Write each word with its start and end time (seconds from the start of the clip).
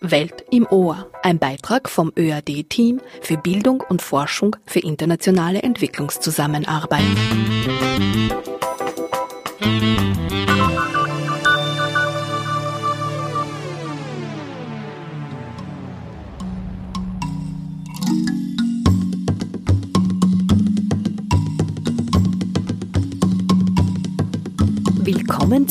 Welt 0.00 0.44
im 0.50 0.66
Ohr, 0.66 1.10
ein 1.22 1.38
Beitrag 1.38 1.88
vom 1.88 2.12
ÖAD-Team 2.16 3.00
für 3.20 3.36
Bildung 3.36 3.82
und 3.88 4.00
Forschung 4.00 4.56
für 4.64 4.80
internationale 4.80 5.62
Entwicklungszusammenarbeit. 5.62 7.02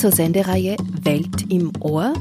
Zur 0.07 0.15
Sendereihe 0.15 0.77
Welt 1.01 1.51
im 1.51 1.73
Ohr 1.81 2.13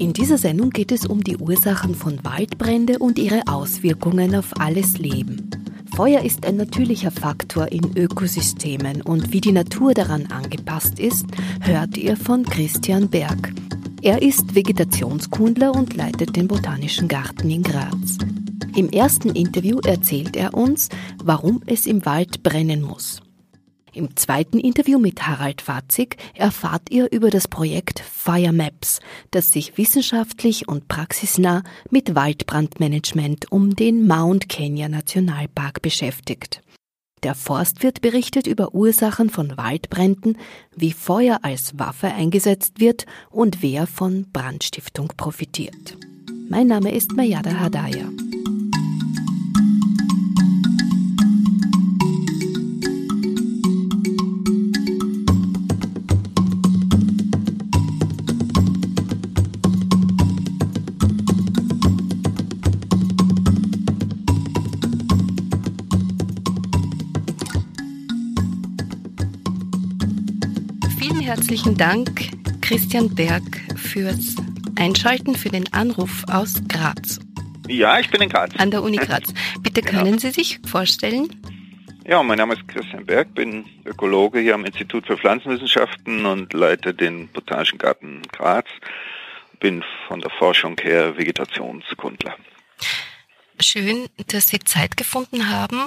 in 0.00 0.12
dieser 0.12 0.36
Sendung 0.36 0.70
geht 0.70 0.90
es 0.90 1.06
um 1.06 1.22
die 1.22 1.36
Ursachen 1.36 1.94
von 1.94 2.18
Waldbrände 2.24 2.98
und 2.98 3.20
ihre 3.20 3.42
Auswirkungen 3.46 4.34
auf 4.34 4.52
alles 4.58 4.98
Leben. 4.98 5.48
Feuer 5.94 6.22
ist 6.22 6.44
ein 6.44 6.56
natürlicher 6.56 7.12
Faktor 7.12 7.70
in 7.70 7.96
Ökosystemen 7.96 9.02
und 9.02 9.32
wie 9.32 9.40
die 9.40 9.52
Natur 9.52 9.94
daran 9.94 10.26
angepasst 10.26 10.98
ist, 10.98 11.26
hört 11.60 11.96
ihr 11.96 12.16
von 12.16 12.42
Christian 12.42 13.08
Berg. 13.08 13.52
Er 14.02 14.22
ist 14.22 14.56
Vegetationskundler 14.56 15.72
und 15.72 15.94
leitet 15.94 16.34
den 16.34 16.48
Botanischen 16.48 17.06
Garten 17.06 17.48
in 17.48 17.62
Graz. 17.62 18.18
Im 18.74 18.88
ersten 18.90 19.36
Interview 19.36 19.78
erzählt 19.86 20.34
er 20.34 20.54
uns, 20.54 20.88
warum 21.22 21.62
es 21.66 21.86
im 21.86 22.04
Wald 22.04 22.42
brennen 22.42 22.82
muss. 22.82 23.22
Im 23.92 24.16
zweiten 24.16 24.58
Interview 24.58 24.98
mit 24.98 25.26
Harald 25.26 25.62
Fazig 25.62 26.16
erfahrt 26.34 26.90
ihr 26.90 27.10
über 27.10 27.30
das 27.30 27.48
Projekt 27.48 28.00
Fire 28.00 28.52
Maps, 28.52 29.00
das 29.30 29.52
sich 29.52 29.76
wissenschaftlich 29.78 30.68
und 30.68 30.86
praxisnah 30.86 31.62
mit 31.90 32.14
Waldbrandmanagement 32.14 33.50
um 33.50 33.74
den 33.74 34.06
Mount 34.06 34.48
Kenya 34.48 34.88
Nationalpark 34.88 35.82
beschäftigt. 35.82 36.62
Der 37.22 37.34
Forstwirt 37.34 38.00
berichtet 38.00 38.46
über 38.46 38.74
Ursachen 38.74 39.28
von 39.28 39.56
Waldbränden, 39.56 40.38
wie 40.74 40.92
Feuer 40.92 41.40
als 41.42 41.78
Waffe 41.78 42.06
eingesetzt 42.08 42.80
wird 42.80 43.04
und 43.30 43.62
wer 43.62 43.86
von 43.86 44.26
Brandstiftung 44.32 45.08
profitiert. 45.16 45.98
Mein 46.48 46.68
Name 46.68 46.92
ist 46.92 47.12
Mayada 47.12 47.60
Hadaya. 47.60 48.08
Herzlichen 71.30 71.76
Dank, 71.76 72.10
Christian 72.60 73.14
Berg, 73.14 73.44
fürs 73.76 74.34
Einschalten, 74.76 75.36
für 75.36 75.48
den 75.48 75.72
Anruf 75.72 76.24
aus 76.28 76.60
Graz. 76.66 77.20
Ja, 77.68 78.00
ich 78.00 78.10
bin 78.10 78.20
in 78.20 78.28
Graz. 78.28 78.50
An 78.58 78.72
der 78.72 78.82
Uni 78.82 78.96
Graz. 78.96 79.32
Bitte 79.62 79.80
genau. 79.80 80.02
können 80.02 80.18
Sie 80.18 80.32
sich 80.32 80.58
vorstellen? 80.66 81.28
Ja, 82.04 82.20
mein 82.24 82.36
Name 82.36 82.54
ist 82.54 82.66
Christian 82.66 83.06
Berg, 83.06 83.32
bin 83.32 83.64
Ökologe 83.84 84.40
hier 84.40 84.56
am 84.56 84.64
Institut 84.64 85.06
für 85.06 85.16
Pflanzenwissenschaften 85.16 86.26
und 86.26 86.52
leite 86.52 86.92
den 86.92 87.28
Botanischen 87.28 87.78
Garten 87.78 88.22
Graz. 88.32 88.66
Bin 89.60 89.84
von 90.08 90.20
der 90.20 90.30
Forschung 90.30 90.76
her 90.82 91.16
Vegetationskundler. 91.16 92.34
Schön, 93.60 94.08
dass 94.26 94.48
Sie 94.48 94.58
Zeit 94.58 94.96
gefunden 94.96 95.48
haben 95.48 95.86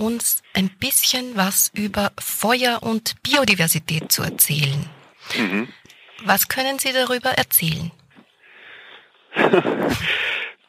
uns 0.00 0.42
ein 0.54 0.70
bisschen 0.70 1.36
was 1.36 1.70
über 1.74 2.12
Feuer 2.18 2.82
und 2.82 3.22
Biodiversität 3.22 4.10
zu 4.10 4.22
erzählen. 4.22 4.88
Mhm. 5.36 5.68
Was 6.24 6.48
können 6.48 6.78
Sie 6.78 6.92
darüber 6.92 7.30
erzählen? 7.30 7.90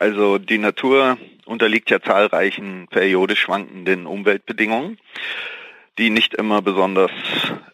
Also 0.02 0.40
die 0.40 0.58
Natur 0.58 1.20
unterliegt 1.46 1.92
ja 1.92 2.02
zahlreichen 2.02 2.88
periodisch 2.90 3.42
schwankenden 3.42 4.08
Umweltbedingungen, 4.08 4.98
die 6.00 6.10
nicht 6.10 6.34
immer 6.34 6.64
besonders 6.64 7.12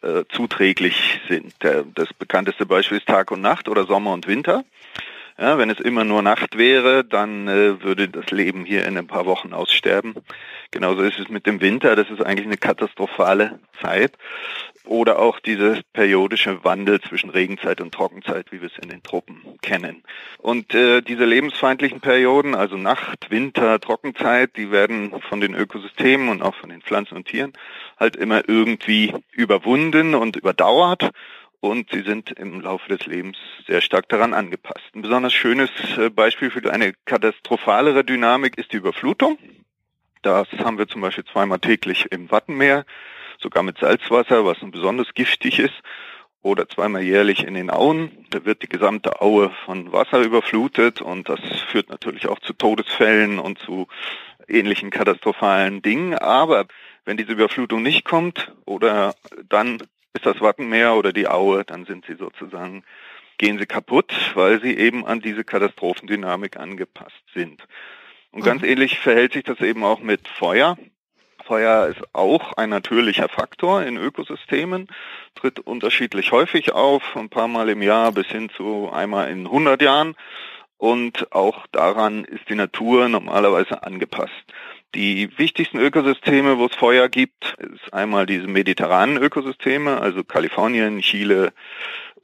äh, 0.01 0.25
zuträglich 0.27 1.21
sind. 1.29 1.53
Der, 1.63 1.85
das 1.95 2.13
bekannteste 2.13 2.65
Beispiel 2.65 2.97
ist 2.97 3.07
Tag 3.07 3.31
und 3.31 3.39
Nacht 3.39 3.69
oder 3.69 3.85
Sommer 3.85 4.11
und 4.11 4.27
Winter. 4.27 4.65
Ja, 5.39 5.59
wenn 5.59 5.69
es 5.69 5.79
immer 5.79 6.03
nur 6.03 6.23
Nacht 6.23 6.57
wäre, 6.57 7.05
dann 7.05 7.47
äh, 7.47 7.83
würde 7.83 8.09
das 8.09 8.31
Leben 8.31 8.65
hier 8.65 8.87
in 8.87 8.97
ein 8.97 9.05
paar 9.05 9.27
Wochen 9.27 9.53
aussterben. 9.53 10.15
Genauso 10.71 11.03
ist 11.03 11.19
es 11.19 11.29
mit 11.29 11.45
dem 11.45 11.61
Winter. 11.61 11.95
Das 11.95 12.09
ist 12.09 12.25
eigentlich 12.25 12.47
eine 12.47 12.57
katastrophale 12.57 13.59
Zeit. 13.79 14.13
Oder 14.85 15.19
auch 15.19 15.39
dieser 15.39 15.81
periodische 15.93 16.63
Wandel 16.63 17.01
zwischen 17.01 17.29
Regenzeit 17.29 17.81
und 17.81 17.93
Trockenzeit, 17.93 18.51
wie 18.51 18.61
wir 18.61 18.69
es 18.69 18.81
in 18.81 18.89
den 18.89 19.03
Tropen 19.03 19.41
kennen. 19.61 20.01
Und 20.39 20.73
äh, 20.73 21.01
diese 21.01 21.25
lebensfeindlichen 21.25 21.99
Perioden, 21.99 22.55
also 22.55 22.75
Nacht, 22.75 23.29
Winter, 23.29 23.79
Trockenzeit, 23.79 24.55
die 24.55 24.71
werden 24.71 25.21
von 25.29 25.39
den 25.39 25.53
Ökosystemen 25.53 26.29
und 26.29 26.41
auch 26.41 26.55
von 26.55 26.69
den 26.69 26.81
Pflanzen 26.81 27.15
und 27.15 27.27
Tieren 27.27 27.53
halt 27.99 28.15
immer 28.15 28.47
irgendwie 28.47 29.13
überwunden 29.33 30.15
und 30.15 30.35
überdauert 30.35 31.11
und 31.59 31.89
sie 31.91 32.01
sind 32.01 32.31
im 32.31 32.61
Laufe 32.61 32.89
des 32.89 33.05
Lebens 33.05 33.37
sehr 33.67 33.81
stark 33.81 34.09
daran 34.09 34.33
angepasst. 34.33 34.85
Ein 34.93 35.01
besonders 35.01 35.33
schönes 35.33 35.69
äh, 35.97 36.09
Beispiel 36.09 36.51
für 36.51 36.71
eine 36.71 36.93
katastrophalere 37.05 38.03
Dynamik 38.03 38.57
ist 38.57 38.73
die 38.73 38.77
Überflutung. 38.77 39.37
Das 40.21 40.47
haben 40.59 40.77
wir 40.77 40.87
zum 40.87 41.01
Beispiel 41.01 41.25
zweimal 41.25 41.59
täglich 41.59 42.11
im 42.11 42.29
Wattenmeer, 42.31 42.85
sogar 43.39 43.63
mit 43.63 43.77
Salzwasser, 43.77 44.45
was 44.45 44.57
besonders 44.61 45.13
giftig 45.13 45.59
ist, 45.59 45.75
oder 46.41 46.67
zweimal 46.67 47.01
jährlich 47.01 47.45
in 47.45 47.53
den 47.53 47.69
Auen. 47.69 48.25
Da 48.29 48.45
wird 48.45 48.61
die 48.61 48.69
gesamte 48.69 49.21
Aue 49.21 49.51
von 49.65 49.91
Wasser 49.91 50.21
überflutet 50.21 51.01
und 51.01 51.29
das 51.29 51.39
führt 51.71 51.89
natürlich 51.89 52.27
auch 52.27 52.39
zu 52.39 52.53
Todesfällen 52.53 53.39
und 53.39 53.59
zu 53.59 53.87
ähnlichen 54.47 54.89
katastrophalen 54.89 55.81
Dingen. 55.81 56.15
Aber 56.17 56.65
wenn 57.05 57.17
diese 57.17 57.33
Überflutung 57.33 57.83
nicht 57.83 58.05
kommt 58.05 58.53
oder 58.65 59.13
dann 59.49 59.81
ist 60.17 60.25
das 60.25 60.41
Wattenmeer 60.41 60.95
oder 60.95 61.13
die 61.13 61.27
Aue, 61.27 61.63
dann 61.63 61.85
sind 61.85 62.05
sie 62.05 62.15
sozusagen, 62.15 62.83
gehen 63.37 63.59
sie 63.59 63.65
kaputt, 63.65 64.11
weil 64.33 64.59
sie 64.61 64.75
eben 64.75 65.05
an 65.05 65.21
diese 65.21 65.43
Katastrophendynamik 65.43 66.57
angepasst 66.57 67.23
sind. 67.33 67.63
Und 68.31 68.43
ganz 68.43 68.61
mhm. 68.61 68.69
ähnlich 68.69 68.99
verhält 68.99 69.33
sich 69.33 69.43
das 69.43 69.61
eben 69.61 69.83
auch 69.83 69.99
mit 69.99 70.27
Feuer. 70.27 70.77
Feuer 71.45 71.87
ist 71.87 72.01
auch 72.13 72.53
ein 72.53 72.69
natürlicher 72.69 73.29
Faktor 73.29 73.83
in 73.83 73.95
Ökosystemen, 73.95 74.87
tritt 75.35 75.59
unterschiedlich 75.59 76.31
häufig 76.31 76.73
auf, 76.73 77.15
ein 77.15 77.29
paar 77.29 77.47
Mal 77.47 77.69
im 77.69 77.81
Jahr 77.81 78.11
bis 78.11 78.27
hin 78.27 78.49
zu 78.49 78.91
einmal 78.91 79.29
in 79.29 79.45
100 79.45 79.81
Jahren. 79.81 80.15
Und 80.77 81.31
auch 81.31 81.65
daran 81.71 82.25
ist 82.25 82.49
die 82.49 82.55
Natur 82.55 83.07
normalerweise 83.07 83.83
angepasst. 83.83 84.33
Die 84.97 85.29
wichtigsten 85.37 85.77
Ökosysteme, 85.77 86.57
wo 86.57 86.65
es 86.65 86.75
Feuer 86.75 87.07
gibt, 87.07 87.55
ist 87.59 87.93
einmal 87.93 88.25
diese 88.25 88.47
mediterranen 88.47 89.17
Ökosysteme, 89.17 90.01
also 90.01 90.23
Kalifornien, 90.23 91.01
Chile, 91.01 91.53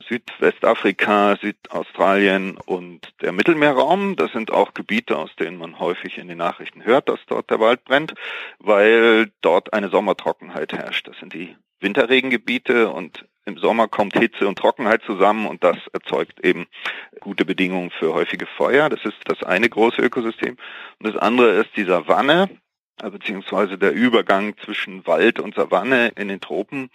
Südwestafrika, 0.10 1.38
Südaustralien 1.40 2.58
und 2.66 3.14
der 3.22 3.32
Mittelmeerraum. 3.32 4.16
Das 4.16 4.32
sind 4.32 4.50
auch 4.52 4.74
Gebiete, 4.74 5.20
aus 5.20 5.30
denen 5.36 5.60
man 5.60 5.78
häufig 5.78 6.18
in 6.18 6.28
den 6.28 6.40
Nachrichten 6.40 6.84
hört, 6.84 7.10
dass 7.10 7.20
dort 7.28 7.52
der 7.52 7.60
Wald 7.60 7.86
brennt, 7.86 8.16
weil 8.58 9.32
dort 9.42 9.72
eine 9.72 9.90
Sommertrockenheit 9.90 10.74
herrscht. 10.74 11.08
Das 11.08 11.20
sind 11.20 11.36
die 11.36 11.56
Winterregengebiete 11.80 12.90
und 12.90 13.24
im 13.46 13.60
Sommer 13.60 13.88
kommt 13.88 14.18
Hitze 14.18 14.48
und 14.48 14.58
Trockenheit 14.58 15.04
zusammen 15.04 15.46
und 15.46 15.64
das 15.64 15.78
erzeugt 15.92 16.44
eben 16.44 16.66
gute 17.20 17.46
Bedingungen 17.46 17.92
für 17.92 18.16
häufige 18.16 18.48
Feuer. 18.48 18.90
Das 18.90 19.06
ist 19.06 19.18
das 19.26 19.44
eine 19.44 19.70
große 19.70 20.02
Ökosystem. 20.02 20.58
Und 20.98 21.14
das 21.14 21.18
andere 21.18 21.52
ist 21.52 21.70
die 21.76 21.84
Savanne, 21.84 22.50
beziehungsweise 22.98 23.78
der 23.78 23.92
Übergang 23.92 24.56
zwischen 24.58 25.06
Wald 25.08 25.40
und 25.40 25.56
Savanne 25.56 26.12
in 26.16 26.28
den 26.28 26.42
Tropen, 26.42 26.90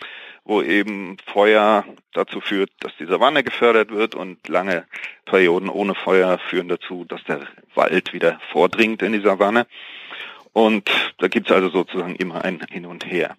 wo 0.45 0.63
eben 0.63 1.17
Feuer 1.27 1.85
dazu 2.13 2.41
führt, 2.41 2.71
dass 2.81 2.97
die 2.99 3.07
Savanne 3.07 3.45
gefördert 3.45 3.91
wird 3.91 4.15
und 4.15 4.49
lange 4.49 4.85
Perioden 5.25 5.69
ohne 5.69 5.95
Feuer 5.95 6.39
führen 6.39 6.69
dazu, 6.69 7.05
dass 7.05 7.23
der 7.25 7.47
Wald 7.75 8.13
wieder 8.13 8.41
vordringt 8.51 9.03
in 9.03 9.13
die 9.13 9.21
Savanne. 9.21 9.67
Und 10.53 10.91
da 11.19 11.29
gibt 11.29 11.49
es 11.49 11.55
also 11.55 11.69
sozusagen 11.69 12.17
immer 12.17 12.45
ein 12.45 12.61
Hin 12.71 12.87
und 12.87 13.07
Her. 13.07 13.37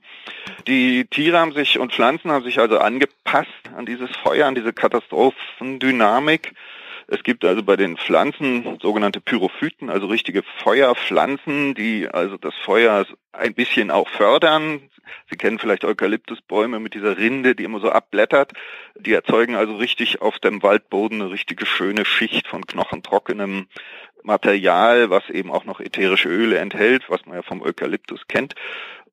Die 0.67 1.05
Tiere 1.05 1.39
haben 1.39 1.53
sich 1.53 1.79
und 1.79 1.91
Pflanzen 1.91 2.31
haben 2.31 2.43
sich 2.43 2.59
also 2.59 2.77
angepasst 2.77 3.49
an 3.75 3.85
dieses 3.85 4.09
Feuer, 4.23 4.47
an 4.47 4.55
diese 4.55 4.73
Katastrophendynamik. 4.73 6.53
Es 7.11 7.23
gibt 7.23 7.43
also 7.43 7.63
bei 7.63 7.75
den 7.75 7.97
Pflanzen 7.97 8.77
sogenannte 8.79 9.19
Pyrophyten, 9.19 9.89
also 9.89 10.05
richtige 10.05 10.43
Feuerpflanzen, 10.43 11.73
die 11.73 12.07
also 12.07 12.37
das 12.37 12.53
Feuer 12.63 13.03
ein 13.31 13.55
bisschen 13.55 13.89
auch 13.89 14.07
fördern. 14.09 14.79
Sie 15.27 15.35
kennen 15.35 15.57
vielleicht 15.57 15.85
Eukalyptusbäume 15.85 16.79
mit 16.79 16.93
dieser 16.93 17.17
Rinde, 17.17 17.55
die 17.55 17.63
immer 17.63 17.79
so 17.79 17.89
abblättert. 17.89 18.53
Die 18.95 19.13
erzeugen 19.13 19.55
also 19.55 19.75
richtig 19.77 20.21
auf 20.21 20.37
dem 20.37 20.61
Waldboden 20.61 21.23
eine 21.23 21.31
richtige 21.31 21.65
schöne 21.65 22.05
Schicht 22.05 22.47
von 22.47 22.67
knochentrockenem 22.67 23.65
Material, 24.21 25.09
was 25.09 25.27
eben 25.31 25.49
auch 25.51 25.65
noch 25.65 25.79
ätherische 25.79 26.29
Öle 26.29 26.59
enthält, 26.59 27.09
was 27.09 27.25
man 27.25 27.37
ja 27.37 27.41
vom 27.41 27.63
Eukalyptus 27.63 28.27
kennt. 28.27 28.53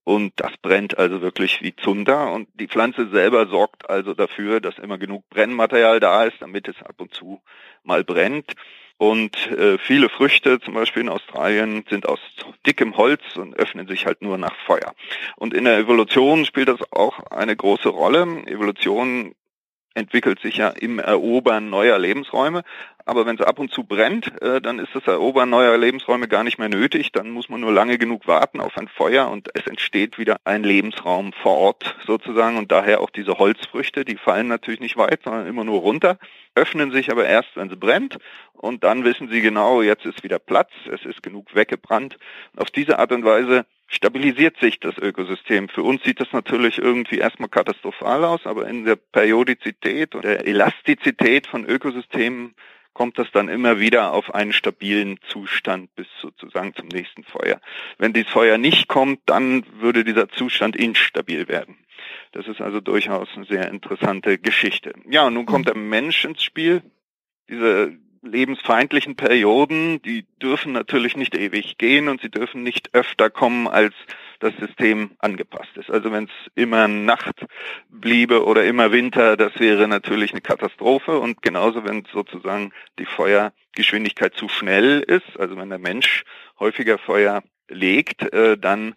Und 0.06 0.34
das 0.36 0.52
brennt 0.62 0.98
also 0.98 1.20
wirklich 1.20 1.62
wie 1.62 1.74
Zunder. 1.74 2.32
Und 2.32 2.48
die 2.54 2.68
Pflanze 2.68 3.08
selber 3.08 3.48
sorgt 3.48 3.90
also 3.90 4.14
dafür, 4.14 4.60
dass 4.60 4.78
immer 4.78 4.98
genug 4.98 5.28
Brennmaterial 5.30 5.98
da 5.98 6.22
ist, 6.22 6.36
damit 6.38 6.68
es 6.68 6.80
ab 6.80 6.94
und 6.98 7.12
zu 7.12 7.42
mal 7.82 8.04
brennt. 8.04 8.52
Und 8.98 9.36
äh, 9.50 9.78
viele 9.78 10.08
Früchte, 10.08 10.60
zum 10.60 10.74
Beispiel 10.74 11.02
in 11.02 11.08
Australien, 11.08 11.84
sind 11.90 12.08
aus 12.08 12.20
dickem 12.64 12.96
Holz 12.96 13.20
und 13.34 13.56
öffnen 13.56 13.88
sich 13.88 14.06
halt 14.06 14.22
nur 14.22 14.38
nach 14.38 14.54
Feuer. 14.64 14.94
Und 15.34 15.52
in 15.52 15.64
der 15.64 15.76
Evolution 15.76 16.44
spielt 16.44 16.68
das 16.68 16.80
auch 16.92 17.18
eine 17.32 17.56
große 17.56 17.88
Rolle. 17.88 18.22
Evolution 18.46 19.34
entwickelt 19.96 20.40
sich 20.40 20.58
ja 20.58 20.68
im 20.68 20.98
Erobern 20.98 21.70
neuer 21.70 21.98
Lebensräume. 21.98 22.62
Aber 23.08 23.24
wenn 23.24 23.36
es 23.36 23.46
ab 23.46 23.60
und 23.60 23.70
zu 23.70 23.84
brennt, 23.84 24.32
äh, 24.42 24.60
dann 24.60 24.80
ist 24.80 24.94
das 24.94 25.06
Erobern 25.06 25.48
neuer 25.48 25.78
Lebensräume 25.78 26.26
gar 26.26 26.42
nicht 26.42 26.58
mehr 26.58 26.68
nötig. 26.68 27.12
Dann 27.12 27.30
muss 27.30 27.48
man 27.48 27.60
nur 27.60 27.72
lange 27.72 27.98
genug 27.98 28.26
warten 28.26 28.60
auf 28.60 28.76
ein 28.76 28.88
Feuer 28.88 29.28
und 29.30 29.48
es 29.54 29.66
entsteht 29.66 30.18
wieder 30.18 30.38
ein 30.44 30.64
Lebensraum 30.64 31.32
vor 31.32 31.56
Ort 31.56 31.96
sozusagen. 32.04 32.56
Und 32.56 32.72
daher 32.72 33.00
auch 33.00 33.10
diese 33.10 33.38
Holzfrüchte, 33.38 34.04
die 34.04 34.16
fallen 34.16 34.48
natürlich 34.48 34.80
nicht 34.80 34.96
weit, 34.96 35.22
sondern 35.22 35.46
immer 35.46 35.62
nur 35.62 35.80
runter, 35.80 36.18
öffnen 36.56 36.90
sich 36.90 37.12
aber 37.12 37.26
erst, 37.26 37.50
wenn 37.54 37.70
sie 37.70 37.76
brennt. 37.76 38.18
Und 38.52 38.82
dann 38.82 39.04
wissen 39.04 39.28
sie 39.28 39.40
genau, 39.40 39.82
jetzt 39.82 40.04
ist 40.04 40.24
wieder 40.24 40.40
Platz, 40.40 40.70
es 40.92 41.04
ist 41.04 41.22
genug 41.22 41.54
weggebrannt. 41.54 42.18
Auf 42.56 42.70
diese 42.70 42.98
Art 42.98 43.12
und 43.12 43.24
Weise 43.24 43.66
stabilisiert 43.86 44.58
sich 44.58 44.80
das 44.80 44.98
Ökosystem. 44.98 45.68
Für 45.68 45.82
uns 45.82 46.02
sieht 46.02 46.20
das 46.20 46.32
natürlich 46.32 46.78
irgendwie 46.78 47.18
erstmal 47.18 47.48
katastrophal 47.48 48.24
aus, 48.24 48.44
aber 48.44 48.68
in 48.68 48.84
der 48.84 48.96
Periodizität 48.96 50.14
und 50.14 50.24
der 50.24 50.46
Elastizität 50.46 51.46
von 51.46 51.64
Ökosystemen 51.64 52.54
kommt 52.96 53.18
das 53.18 53.30
dann 53.30 53.48
immer 53.48 53.78
wieder 53.78 54.14
auf 54.14 54.34
einen 54.34 54.54
stabilen 54.54 55.18
Zustand 55.28 55.94
bis 55.96 56.06
sozusagen 56.22 56.74
zum 56.74 56.88
nächsten 56.88 57.24
Feuer. 57.24 57.60
Wenn 57.98 58.14
dieses 58.14 58.32
Feuer 58.32 58.56
nicht 58.56 58.88
kommt, 58.88 59.20
dann 59.26 59.64
würde 59.80 60.02
dieser 60.02 60.30
Zustand 60.30 60.76
instabil 60.76 61.46
werden. 61.46 61.76
Das 62.32 62.48
ist 62.48 62.62
also 62.62 62.80
durchaus 62.80 63.28
eine 63.36 63.44
sehr 63.44 63.68
interessante 63.68 64.38
Geschichte. 64.38 64.94
Ja, 65.08 65.26
und 65.26 65.34
nun 65.34 65.44
kommt 65.44 65.68
der 65.68 65.76
Mensch 65.76 66.24
ins 66.24 66.42
Spiel. 66.42 66.82
Diese 67.50 67.98
lebensfeindlichen 68.22 69.16
Perioden, 69.16 70.00
die 70.02 70.26
dürfen 70.42 70.72
natürlich 70.72 71.16
nicht 71.16 71.34
ewig 71.34 71.78
gehen 71.78 72.08
und 72.08 72.20
sie 72.20 72.30
dürfen 72.30 72.62
nicht 72.62 72.94
öfter 72.94 73.30
kommen, 73.30 73.66
als 73.68 73.94
das 74.40 74.54
System 74.56 75.12
angepasst 75.18 75.76
ist. 75.76 75.90
Also 75.90 76.12
wenn 76.12 76.24
es 76.24 76.30
immer 76.54 76.88
Nacht 76.88 77.46
bliebe 77.88 78.44
oder 78.44 78.64
immer 78.64 78.92
Winter, 78.92 79.36
das 79.36 79.58
wäre 79.58 79.88
natürlich 79.88 80.32
eine 80.32 80.40
Katastrophe 80.40 81.18
und 81.18 81.42
genauso 81.42 81.84
wenn 81.84 82.04
sozusagen 82.12 82.72
die 82.98 83.06
Feuergeschwindigkeit 83.06 84.34
zu 84.34 84.48
schnell 84.48 85.00
ist, 85.00 85.38
also 85.38 85.56
wenn 85.56 85.70
der 85.70 85.78
Mensch 85.78 86.24
häufiger 86.58 86.98
Feuer 86.98 87.42
legt, 87.68 88.32
äh, 88.32 88.56
dann 88.58 88.94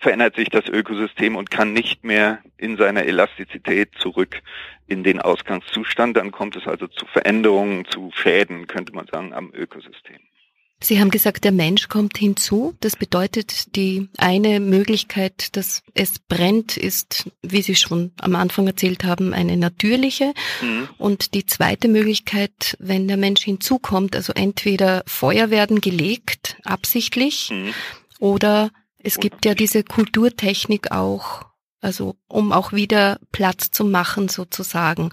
verändert 0.00 0.34
sich 0.34 0.48
das 0.48 0.66
Ökosystem 0.66 1.36
und 1.36 1.50
kann 1.50 1.72
nicht 1.72 2.04
mehr 2.04 2.40
in 2.56 2.76
seiner 2.76 3.04
Elastizität 3.04 3.90
zurück 3.98 4.40
in 4.86 5.04
den 5.04 5.20
Ausgangszustand. 5.20 6.16
Dann 6.16 6.32
kommt 6.32 6.56
es 6.56 6.66
also 6.66 6.86
zu 6.88 7.06
Veränderungen, 7.06 7.84
zu 7.84 8.10
Schäden, 8.14 8.66
könnte 8.66 8.92
man 8.92 9.06
sagen, 9.06 9.32
am 9.32 9.52
Ökosystem. 9.54 10.18
Sie 10.82 10.98
haben 10.98 11.10
gesagt, 11.10 11.44
der 11.44 11.52
Mensch 11.52 11.88
kommt 11.88 12.16
hinzu. 12.16 12.74
Das 12.80 12.96
bedeutet, 12.96 13.76
die 13.76 14.08
eine 14.16 14.60
Möglichkeit, 14.60 15.54
dass 15.54 15.82
es 15.92 16.18
brennt, 16.18 16.78
ist, 16.78 17.30
wie 17.42 17.60
Sie 17.60 17.76
schon 17.76 18.12
am 18.18 18.34
Anfang 18.34 18.66
erzählt 18.66 19.04
haben, 19.04 19.34
eine 19.34 19.58
natürliche. 19.58 20.32
Mhm. 20.62 20.88
Und 20.96 21.34
die 21.34 21.44
zweite 21.44 21.88
Möglichkeit, 21.88 22.78
wenn 22.78 23.08
der 23.08 23.18
Mensch 23.18 23.42
hinzukommt, 23.42 24.16
also 24.16 24.32
entweder 24.32 25.02
Feuer 25.06 25.50
werden 25.50 25.82
gelegt, 25.82 26.56
absichtlich, 26.64 27.50
mhm. 27.50 27.74
oder 28.18 28.70
es 29.02 29.18
gibt 29.18 29.44
ja 29.44 29.54
diese 29.54 29.84
Kulturtechnik 29.84 30.92
auch, 30.92 31.44
also 31.80 32.16
um 32.28 32.52
auch 32.52 32.72
wieder 32.72 33.18
Platz 33.32 33.70
zu 33.70 33.84
machen 33.84 34.28
sozusagen. 34.28 35.10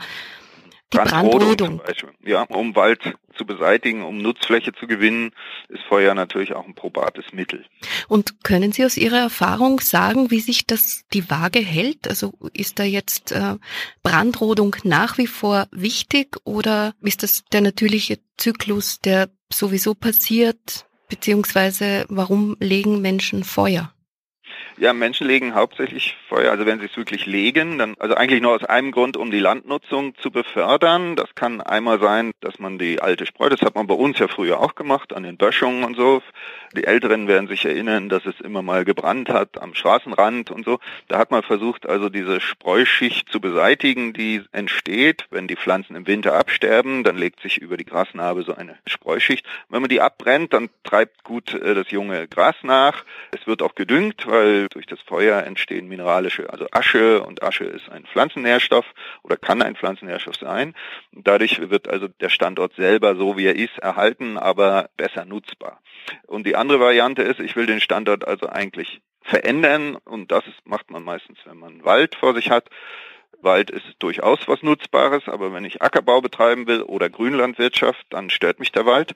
Die 0.94 0.98
Brandrodung. 0.98 1.81
Ja, 2.24 2.44
um 2.44 2.75
Wald 2.75 3.01
zu 3.38 3.45
beseitigen, 3.45 4.04
um 4.04 4.22
Nutzfläche 4.22 4.74
zu 4.74 4.88
gewinnen, 4.88 5.31
ist 5.68 5.84
Feuer 5.84 6.13
natürlich 6.13 6.54
auch 6.54 6.66
ein 6.66 6.75
probates 6.75 7.25
Mittel. 7.34 7.66
Und 8.07 8.44
können 8.44 8.72
Sie 8.72 8.86
aus 8.86 8.98
Ihrer 8.98 9.19
Erfahrung 9.19 9.81
sagen, 9.81 10.31
wie 10.31 10.39
sich 10.39 10.66
das 10.66 11.04
die 11.13 11.30
Waage 11.30 11.60
hält? 11.60 12.07
Also 12.07 12.34
ist 12.54 12.80
da 12.80 12.84
jetzt 12.84 13.34
äh, 13.34 13.56
Brandrodung 14.01 14.78
nach 14.84 15.18
wie 15.18 15.28
vor 15.28 15.68
wichtig 15.72 16.38
oder 16.45 16.94
ist 17.01 17.22
das 17.22 17.44
der 17.51 17.62
natürliche 17.62 18.19
Zyklus, 18.38 19.00
der 19.00 19.30
sowieso 19.51 19.94
passiert? 19.94 20.87
Beziehungsweise 21.07 22.06
warum 22.09 22.57
legen 22.59 23.01
Menschen 23.01 23.44
Feuer? 23.44 23.92
Ja, 24.79 24.94
Menschen 24.94 25.25
legen 25.25 25.56
hauptsächlich 25.56 26.15
Feuer, 26.29 26.51
also 26.51 26.68
wenn 26.68 26.79
sie 26.79 26.85
es 26.85 26.95
wirklich 26.95 27.25
legen, 27.25 27.79
dann 27.79 27.95
also 27.97 28.13
eigentlich 28.13 28.44
nur 28.44 28.53
aus 28.53 28.63
einem 28.63 28.91
Grund, 28.91 29.18
um 29.18 29.31
die 29.31 29.39
Landnutzung 29.39 30.13
zu 30.18 30.29
befördern. 30.29 31.15
Das 31.15 31.33
kann 31.33 31.62
einmal 31.62 32.00
sein, 32.00 32.31
dass 32.41 32.59
man 32.59 32.77
die 32.77 33.01
alte 33.01 33.25
Spreu, 33.25 33.50
das 33.50 33.62
hat 33.62 33.74
man 33.74 33.88
bei 33.88 33.95
uns 33.95 34.19
ja 34.19 34.27
früher 34.27 34.59
auch 34.59 34.75
gemacht, 34.75 35.13
an 35.13 35.24
den 35.24 35.35
Böschungen 35.35 35.83
und 35.83 35.97
so. 35.97 36.21
Die 36.75 36.83
Älteren 36.83 37.27
werden 37.27 37.47
sich 37.47 37.65
erinnern, 37.65 38.07
dass 38.07 38.27
es 38.27 38.39
immer 38.39 38.62
mal 38.62 38.85
gebrannt 38.85 39.29
hat 39.29 39.59
am 39.59 39.74
Straßenrand 39.74 40.51
und 40.51 40.63
so. 40.63 40.79
Da 41.07 41.18
hat 41.18 41.31
man 41.31 41.41
versucht, 41.41 41.89
also 41.89 42.09
diese 42.09 42.39
Spreuschicht 42.39 43.29
zu 43.29 43.41
beseitigen, 43.41 44.13
die 44.13 44.44
entsteht, 44.51 45.25
wenn 45.31 45.47
die 45.47 45.56
Pflanzen 45.56 45.95
im 45.95 46.06
Winter 46.06 46.35
absterben, 46.35 47.03
dann 47.03 47.18
legt 47.18 47.41
sich 47.41 47.57
über 47.57 47.77
die 47.77 47.85
Grasnarbe 47.85 48.44
so 48.44 48.53
eine 48.53 48.77
Spreuschicht. 48.85 49.44
Wenn 49.69 49.81
man 49.81 49.89
die 49.89 50.01
abbrennt, 50.01 50.53
dann 50.53 50.69
treibt 50.83 51.24
gut 51.24 51.56
äh, 51.56 51.74
das 51.74 51.89
junge 51.89 52.27
Gras 52.27 52.57
nach. 52.62 53.06
Es 53.31 53.47
wird 53.47 53.63
auch 53.63 53.74
gedüngt, 53.74 54.27
weil 54.27 54.66
durch 54.69 54.85
das 54.85 54.99
Feuer 55.01 55.43
entstehen 55.43 55.87
mineralische, 55.87 56.49
also 56.49 56.67
Asche 56.71 57.23
und 57.23 57.43
Asche 57.43 57.65
ist 57.65 57.89
ein 57.89 58.05
Pflanzennährstoff 58.05 58.85
oder 59.23 59.37
kann 59.37 59.61
ein 59.61 59.75
Pflanzennährstoff 59.75 60.35
sein. 60.35 60.75
Dadurch 61.11 61.69
wird 61.69 61.87
also 61.87 62.07
der 62.07 62.29
Standort 62.29 62.73
selber 62.75 63.15
so 63.15 63.37
wie 63.37 63.45
er 63.45 63.55
ist 63.55 63.77
erhalten, 63.79 64.37
aber 64.37 64.89
besser 64.97 65.25
nutzbar. 65.25 65.81
Und 66.25 66.45
die 66.45 66.55
andere 66.55 66.79
Variante 66.79 67.21
ist, 67.21 67.39
ich 67.39 67.55
will 67.55 67.65
den 67.65 67.81
Standort 67.81 68.27
also 68.27 68.47
eigentlich 68.47 69.01
verändern 69.21 69.97
und 70.05 70.31
das 70.31 70.43
macht 70.63 70.89
man 70.89 71.03
meistens, 71.03 71.37
wenn 71.45 71.57
man 71.57 71.83
Wald 71.83 72.15
vor 72.15 72.33
sich 72.33 72.49
hat. 72.49 72.69
Wald 73.42 73.69
ist 73.69 73.86
durchaus 74.00 74.48
was 74.48 74.63
Nutzbares, 74.63 75.28
aber 75.28 75.54
wenn 75.54 75.66
ich 75.66 75.81
Ackerbau 75.81 76.22
betreiben 76.22 76.68
will 76.68 76.81
oder 76.81 77.10
Grünlandwirtschaft, 77.10 78.06
dann 78.10 78.30
stört 78.30 78.60
mich 78.60 78.72
der 78.72 78.86
Wald 78.86 79.13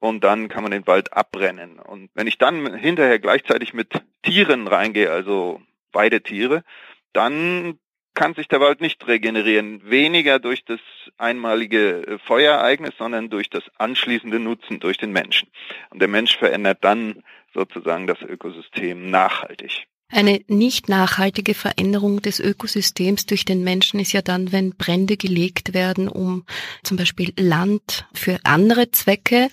und 0.00 0.24
dann 0.24 0.48
kann 0.48 0.62
man 0.62 0.72
den 0.72 0.86
Wald 0.86 1.12
abbrennen. 1.12 1.78
Und 1.78 2.10
wenn 2.14 2.26
ich 2.26 2.38
dann 2.38 2.74
hinterher 2.74 3.18
gleichzeitig 3.18 3.72
mit 3.72 3.92
Tieren 4.22 4.66
reingehe, 4.66 5.10
also 5.10 5.60
Weidetiere, 5.92 6.64
dann 7.12 7.78
kann 8.14 8.34
sich 8.34 8.48
der 8.48 8.60
Wald 8.60 8.80
nicht 8.80 9.06
regenerieren. 9.06 9.88
Weniger 9.88 10.38
durch 10.38 10.64
das 10.64 10.80
einmalige 11.16 12.18
Feuerereignis, 12.26 12.94
sondern 12.98 13.30
durch 13.30 13.50
das 13.50 13.62
anschließende 13.78 14.38
Nutzen 14.38 14.80
durch 14.80 14.98
den 14.98 15.12
Menschen. 15.12 15.48
Und 15.90 16.00
der 16.00 16.08
Mensch 16.08 16.36
verändert 16.36 16.78
dann 16.82 17.22
sozusagen 17.54 18.06
das 18.06 18.20
Ökosystem 18.22 19.10
nachhaltig. 19.10 19.86
Eine 20.10 20.40
nicht 20.48 20.88
nachhaltige 20.88 21.54
Veränderung 21.54 22.20
des 22.20 22.40
Ökosystems 22.40 23.26
durch 23.26 23.44
den 23.44 23.62
Menschen 23.62 24.00
ist 24.00 24.12
ja 24.12 24.22
dann, 24.22 24.52
wenn 24.52 24.74
Brände 24.74 25.16
gelegt 25.16 25.72
werden, 25.72 26.08
um 26.08 26.44
zum 26.82 26.96
Beispiel 26.96 27.32
Land 27.38 28.06
für 28.12 28.40
andere 28.44 28.90
Zwecke 28.90 29.48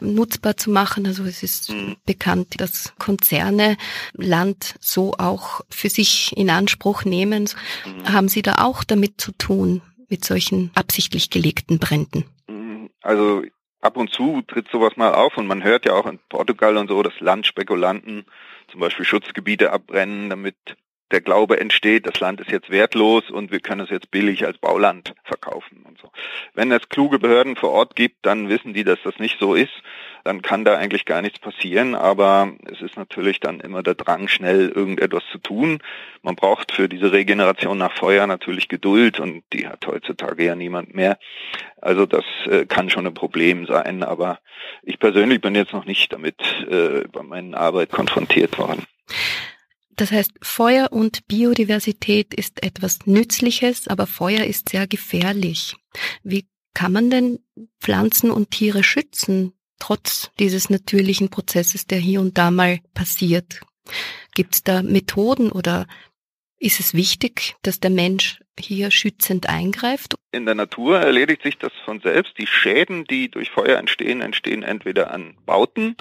nutzbar 0.00 0.56
zu 0.56 0.70
machen. 0.70 1.06
Also 1.06 1.24
es 1.24 1.42
ist 1.42 1.70
mhm. 1.70 1.96
bekannt, 2.04 2.60
dass 2.60 2.92
Konzerne 2.98 3.76
Land 4.12 4.74
so 4.80 5.14
auch 5.18 5.62
für 5.70 5.88
sich 5.88 6.36
in 6.36 6.50
Anspruch 6.50 7.04
nehmen. 7.04 7.48
Mhm. 7.86 8.12
Haben 8.12 8.28
Sie 8.28 8.42
da 8.42 8.56
auch 8.58 8.84
damit 8.84 9.20
zu 9.20 9.32
tun, 9.32 9.80
mit 10.08 10.24
solchen 10.24 10.70
absichtlich 10.74 11.30
gelegten 11.30 11.78
Bränden? 11.78 12.24
Mhm. 12.48 12.90
Also 13.00 13.42
ab 13.80 13.96
und 13.96 14.12
zu 14.12 14.42
tritt 14.42 14.68
sowas 14.70 14.96
mal 14.96 15.14
auf 15.14 15.36
und 15.36 15.46
man 15.46 15.62
hört 15.62 15.86
ja 15.86 15.94
auch 15.94 16.06
in 16.06 16.18
Portugal 16.28 16.76
und 16.76 16.88
so, 16.88 17.02
dass 17.02 17.18
Landspekulanten 17.20 18.24
zum 18.68 18.80
Beispiel 18.80 19.04
Schutzgebiete 19.04 19.72
abbrennen, 19.72 20.30
damit 20.30 20.56
der 21.12 21.20
Glaube 21.20 21.60
entsteht, 21.60 22.06
das 22.06 22.18
Land 22.20 22.40
ist 22.40 22.50
jetzt 22.50 22.70
wertlos 22.70 23.30
und 23.30 23.52
wir 23.52 23.60
können 23.60 23.82
es 23.82 23.90
jetzt 23.90 24.10
billig 24.10 24.44
als 24.46 24.58
Bauland 24.58 25.14
verkaufen 25.24 25.84
und 25.86 25.98
so. 25.98 26.10
Wenn 26.54 26.72
es 26.72 26.88
kluge 26.88 27.18
Behörden 27.18 27.56
vor 27.56 27.70
Ort 27.70 27.94
gibt, 27.94 28.26
dann 28.26 28.48
wissen 28.48 28.74
die, 28.74 28.84
dass 28.84 28.98
das 29.04 29.18
nicht 29.18 29.38
so 29.38 29.54
ist. 29.54 29.72
Dann 30.24 30.40
kann 30.40 30.64
da 30.64 30.76
eigentlich 30.76 31.04
gar 31.04 31.20
nichts 31.20 31.40
passieren, 31.40 31.94
aber 31.96 32.52
es 32.70 32.80
ist 32.80 32.96
natürlich 32.96 33.40
dann 33.40 33.58
immer 33.58 33.82
der 33.82 33.96
Drang, 33.96 34.28
schnell 34.28 34.68
irgendetwas 34.68 35.24
zu 35.32 35.38
tun. 35.38 35.80
Man 36.22 36.36
braucht 36.36 36.72
für 36.72 36.88
diese 36.88 37.12
Regeneration 37.12 37.76
nach 37.76 37.92
Feuer 37.92 38.26
natürlich 38.26 38.68
Geduld 38.68 39.18
und 39.18 39.42
die 39.52 39.66
hat 39.66 39.84
heutzutage 39.86 40.44
ja 40.44 40.54
niemand 40.54 40.94
mehr. 40.94 41.18
Also 41.80 42.06
das 42.06 42.24
äh, 42.46 42.66
kann 42.66 42.88
schon 42.88 43.06
ein 43.06 43.14
Problem 43.14 43.66
sein, 43.66 44.04
aber 44.04 44.38
ich 44.84 45.00
persönlich 45.00 45.40
bin 45.40 45.56
jetzt 45.56 45.72
noch 45.72 45.86
nicht 45.86 46.12
damit 46.12 46.40
äh, 46.70 47.08
bei 47.10 47.22
meiner 47.22 47.58
Arbeit 47.58 47.90
konfrontiert 47.90 48.56
worden. 48.58 48.84
Das 49.96 50.10
heißt, 50.10 50.32
Feuer 50.42 50.92
und 50.92 51.26
Biodiversität 51.26 52.34
ist 52.34 52.62
etwas 52.62 53.06
Nützliches, 53.06 53.88
aber 53.88 54.06
Feuer 54.06 54.44
ist 54.44 54.70
sehr 54.70 54.86
gefährlich. 54.86 55.76
Wie 56.22 56.46
kann 56.74 56.92
man 56.92 57.10
denn 57.10 57.40
Pflanzen 57.80 58.30
und 58.30 58.50
Tiere 58.50 58.82
schützen, 58.82 59.52
trotz 59.78 60.30
dieses 60.38 60.70
natürlichen 60.70 61.28
Prozesses, 61.28 61.86
der 61.86 61.98
hier 61.98 62.20
und 62.20 62.38
da 62.38 62.50
mal 62.50 62.80
passiert? 62.94 63.60
Gibt 64.34 64.54
es 64.54 64.62
da 64.62 64.82
Methoden 64.82 65.52
oder 65.52 65.86
ist 66.58 66.80
es 66.80 66.94
wichtig, 66.94 67.56
dass 67.62 67.80
der 67.80 67.90
Mensch 67.90 68.40
hier 68.58 68.90
schützend 68.90 69.48
eingreift? 69.48 70.14
In 70.30 70.46
der 70.46 70.54
Natur 70.54 71.00
erledigt 71.00 71.42
sich 71.42 71.58
das 71.58 71.72
von 71.84 72.00
selbst. 72.00 72.38
Die 72.38 72.46
Schäden, 72.46 73.04
die 73.04 73.28
durch 73.28 73.50
Feuer 73.50 73.78
entstehen, 73.78 74.20
entstehen 74.20 74.62
entweder 74.62 75.10
an 75.10 75.36
Bauten 75.44 75.96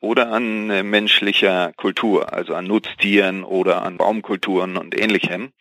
oder 0.00 0.32
an 0.32 0.70
äh, 0.70 0.82
menschlicher 0.82 1.72
Kultur, 1.76 2.32
also 2.32 2.54
an 2.54 2.66
Nutztieren 2.66 3.44
oder 3.44 3.82
an 3.82 3.96
Baumkulturen 3.96 4.76
und 4.76 4.98
ähnlichem. 4.98 5.52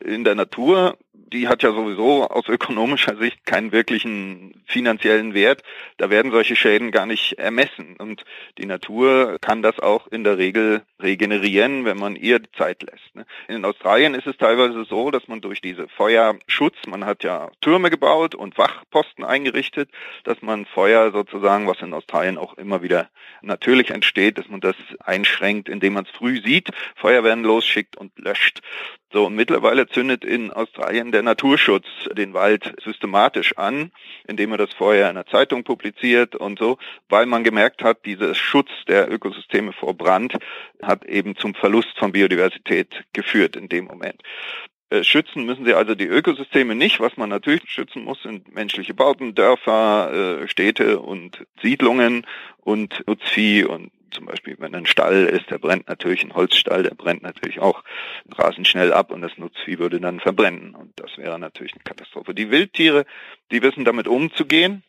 In 0.00 0.24
der 0.24 0.34
Natur 0.34 0.98
die 1.32 1.48
hat 1.48 1.62
ja 1.62 1.72
sowieso 1.72 2.28
aus 2.28 2.48
ökonomischer 2.48 3.16
Sicht 3.16 3.44
keinen 3.44 3.72
wirklichen 3.72 4.62
finanziellen 4.66 5.34
Wert. 5.34 5.62
Da 5.96 6.10
werden 6.10 6.30
solche 6.30 6.56
Schäden 6.56 6.92
gar 6.92 7.06
nicht 7.06 7.34
ermessen. 7.34 7.96
Und 7.98 8.24
die 8.58 8.66
Natur 8.66 9.38
kann 9.40 9.62
das 9.62 9.78
auch 9.80 10.06
in 10.06 10.24
der 10.24 10.38
Regel 10.38 10.82
regenerieren, 11.00 11.84
wenn 11.84 11.98
man 11.98 12.16
ihr 12.16 12.40
Zeit 12.56 12.82
lässt. 12.82 13.14
Ne? 13.14 13.26
In 13.48 13.64
Australien 13.64 14.14
ist 14.14 14.26
es 14.26 14.36
teilweise 14.36 14.84
so, 14.84 15.10
dass 15.10 15.26
man 15.28 15.40
durch 15.40 15.60
diese 15.60 15.88
Feuerschutz, 15.88 16.76
man 16.86 17.04
hat 17.04 17.24
ja 17.24 17.50
Türme 17.60 17.90
gebaut 17.90 18.34
und 18.34 18.56
Wachposten 18.56 19.24
eingerichtet, 19.24 19.90
dass 20.24 20.42
man 20.42 20.64
Feuer 20.64 21.10
sozusagen, 21.10 21.66
was 21.66 21.80
in 21.82 21.92
Australien 21.92 22.38
auch 22.38 22.54
immer 22.54 22.82
wieder 22.82 23.08
natürlich 23.42 23.90
entsteht, 23.90 24.38
dass 24.38 24.48
man 24.48 24.60
das 24.60 24.76
einschränkt, 25.00 25.68
indem 25.68 25.94
man 25.94 26.04
es 26.04 26.10
früh 26.10 26.40
sieht, 26.42 26.70
Feuerwehren 26.94 27.42
losschickt 27.42 27.96
und 27.96 28.16
löscht. 28.18 28.60
So, 29.12 29.26
und 29.26 29.34
mittlerweile 29.34 29.86
zündet 29.86 30.24
in 30.24 30.52
Australien 30.52 31.05
der 31.12 31.22
Naturschutz 31.22 31.86
den 32.12 32.34
Wald 32.34 32.74
systematisch 32.84 33.56
an, 33.56 33.92
indem 34.26 34.52
er 34.52 34.58
das 34.58 34.72
vorher 34.72 35.08
in 35.08 35.16
der 35.16 35.26
Zeitung 35.26 35.64
publiziert 35.64 36.36
und 36.36 36.58
so, 36.58 36.78
weil 37.08 37.26
man 37.26 37.44
gemerkt 37.44 37.82
hat, 37.82 38.04
dieser 38.04 38.34
Schutz 38.34 38.70
der 38.88 39.10
Ökosysteme 39.10 39.72
vor 39.72 39.94
Brand 39.94 40.36
hat 40.82 41.04
eben 41.04 41.36
zum 41.36 41.54
Verlust 41.54 41.98
von 41.98 42.12
Biodiversität 42.12 43.04
geführt 43.12 43.56
in 43.56 43.68
dem 43.68 43.86
Moment. 43.86 44.22
Äh, 44.88 45.02
schützen 45.02 45.44
müssen 45.44 45.64
sie 45.64 45.74
also 45.74 45.96
die 45.96 46.06
Ökosysteme 46.06 46.76
nicht. 46.76 47.00
Was 47.00 47.16
man 47.16 47.28
natürlich 47.28 47.68
schützen 47.68 48.04
muss, 48.04 48.22
sind 48.22 48.54
menschliche 48.54 48.94
Bauten, 48.94 49.34
Dörfer, 49.34 50.42
äh, 50.42 50.48
Städte 50.48 51.00
und 51.00 51.44
Siedlungen 51.60 52.24
und 52.60 53.02
Nutzvieh 53.06 53.64
und 53.64 53.90
zum 54.16 54.26
Beispiel, 54.26 54.56
wenn 54.58 54.74
ein 54.74 54.86
Stall 54.86 55.26
ist, 55.26 55.50
der 55.50 55.58
brennt 55.58 55.88
natürlich, 55.88 56.24
ein 56.24 56.34
Holzstall, 56.34 56.82
der 56.82 56.94
brennt 56.94 57.22
natürlich 57.22 57.60
auch 57.60 57.84
rasend 58.36 58.66
schnell 58.66 58.92
ab 58.92 59.12
und 59.12 59.20
das 59.20 59.36
Nutzvieh 59.36 59.78
würde 59.78 60.00
dann 60.00 60.20
verbrennen. 60.20 60.74
Und 60.74 60.92
das 60.96 61.16
wäre 61.18 61.38
natürlich 61.38 61.74
eine 61.74 61.84
Katastrophe. 61.84 62.34
Die 62.34 62.50
Wildtiere, 62.50 63.04
die 63.52 63.62
wissen 63.62 63.84
damit 63.84 64.08
umzugehen. 64.08 64.82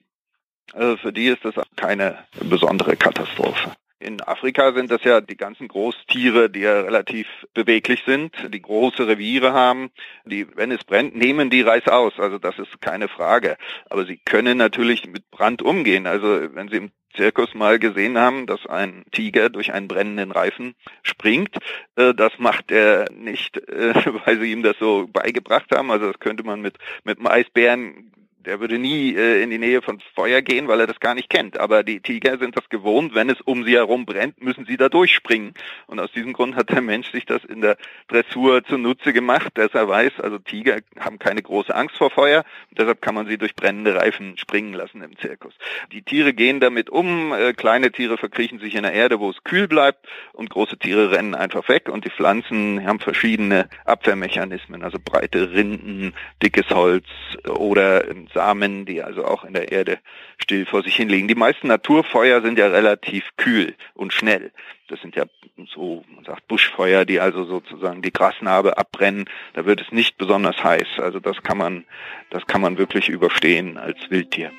Also 0.74 0.98
für 0.98 1.14
die 1.14 1.28
ist 1.28 1.44
das 1.44 1.56
keine 1.76 2.26
besondere 2.40 2.96
Katastrophe. 2.96 3.74
In 4.00 4.22
Afrika 4.22 4.74
sind 4.74 4.92
das 4.92 5.04
ja 5.04 5.22
die 5.22 5.38
ganzen 5.38 5.68
Großtiere, 5.68 6.52
die 6.52 6.60
ja 6.60 6.82
relativ 6.82 7.28
beweglich 7.56 8.04
sind, 8.06 8.32
die 8.54 8.62
große 8.62 9.08
Reviere 9.08 9.54
haben. 9.54 9.90
Die, 10.26 10.48
wenn 10.56 10.72
es 10.72 10.84
brennt, 10.84 11.16
nehmen 11.16 11.50
die 11.50 11.62
Reis 11.62 11.88
aus. 11.88 12.14
Also 12.20 12.38
das 12.38 12.60
ist 12.60 12.80
keine 12.80 13.08
Frage. 13.08 13.58
Aber 13.90 14.06
sie 14.06 14.18
können 14.18 14.58
natürlich 14.60 15.08
mit 15.08 15.30
Brand 15.32 15.64
umgehen. 15.64 16.06
Also 16.06 16.54
wenn 16.54 16.70
sie 16.70 16.78
im 16.78 16.92
Zirkus 17.16 17.56
mal 17.56 17.80
gesehen 17.80 18.18
haben, 18.20 18.46
dass 18.46 18.66
ein 18.68 19.04
Tiger 19.12 19.50
durch 19.50 19.74
einen 19.74 19.88
brennenden 19.88 20.32
Reifen 20.32 20.76
springt. 21.02 21.58
Äh, 21.96 22.14
das 22.14 22.34
macht 22.38 22.72
er 22.72 23.12
nicht, 23.12 23.58
äh, 23.58 23.94
weil 24.26 24.40
sie 24.40 24.52
ihm 24.52 24.62
das 24.62 24.78
so 24.80 25.08
beigebracht 25.12 25.72
haben. 25.72 25.92
Also 25.92 26.08
das 26.08 26.20
könnte 26.20 26.44
man 26.44 26.62
mit, 26.62 26.78
mit 27.04 27.18
einem 27.18 27.28
Eisbären 27.28 28.12
der 28.48 28.62
würde 28.62 28.80
nie 28.80 29.14
äh, 29.14 29.44
in 29.44 29.50
die 29.50 29.58
Nähe 29.58 29.82
von 29.82 30.00
Feuer 30.16 30.42
gehen, 30.42 30.70
weil 30.70 30.80
er 30.80 30.88
das 30.88 31.02
gar 31.02 31.14
nicht 31.14 31.30
kennt. 31.30 31.60
Aber 31.60 31.84
die 31.84 32.00
Tiger 32.00 32.38
sind 32.38 32.56
das 32.56 32.70
gewohnt, 32.70 33.14
wenn 33.14 33.30
es 33.30 33.42
um 33.42 33.66
sie 33.66 33.74
herum 33.74 34.06
brennt, 34.06 34.42
müssen 34.42 34.66
sie 34.66 34.78
da 34.78 34.88
durchspringen. 34.88 35.54
Und 35.88 36.00
aus 36.00 36.12
diesem 36.14 36.32
Grund 36.32 36.56
hat 36.56 36.70
der 36.70 36.82
Mensch 36.82 37.12
sich 37.12 37.26
das 37.26 37.44
in 37.44 37.60
der 37.60 37.78
Dressur 38.08 38.64
zunutze 38.64 39.12
gemacht, 39.12 39.52
dass 39.56 39.74
er 39.74 39.90
weiß, 39.90 40.22
also 40.22 40.38
Tiger 40.40 40.78
haben 40.98 41.20
keine 41.20 41.42
große 41.42 41.76
Angst 41.76 41.98
vor 41.98 42.10
Feuer. 42.10 42.46
deshalb 42.72 43.02
kann 43.02 43.16
man 43.16 43.28
sie 43.28 43.38
durch 43.38 43.54
brennende 43.54 43.96
Reifen 43.96 44.38
springen 44.38 44.74
lassen 44.74 45.02
im 45.02 45.18
Zirkus. 45.18 45.54
Die 45.92 46.02
Tiere 46.02 46.34
gehen 46.34 46.62
damit 46.62 46.90
um. 46.90 47.34
Äh, 47.34 47.52
kleine 47.52 47.92
Tiere 47.92 48.18
verkriechen 48.18 48.60
sich 48.60 48.76
in 48.76 48.84
der 48.84 48.94
Erde, 48.94 49.20
wo 49.20 49.30
es 49.30 49.44
kühl 49.44 49.68
bleibt. 49.68 50.08
Und 50.32 50.50
große 50.50 50.78
Tiere 50.78 51.12
rennen 51.12 51.36
einfach 51.36 51.68
weg. 51.68 51.90
Und 51.90 52.06
die 52.06 52.12
Pflanzen 52.12 52.86
haben 52.86 53.02
verschiedene 53.02 53.68
Abwehrmechanismen, 53.84 54.84
also 54.84 55.00
breite 55.04 55.52
Rinden, 55.52 56.14
dickes 56.42 56.70
Holz 56.70 57.06
oder 57.46 58.06
Samen, 58.38 58.86
die 58.86 59.02
also 59.02 59.26
auch 59.26 59.44
in 59.44 59.54
der 59.54 59.72
Erde 59.72 59.98
still 60.38 60.68
vor 60.68 60.84
sich 60.84 60.96
hin 60.96 61.10
liegen. 61.10 61.28
Die 61.28 61.34
meisten 61.34 61.68
Naturfeuer 61.68 62.44
sind 62.44 62.60
ja 62.60 62.68
relativ 62.68 63.24
kühl 63.36 63.74
und 63.96 64.14
schnell. 64.14 64.52
Das 64.90 65.02
sind 65.02 65.16
ja 65.16 65.26
so, 65.74 66.04
man 66.14 66.24
sagt 66.24 66.48
Buschfeuer, 66.48 67.04
die 67.04 67.20
also 67.20 67.46
sozusagen 67.46 68.04
die 68.04 68.14
Grasnarbe 68.14 68.78
abbrennen. 68.78 69.26
Da 69.56 69.66
wird 69.66 69.82
es 69.82 69.92
nicht 69.92 70.20
besonders 70.20 70.64
heiß. 70.64 71.00
Also 71.00 71.20
das 71.20 71.42
kann 71.42 71.58
man, 71.58 71.86
das 72.30 72.46
kann 72.46 72.62
man 72.62 72.78
wirklich 72.78 73.10
überstehen 73.10 73.78
als 73.80 73.98
Wildtier. 74.10 74.52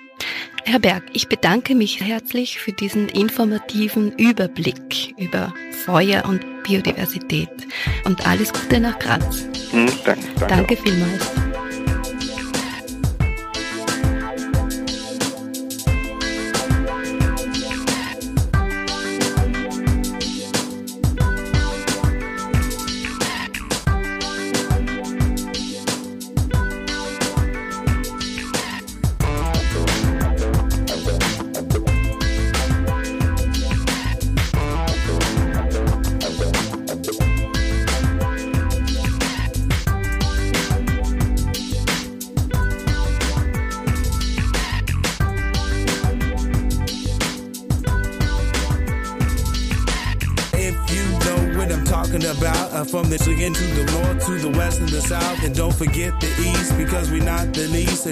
Herr 0.64 0.80
Berg, 0.80 1.04
ich 1.12 1.28
bedanke 1.28 1.76
mich 1.76 2.02
herzlich 2.02 2.58
für 2.58 2.73
diesen 2.73 3.08
informativen 3.08 4.12
Überblick 4.18 5.14
über 5.16 5.54
Feuer 5.87 6.25
und 6.26 6.44
Biodiversität 6.64 7.49
und 8.04 8.26
alles 8.26 8.52
Gute 8.52 8.80
nach 8.80 8.99
Graz. 8.99 9.49
Hm, 9.70 9.87
danke, 10.04 10.26
danke, 10.37 10.47
danke 10.49 10.76
vielmals. 10.76 11.48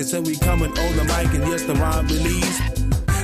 The. 0.04 0.16
And 0.16 0.26
we 0.26 0.36
coming 0.36 0.70
on 0.70 0.96
the 0.96 1.04
mic 1.04 1.32
and 1.34 1.46
yes, 1.48 1.62
the 1.62 1.74
rhyme 1.74 2.06
release. 2.08 2.60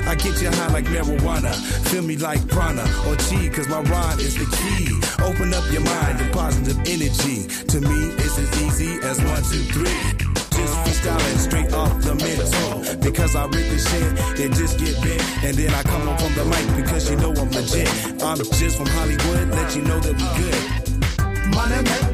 I 0.05 0.15
get 0.15 0.41
you 0.41 0.49
high 0.49 0.73
like 0.73 0.85
marijuana, 0.85 1.53
feel 1.89 2.03
me 2.03 2.17
like 2.17 2.45
prana 2.47 2.83
or 3.07 3.15
chi, 3.15 3.49
cause 3.49 3.67
my 3.69 3.81
rhyme 3.81 4.19
is 4.19 4.35
the 4.35 4.45
key. 4.57 4.91
Open 5.23 5.53
up 5.53 5.63
your 5.71 5.81
mind 5.81 6.19
and 6.19 6.33
positive 6.33 6.77
energy. 6.85 7.47
To 7.71 7.79
me, 7.79 8.11
it's 8.17 8.37
as 8.37 8.51
easy 8.61 8.99
as 9.05 9.17
one, 9.23 9.43
two, 9.43 9.63
three. 9.71 10.01
Just 10.53 10.73
freestyling 10.83 11.37
straight 11.37 11.73
off 11.73 12.01
the 12.01 12.15
mental. 12.15 12.97
Because 12.99 13.35
I 13.35 13.45
read 13.45 13.69
the 13.71 13.79
shit 13.79 14.39
and 14.41 14.53
just 14.53 14.77
get 14.77 14.95
bent. 15.01 15.23
And 15.43 15.55
then 15.55 15.73
I 15.73 15.83
come 15.83 16.07
up 16.07 16.21
on 16.21 16.33
the 16.33 16.45
mic 16.45 16.65
because 16.75 17.09
you 17.09 17.15
know 17.17 17.31
I'm 17.31 17.49
legit. 17.51 17.87
I'm 18.21 18.37
just 18.37 18.77
from 18.77 18.87
Hollywood, 18.87 19.49
let 19.49 19.75
you 19.75 19.83
know 19.83 19.99
that 19.99 20.13
we 20.13 20.27
good 20.41 20.83
money 21.55 21.75
maker, 21.75 22.12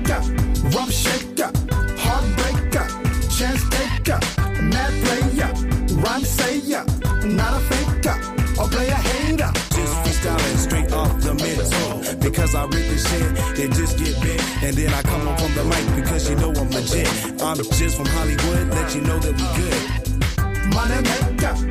And 14.70 14.78
then 14.78 14.94
I 14.94 15.02
come 15.02 15.28
up 15.28 15.40
from 15.40 15.56
the 15.56 15.64
mic 15.64 15.96
because 15.96 16.30
you 16.30 16.36
know 16.36 16.54
I'm 16.54 16.70
legit. 16.70 17.08
I'm 17.42 17.58
just 17.58 17.98
from 17.98 18.06
Hollywood, 18.06 18.70
let 18.70 18.94
you 18.94 19.02
know 19.02 19.18
that 19.18 19.34
we 19.34 19.46
good. 19.58 19.74
Money 20.76 21.02
maker, 21.10 21.69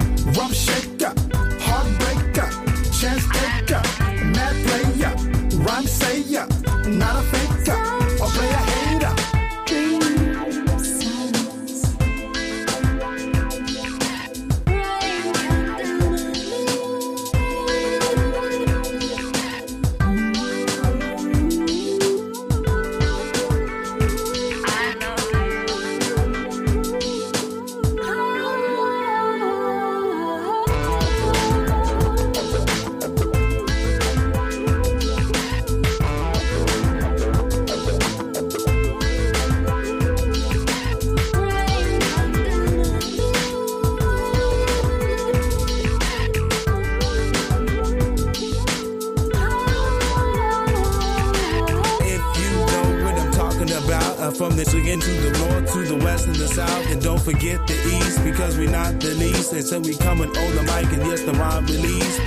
we 59.82 59.94
coming 59.96 60.28
on 60.28 60.50
the 60.56 60.62
mic 60.62 60.92
and 60.92 61.06
yes, 61.06 61.22
the 61.22 61.32
rhyme 61.32 61.66
release. 61.66 62.18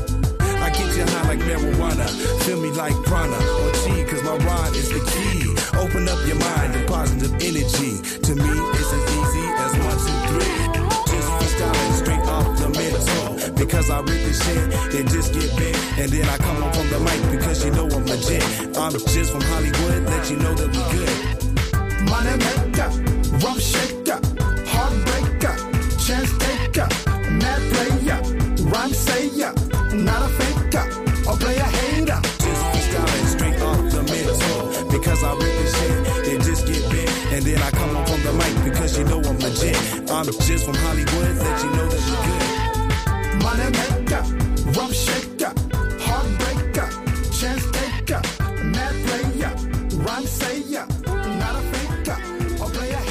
I 0.62 0.70
get 0.70 0.96
you 0.96 1.04
high 1.04 1.28
like 1.28 1.40
marijuana, 1.40 2.08
feel 2.44 2.62
me 2.62 2.70
like 2.72 2.94
prana 3.04 3.36
or 3.36 3.72
chi, 3.82 4.04
cause 4.10 4.24
my 4.24 4.38
rhyme 4.38 4.74
is 4.76 4.90
the 4.90 5.02
key. 5.12 5.52
Open 5.80 6.08
up 6.08 6.20
your 6.28 6.38
mind 6.38 6.76
and 6.76 6.88
positive 6.88 7.34
energy. 7.42 7.98
To 8.28 8.32
me, 8.36 8.52
it's 8.78 8.94
as 8.94 9.04
easy 9.20 9.46
as 9.64 9.74
one, 9.82 10.00
two, 10.06 10.20
three. 10.30 10.60
Just 11.10 11.28
freestyling 11.40 11.94
straight 11.98 12.26
off 12.30 12.48
the 12.60 12.70
mental. 12.70 13.56
Because 13.56 13.90
I 13.90 14.00
rip 14.00 14.22
the 14.22 14.34
shit 14.34 15.00
and 15.00 15.10
just 15.10 15.34
get 15.34 15.50
big. 15.58 15.76
And 15.98 16.12
then 16.12 16.30
I 16.30 16.38
come 16.38 16.64
up 16.64 16.76
from 16.76 16.90
the 16.90 17.00
mic 17.00 17.20
because 17.32 17.66
you 17.66 17.72
know 17.72 17.88
I'm 17.90 18.06
legit. 18.06 18.44
I'm 18.78 18.92
just 18.92 19.32
from 19.32 19.42
Hollywood, 19.42 20.04
let 20.06 20.30
you 20.30 20.38
know 20.38 20.54
that 20.54 20.70
we 20.70 20.82
good. 20.94 21.10
Money 22.06 22.38
maker, 22.38 22.90
rough 23.44 23.60
shaker, 23.60 24.01
legit. 40.26 40.42
I'm 40.42 40.48
just 40.48 40.66
from 40.66 40.76
Hollywood, 40.76 41.38
let 41.38 41.64
you 41.64 41.70
know 41.72 41.88
that 41.90 42.02
we 42.06 42.14
good. 42.28 42.62
Money 43.44 43.70
maker, 43.80 44.24
rough 44.78 44.94
shaker, 44.94 45.54
heartbreaker, 46.00 46.88
chance 47.40 47.66
taker, 47.72 48.22
mad 48.64 48.96
player, 49.06 49.54
rhyme 50.06 50.28
sayer, 50.28 50.88
a 51.06 51.60
a. 51.60 53.02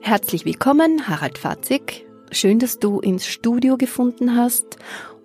Herzlich 0.00 0.46
willkommen, 0.46 1.06
Harald 1.06 1.36
Fatzig. 1.36 2.06
Schön, 2.30 2.58
dass 2.58 2.78
du 2.78 3.00
ins 3.00 3.26
Studio 3.26 3.76
gefunden 3.76 4.36
hast 4.36 4.78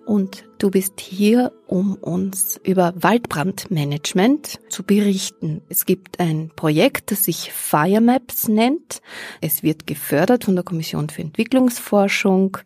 und 0.04 0.44
du 0.58 0.70
bist 0.70 1.00
hier, 1.00 1.52
um 1.66 1.94
uns 1.94 2.60
über 2.64 2.92
Waldbrandmanagement 2.96 4.60
zu 4.68 4.82
berichten. 4.82 5.62
Es 5.68 5.86
gibt 5.86 6.20
ein 6.20 6.50
Projekt, 6.54 7.10
das 7.10 7.24
sich 7.24 7.52
Firemaps 7.52 8.48
nennt. 8.48 9.00
Es 9.40 9.62
wird 9.62 9.86
gefördert 9.86 10.44
von 10.44 10.54
der 10.54 10.64
Kommission 10.64 11.08
für 11.08 11.22
Entwicklungsforschung 11.22 12.58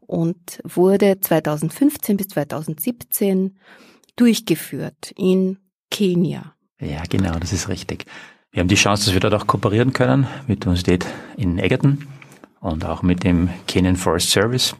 und 0.00 0.60
wurde 0.64 1.20
2015 1.20 2.16
bis 2.16 2.28
2017 2.28 3.56
durchgeführt 4.16 5.12
in 5.16 5.58
Kenia. 5.90 6.54
Ja, 6.80 7.02
genau, 7.08 7.38
das 7.38 7.52
ist 7.52 7.68
richtig. 7.68 8.04
Wir 8.50 8.60
haben 8.60 8.68
die 8.68 8.76
Chance, 8.76 9.06
dass 9.06 9.14
wir 9.14 9.20
dort 9.20 9.34
auch 9.34 9.46
kooperieren 9.46 9.92
können 9.92 10.28
mit 10.46 10.62
der 10.62 10.68
Universität 10.68 11.06
in 11.36 11.58
Egerton 11.58 12.06
und 12.60 12.84
auch 12.84 13.02
mit 13.02 13.24
dem 13.24 13.50
Kenyan 13.66 13.96
Forest 13.96 14.30
Service, 14.30 14.76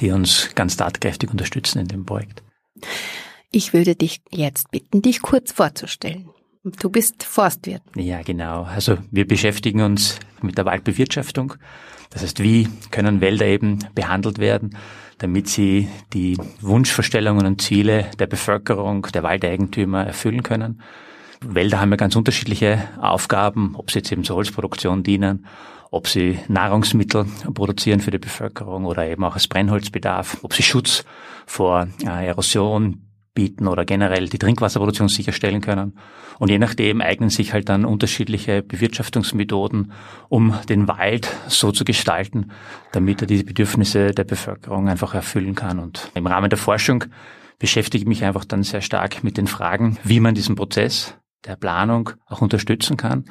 die 0.00 0.10
uns 0.10 0.50
ganz 0.54 0.76
tatkräftig 0.76 1.30
unterstützen 1.30 1.80
in 1.80 1.88
dem 1.88 2.04
Projekt. 2.04 2.42
Ich 3.50 3.72
würde 3.72 3.94
dich 3.94 4.20
jetzt 4.30 4.70
bitten, 4.70 5.02
dich 5.02 5.22
kurz 5.22 5.52
vorzustellen. 5.52 6.30
Du 6.80 6.88
bist 6.88 7.22
Forstwirt. 7.22 7.82
Ja, 7.94 8.22
genau. 8.22 8.62
Also 8.62 8.96
wir 9.10 9.28
beschäftigen 9.28 9.82
uns 9.82 10.18
mit 10.40 10.56
der 10.56 10.64
Waldbewirtschaftung. 10.64 11.54
Das 12.10 12.22
heißt, 12.22 12.42
wie 12.42 12.68
können 12.90 13.20
Wälder 13.20 13.46
eben 13.46 13.80
behandelt 13.94 14.38
werden, 14.38 14.76
damit 15.18 15.48
sie 15.48 15.88
die 16.12 16.38
Wunschvorstellungen 16.60 17.46
und 17.46 17.60
Ziele 17.60 18.10
der 18.18 18.26
Bevölkerung, 18.26 19.06
der 19.12 19.22
Waldeigentümer 19.22 20.04
erfüllen 20.06 20.42
können. 20.42 20.80
Wälder 21.40 21.80
haben 21.80 21.90
ja 21.90 21.96
ganz 21.96 22.16
unterschiedliche 22.16 22.88
Aufgaben, 23.00 23.74
ob 23.76 23.90
sie 23.90 23.98
jetzt 23.98 24.10
eben 24.10 24.24
zur 24.24 24.36
Holzproduktion 24.36 25.02
dienen, 25.02 25.46
ob 25.94 26.08
sie 26.08 26.40
Nahrungsmittel 26.48 27.26
produzieren 27.54 28.00
für 28.00 28.10
die 28.10 28.18
Bevölkerung 28.18 28.84
oder 28.84 29.06
eben 29.06 29.22
auch 29.24 29.34
als 29.34 29.46
Brennholzbedarf, 29.46 30.38
ob 30.42 30.52
sie 30.52 30.64
Schutz 30.64 31.04
vor 31.46 31.86
Erosion 32.04 33.00
bieten 33.32 33.68
oder 33.68 33.84
generell 33.84 34.28
die 34.28 34.38
Trinkwasserproduktion 34.38 35.08
sicherstellen 35.08 35.60
können. 35.60 35.98
Und 36.38 36.50
je 36.50 36.58
nachdem 36.58 37.00
eignen 37.00 37.30
sich 37.30 37.52
halt 37.52 37.68
dann 37.68 37.84
unterschiedliche 37.84 38.62
Bewirtschaftungsmethoden, 38.62 39.92
um 40.28 40.54
den 40.68 40.88
Wald 40.88 41.28
so 41.46 41.70
zu 41.70 41.84
gestalten, 41.84 42.50
damit 42.92 43.20
er 43.20 43.26
die 43.28 43.44
Bedürfnisse 43.44 44.10
der 44.12 44.24
Bevölkerung 44.24 44.88
einfach 44.88 45.14
erfüllen 45.14 45.54
kann. 45.54 45.78
Und 45.78 46.10
im 46.14 46.26
Rahmen 46.26 46.50
der 46.50 46.58
Forschung 46.58 47.04
beschäftige 47.60 48.02
ich 48.02 48.08
mich 48.08 48.24
einfach 48.24 48.44
dann 48.44 48.64
sehr 48.64 48.80
stark 48.80 49.22
mit 49.22 49.36
den 49.36 49.46
Fragen, 49.46 49.98
wie 50.02 50.18
man 50.18 50.34
diesen 50.34 50.56
Prozess 50.56 51.16
der 51.46 51.54
Planung 51.54 52.10
auch 52.26 52.40
unterstützen 52.40 52.96
kann 52.96 53.24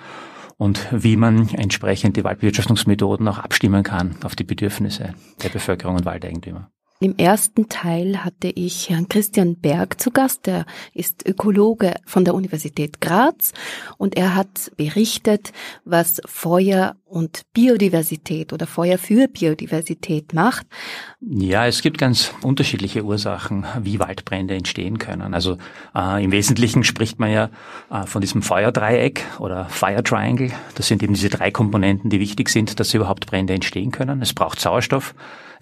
und 0.58 0.88
wie 0.92 1.18
man 1.18 1.50
entsprechend 1.50 2.18
die 2.18 2.24
Waldbewirtschaftungsmethoden 2.24 3.28
auch 3.28 3.40
abstimmen 3.40 3.84
kann 3.84 4.16
auf 4.24 4.36
die 4.36 4.44
Bedürfnisse 4.44 5.14
der 5.42 5.50
Bevölkerung 5.50 5.96
und 5.96 6.06
Waldeigentümer. 6.06 6.73
Im 7.04 7.18
ersten 7.18 7.68
Teil 7.68 8.24
hatte 8.24 8.48
ich 8.48 8.90
Herrn 8.90 9.10
Christian 9.10 9.58
Berg 9.58 10.00
zu 10.00 10.10
Gast, 10.10 10.46
der 10.46 10.66
ist 10.94 11.28
Ökologe 11.28 11.96
von 12.06 12.24
der 12.24 12.34
Universität 12.34 13.02
Graz 13.02 13.52
und 13.98 14.16
er 14.16 14.36
hat 14.36 14.72
berichtet, 14.78 15.52
was 15.84 16.22
Feuer 16.26 16.96
und 17.04 17.42
Biodiversität 17.54 18.54
oder 18.54 18.68
Feuer 18.68 18.98
für 18.98 19.28
Biodiversität 19.28 20.34
macht. 20.34 20.66
Ja, 21.20 21.68
es 21.68 21.82
gibt 21.82 21.98
ganz 21.98 22.34
unterschiedliche 22.42 23.04
Ursachen, 23.04 23.66
wie 23.82 24.00
Waldbrände 24.00 24.56
entstehen 24.56 24.98
können. 24.98 25.34
Also 25.34 25.58
äh, 25.94 26.24
im 26.24 26.32
Wesentlichen 26.32 26.86
spricht 26.86 27.20
man 27.20 27.32
ja 27.32 27.50
äh, 27.92 28.06
von 28.06 28.22
diesem 28.22 28.42
Feuerdreieck 28.42 29.26
oder 29.40 29.66
Fire 29.66 30.04
Triangle. 30.04 30.52
Das 30.76 30.88
sind 30.88 31.04
eben 31.04 31.16
diese 31.16 31.30
drei 31.30 31.52
Komponenten, 31.52 32.10
die 32.10 32.22
wichtig 32.22 32.48
sind, 32.48 32.80
dass 32.80 32.94
überhaupt 32.94 33.28
Brände 33.28 33.54
entstehen 33.54 33.92
können. 33.92 34.22
Es 34.22 34.34
braucht 34.34 34.62
Sauerstoff, 34.62 35.14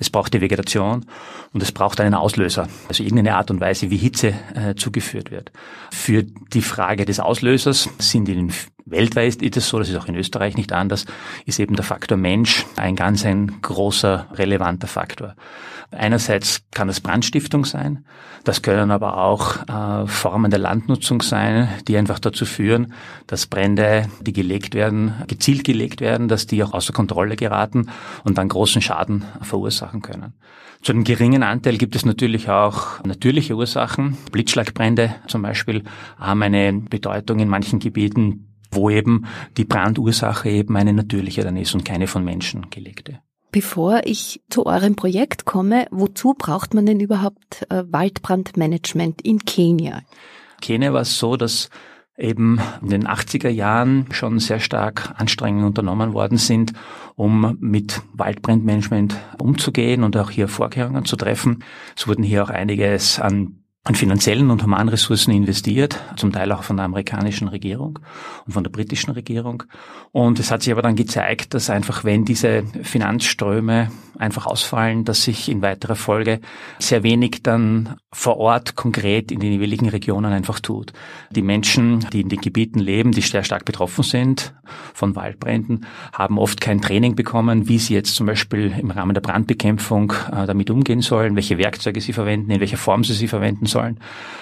es 0.02 0.10
braucht 0.10 0.34
die 0.34 0.42
Vegetation 0.42 1.06
und 1.54 1.62
es 1.62 1.72
braucht 1.72 2.02
einen 2.02 2.16
Auslöser, 2.16 2.68
also 2.90 3.04
irgendeine 3.04 3.36
Art 3.36 3.52
und 3.52 3.62
Weise, 3.62 3.92
wie 3.92 3.98
Hitze 3.98 4.34
äh, 4.56 4.74
zugeführt 4.76 5.30
wird. 5.30 5.52
Für 5.92 6.24
die 6.24 6.64
Frage 6.64 7.06
des 7.06 7.20
Auslösers 7.20 7.88
sind 8.00 8.28
in 8.28 8.52
weltweit 8.86 9.41
ist 9.41 9.58
es 9.58 9.67
so, 9.67 9.80
das 9.80 9.89
ist 9.89 9.96
auch 9.96 10.08
in 10.08 10.15
Österreich 10.15 10.58
nicht 10.58 10.74
anders, 10.74 11.06
ist 11.46 11.60
eben 11.60 11.76
der 11.76 11.86
Faktor 11.86 12.17
Mensch 12.17 12.65
ein 12.78 12.96
ganz 12.96 13.26
ein 13.26 13.62
großer 13.62 14.28
relevanter 14.34 14.88
Faktor. 14.88 15.36
Einerseits 15.91 16.62
kann 16.72 16.88
es 16.88 17.02
Brandstiftung 17.02 17.65
sein, 17.65 18.06
das 18.46 18.62
können 18.62 18.91
aber 18.91 19.17
auch 19.17 19.67
äh, 19.67 20.08
Formen 20.08 20.50
der 20.50 20.60
Landnutzung 20.60 21.22
sein, 21.22 21.67
die 21.88 21.98
einfach 21.98 22.17
dazu 22.17 22.46
führen, 22.46 22.94
dass 23.28 23.46
Brände, 23.46 24.08
die 24.22 24.34
gelegt 24.34 24.74
werden, 24.74 25.13
gezielt 25.28 25.65
gelegt 25.65 26.00
werden, 26.00 26.28
dass 26.28 26.48
die 26.48 26.63
auch 26.63 26.74
außer 26.74 26.94
Kontrolle 26.94 27.36
geraten 27.36 27.88
und 28.24 28.38
dann 28.38 28.48
großen 28.48 28.82
Schaden 28.82 29.26
verursachen 29.41 30.02
können. 30.02 30.34
Zu 30.82 30.94
einem 30.94 31.04
geringen 31.04 31.44
Anteil 31.44 31.78
gibt 31.78 31.96
es 31.96 32.06
natürlich 32.06 32.50
auch 32.50 33.04
natürliche 33.04 33.56
Ursachen. 33.56 34.17
Blitzschlagbrände 34.32 35.13
zum 35.28 35.44
Beispiel 35.44 35.84
haben 36.17 36.41
eine 36.41 36.74
Bedeutung 36.74 37.39
in 37.39 37.50
manchen 37.50 37.78
Gebieten, 37.78 38.51
wo 38.71 38.89
eben 38.89 39.25
die 39.57 39.65
Brandursache 39.65 40.49
eben 40.49 40.75
eine 40.77 40.93
natürliche 40.93 41.43
dann 41.43 41.57
ist 41.57 41.73
und 41.73 41.86
keine 41.86 42.07
von 42.07 42.23
Menschen 42.23 42.69
gelegte. 42.69 43.19
Bevor 43.51 44.01
ich 44.05 44.41
zu 44.49 44.65
eurem 44.65 44.95
Projekt 44.95 45.43
komme, 45.43 45.86
wozu 45.91 46.34
braucht 46.38 46.73
man 46.73 46.86
denn 46.86 47.01
überhaupt 47.01 47.65
äh, 47.69 47.84
Waldbrandmanagement 47.86 49.21
in 49.21 49.39
Kenia? 49.39 50.03
Kenia 50.62 50.93
war 50.93 51.01
es 51.01 51.19
so, 51.19 51.36
dass 51.36 51.69
eben 52.17 52.62
in 52.81 52.89
den 52.89 53.07
80er 53.07 53.49
Jahren 53.49 54.05
schon 54.12 54.39
sehr 54.39 54.60
stark 54.60 55.13
Anstrengungen 55.17 55.65
unternommen 55.65 56.13
worden 56.13 56.38
sind, 56.38 56.73
um 57.15 57.57
mit 57.60 58.01
Waldbrandmanagement 58.13 59.17
umzugehen 59.41 60.03
und 60.03 60.15
auch 60.15 60.29
hier 60.29 60.47
Vorkehrungen 60.47 61.03
zu 61.05 61.15
treffen. 61.15 61.63
Es 61.97 62.07
wurden 62.07 62.23
hier 62.23 62.43
auch 62.43 62.49
einiges 62.49 63.19
an 63.19 63.61
an 63.84 63.96
finanziellen 63.96 64.52
und 64.52 64.62
Humanressourcen 64.62 65.34
investiert, 65.34 66.00
zum 66.15 66.32
Teil 66.32 66.52
auch 66.52 66.62
von 66.62 66.78
der 66.78 66.86
amerikanischen 66.86 67.48
Regierung 67.48 67.98
und 68.46 68.54
von 68.54 68.63
der 68.63 68.70
britischen 68.70 69.12
Regierung. 69.12 69.63
Und 70.12 70.39
es 70.39 70.52
hat 70.52 70.62
sich 70.62 70.72
aber 70.72 70.84
dann 70.84 70.96
gezeigt, 70.96 71.56
dass 71.56 71.72
einfach, 71.72 72.04
wenn 72.04 72.24
diese 72.24 72.63
Finanzströme 72.84 73.89
einfach 74.20 74.46
ausfallen, 74.46 75.04
dass 75.04 75.24
sich 75.24 75.50
in 75.50 75.62
weiterer 75.62 75.96
Folge 75.96 76.39
sehr 76.80 77.02
wenig 77.02 77.41
dann 77.41 77.96
vor 78.12 78.38
Ort 78.38 78.76
konkret 78.76 79.32
in 79.32 79.39
den 79.39 79.54
jeweiligen 79.54 79.89
Regionen 79.89 80.32
einfach 80.32 80.60
tut. 80.60 80.94
Die 81.32 81.41
Menschen, 81.41 82.06
die 82.13 82.22
in 82.22 82.30
den 82.30 82.39
Gebieten 82.39 82.80
leben, 82.80 83.12
die 83.12 83.22
sehr 83.22 83.44
stark 83.44 83.65
betroffen 83.65 84.04
sind 84.04 84.54
von 84.94 85.15
Waldbränden, 85.15 85.86
haben 86.13 86.38
oft 86.38 86.62
kein 86.62 86.82
Training 86.82 87.15
bekommen, 87.15 87.67
wie 87.67 87.80
sie 87.80 87.96
jetzt 87.96 88.15
zum 88.15 88.28
Beispiel 88.28 88.74
im 88.78 88.91
Rahmen 88.91 89.13
der 89.13 89.22
Brandbekämpfung 89.22 90.13
äh, 90.32 90.46
damit 90.46 90.70
umgehen 90.70 91.02
sollen, 91.02 91.36
welche 91.36 91.58
Werkzeuge 91.58 92.00
sie 92.00 92.13
verwenden, 92.13 92.52
in 92.52 92.60
welcher 92.60 92.78
Form 92.78 93.04
sie 93.04 93.13
sie 93.13 93.28
verwenden 93.28 93.65
sollen. 93.71 93.99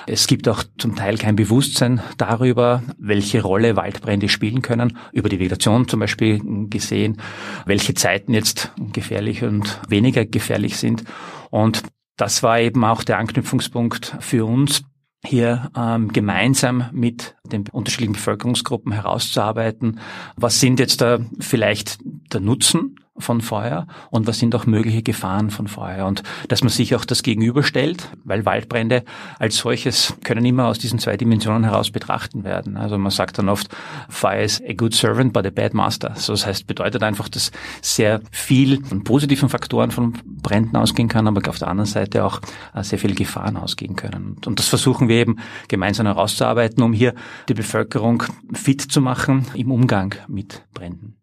Es 0.07 0.27
gibt 0.27 0.47
auch 0.47 0.63
zum 0.77 0.95
Teil 0.95 1.17
kein 1.17 1.35
Bewusstsein 1.35 2.01
darüber, 2.17 2.83
welche 2.97 3.41
Rolle 3.41 3.75
Waldbrände 3.75 4.27
spielen 4.27 4.61
können, 4.61 4.97
über 5.13 5.29
die 5.29 5.39
Vegetation 5.39 5.87
zum 5.87 5.99
Beispiel 5.99 6.41
gesehen, 6.69 7.21
welche 7.65 7.93
Zeiten 7.93 8.33
jetzt 8.33 8.73
gefährlich 8.91 9.43
und 9.43 9.79
weniger 9.87 10.25
gefährlich 10.25 10.77
sind. 10.77 11.03
Und 11.49 11.83
das 12.17 12.43
war 12.43 12.59
eben 12.59 12.83
auch 12.83 13.03
der 13.03 13.17
Anknüpfungspunkt 13.17 14.17
für 14.19 14.45
uns, 14.45 14.83
hier 15.25 15.69
ähm, 15.75 16.13
gemeinsam 16.13 16.89
mit 16.93 17.35
den 17.43 17.65
unterschiedlichen 17.71 18.13
Bevölkerungsgruppen 18.13 18.93
herauszuarbeiten, 18.93 19.99
was 20.37 20.59
sind 20.59 20.79
jetzt 20.79 21.01
da 21.01 21.19
vielleicht 21.39 21.99
der 22.33 22.39
Nutzen 22.39 22.95
von 23.19 23.41
Feuer 23.41 23.88
und 24.10 24.27
was 24.27 24.39
sind 24.39 24.55
auch 24.55 24.65
mögliche 24.65 25.03
Gefahren 25.03 25.49
von 25.49 25.67
Feuer 25.67 26.05
und 26.05 26.23
dass 26.47 26.62
man 26.62 26.69
sich 26.69 26.95
auch 26.95 27.05
das 27.05 27.23
gegenüberstellt, 27.23 28.10
weil 28.23 28.45
Waldbrände 28.45 29.03
als 29.38 29.58
solches 29.58 30.15
können 30.23 30.45
immer 30.45 30.67
aus 30.67 30.79
diesen 30.79 30.99
zwei 30.99 31.17
Dimensionen 31.17 31.63
heraus 31.63 31.91
betrachten 31.91 32.43
werden. 32.43 32.77
Also 32.77 32.97
man 32.97 33.12
sagt 33.12 33.38
dann 33.38 33.49
oft, 33.49 33.69
Fire 34.10 34.41
is 34.41 34.62
a 34.67 34.73
good 34.73 34.93
servant 34.93 35.34
but 35.34 35.45
a 35.45 35.49
bad 35.49 35.73
master. 35.73 36.13
So 36.15 36.34
das 36.34 36.45
heißt, 36.45 36.67
bedeutet 36.67 37.03
einfach, 37.03 37.29
dass 37.29 37.51
sehr 37.82 38.21
viel 38.32 38.84
von 38.86 39.03
positiven 39.03 39.49
Faktoren 39.49 39.91
von 39.91 40.13
Bränden 40.25 40.75
ausgehen 40.75 41.10
kann, 41.10 41.27
aber 41.27 41.47
auf 41.49 41.60
der 41.60 41.67
anderen 41.67 41.89
Seite 41.89 42.23
auch 42.23 42.41
äh, 42.73 42.84
sehr 42.84 42.99
viele 42.99 43.15
Gefahren 43.15 43.58
ausgehen 43.58 43.95
können. 43.95 44.38
Und 44.45 44.60
das 44.60 44.67
versuchen 44.67 45.08
wir 45.08 45.17
eben 45.17 45.38
gemeinsam 45.67 46.05
herauszuarbeiten, 46.05 46.84
um 46.84 46.93
hier 46.93 47.13
die 47.47 47.53
Bevölkerung 47.53 48.23
fit 48.53 48.82
zu 48.82 49.01
machen 49.01 49.45
im 49.53 49.71
Umgang 49.71 50.15
mit 50.27 50.63
Bränden. 50.73 51.18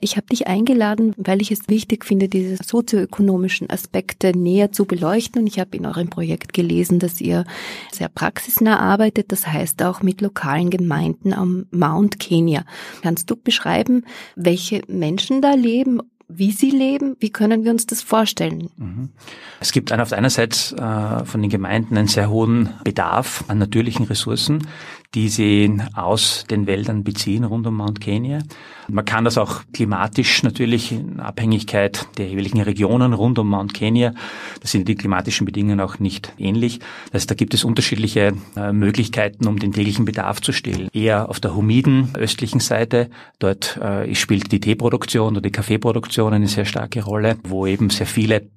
Ich 0.00 0.16
habe 0.16 0.26
dich 0.28 0.46
eingeladen, 0.46 1.14
weil 1.18 1.42
ich 1.42 1.50
es 1.50 1.68
wichtig 1.68 2.04
finde, 2.04 2.28
diese 2.28 2.56
sozioökonomischen 2.62 3.68
Aspekte 3.68 4.36
näher 4.36 4.72
zu 4.72 4.86
beleuchten. 4.86 5.42
Und 5.42 5.46
ich 5.46 5.60
habe 5.60 5.76
in 5.76 5.84
eurem 5.84 6.08
Projekt 6.08 6.52
gelesen, 6.52 6.98
dass 6.98 7.20
ihr 7.20 7.44
sehr 7.92 8.08
praxisnah 8.08 8.78
arbeitet, 8.78 9.30
das 9.30 9.46
heißt 9.46 9.82
auch 9.82 10.02
mit 10.02 10.20
lokalen 10.20 10.70
Gemeinden 10.70 11.34
am 11.34 11.66
Mount 11.70 12.18
Kenya. 12.18 12.64
Kannst 13.02 13.30
du 13.30 13.36
beschreiben, 13.36 14.04
welche 14.36 14.82
Menschen 14.88 15.42
da 15.42 15.54
leben 15.54 16.00
wie 16.32 16.52
sie 16.52 16.70
leben? 16.70 17.16
Wie 17.18 17.30
können 17.30 17.64
wir 17.64 17.72
uns 17.72 17.86
das 17.86 18.02
vorstellen? 18.02 18.70
Mhm. 18.76 19.10
Es 19.58 19.72
gibt 19.72 19.92
auf 19.92 20.08
der 20.08 20.18
einen 20.18 20.30
Seite 20.30 20.76
äh, 20.76 21.24
von 21.24 21.42
den 21.42 21.50
Gemeinden 21.50 21.96
einen 21.96 22.06
sehr 22.06 22.30
hohen 22.30 22.70
Bedarf 22.84 23.44
an 23.48 23.58
natürlichen 23.58 24.06
Ressourcen, 24.06 24.66
die 25.14 25.28
sie 25.28 25.76
aus 25.94 26.44
den 26.48 26.66
Wäldern 26.66 27.02
beziehen 27.02 27.44
rund 27.44 27.66
um 27.66 27.76
Mount 27.76 28.00
Kenya. 28.00 28.40
Man 28.88 29.04
kann 29.04 29.24
das 29.24 29.38
auch 29.38 29.62
klimatisch 29.72 30.42
natürlich 30.42 30.92
in 30.92 31.20
Abhängigkeit 31.20 32.06
der 32.16 32.28
jeweiligen 32.28 32.60
Regionen 32.60 33.12
rund 33.12 33.38
um 33.38 33.48
Mount 33.48 33.74
Kenya, 33.74 34.12
da 34.60 34.68
sind 34.68 34.88
die 34.88 34.94
klimatischen 34.94 35.44
Bedingungen 35.44 35.80
auch 35.80 35.98
nicht 35.98 36.32
ähnlich. 36.38 36.78
Das 37.06 37.22
heißt, 37.22 37.30
da 37.30 37.34
gibt 37.34 37.54
es 37.54 37.64
unterschiedliche 37.64 38.32
äh, 38.56 38.72
Möglichkeiten, 38.72 39.46
um 39.48 39.58
den 39.58 39.72
täglichen 39.72 40.04
Bedarf 40.04 40.40
zu 40.40 40.52
stillen. 40.52 40.88
Eher 40.92 41.28
auf 41.28 41.40
der 41.40 41.54
humiden 41.54 42.10
östlichen 42.14 42.60
Seite, 42.60 43.10
dort 43.38 43.76
äh, 43.78 44.14
spielt 44.14 44.52
die 44.52 44.60
Teeproduktion 44.60 45.32
oder 45.32 45.42
die 45.42 45.52
Kaffeeproduktion 45.52 46.32
eine 46.32 46.48
sehr 46.48 46.64
starke 46.64 47.02
Rolle, 47.02 47.36
wo 47.42 47.66
eben 47.66 47.90
sehr 47.90 48.06
viele 48.06 48.48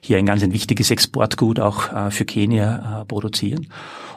hier 0.00 0.18
ein 0.18 0.26
ganz 0.26 0.42
ein 0.42 0.52
wichtiges 0.52 0.90
Exportgut 0.90 1.60
auch 1.60 1.92
äh, 1.92 2.10
für 2.10 2.24
Kenia 2.24 3.02
äh, 3.02 3.04
produzieren. 3.04 3.68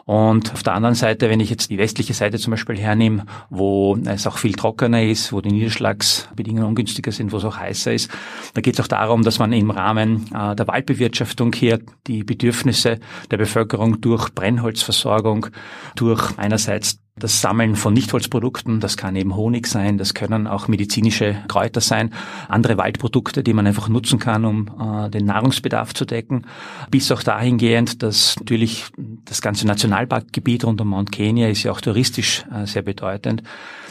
Und 0.06 0.54
auf 0.54 0.64
der 0.64 0.74
anderen 0.74 0.96
Seite, 0.96 1.30
wenn 1.30 1.40
ich 1.40 1.52
jetzt 1.52 1.70
die 1.70 1.78
westliche 1.78 2.16
Seite 2.16 2.40
zum 2.40 2.50
Beispiel 2.50 2.80
hernehme, 2.80 3.26
wo 3.52 3.96
es 3.96 4.26
auch 4.26 4.40
viel 4.40 4.54
trockener 4.54 5.04
ist, 5.04 5.32
wo 5.32 5.40
die 5.40 5.52
Niederschlagsbedingungen 5.52 6.68
ungünstiger 6.68 7.12
sind, 7.12 7.32
wo 7.32 7.38
es 7.38 7.46
auch 7.46 7.58
heißer 7.58 7.94
ist, 7.94 8.10
da 8.56 8.62
geht 8.62 8.74
es 8.74 8.80
auch 8.80 8.88
darum, 8.88 9.22
dass 9.24 9.38
man 9.38 9.54
im 9.54 9.70
Rahmen 9.70 10.26
äh, 10.34 10.56
der 10.56 10.68
Waldbewirtschaftung 10.68 11.54
hier 11.54 11.80
die 12.08 12.24
Bedürfnisse 12.24 13.00
der 13.30 13.38
Bevölkerung 13.38 14.02
durch 14.02 14.34
Brennholzversorgung, 14.34 15.48
durch 15.96 16.38
einerseits 16.38 17.00
das 17.20 17.42
Sammeln 17.42 17.76
von 17.76 17.94
Nichtholzprodukten, 17.94 18.80
das 18.80 18.98
kann 18.98 19.16
eben 19.16 19.36
Honig 19.36 19.68
sein, 19.68 19.98
das 19.98 20.14
können 20.14 20.48
auch 20.48 20.68
medizinische 20.68 21.38
Kräuter 21.48 21.82
sein, 21.82 22.14
andere 22.48 22.78
Waldprodukte, 22.78 23.44
die 23.44 23.54
man 23.54 23.68
einfach 23.68 23.90
nutzen 23.90 24.20
kann, 24.20 24.46
um 24.46 24.68
äh, 24.80 25.10
den 25.10 25.26
Nahrungsbedarf 25.26 25.94
zu 25.94 26.06
decken, 26.06 26.46
bis 26.90 27.12
auch 27.12 27.24
dahingehend, 27.24 28.02
dass 28.04 28.36
natürlich 28.40 28.86
das 29.26 29.42
ganze 29.42 29.68
Nationalparkgebiet 29.68 30.66
rund 30.66 30.82
um 30.82 30.90
Mount 30.90 31.12
Kenya 31.12 31.48
ist 31.50 31.64
ja 31.64 31.72
auch 31.72 31.82
touristisch 31.82 32.46
äh, 32.54 32.66
sehr 32.66 32.82
bedeutend. 32.82 33.44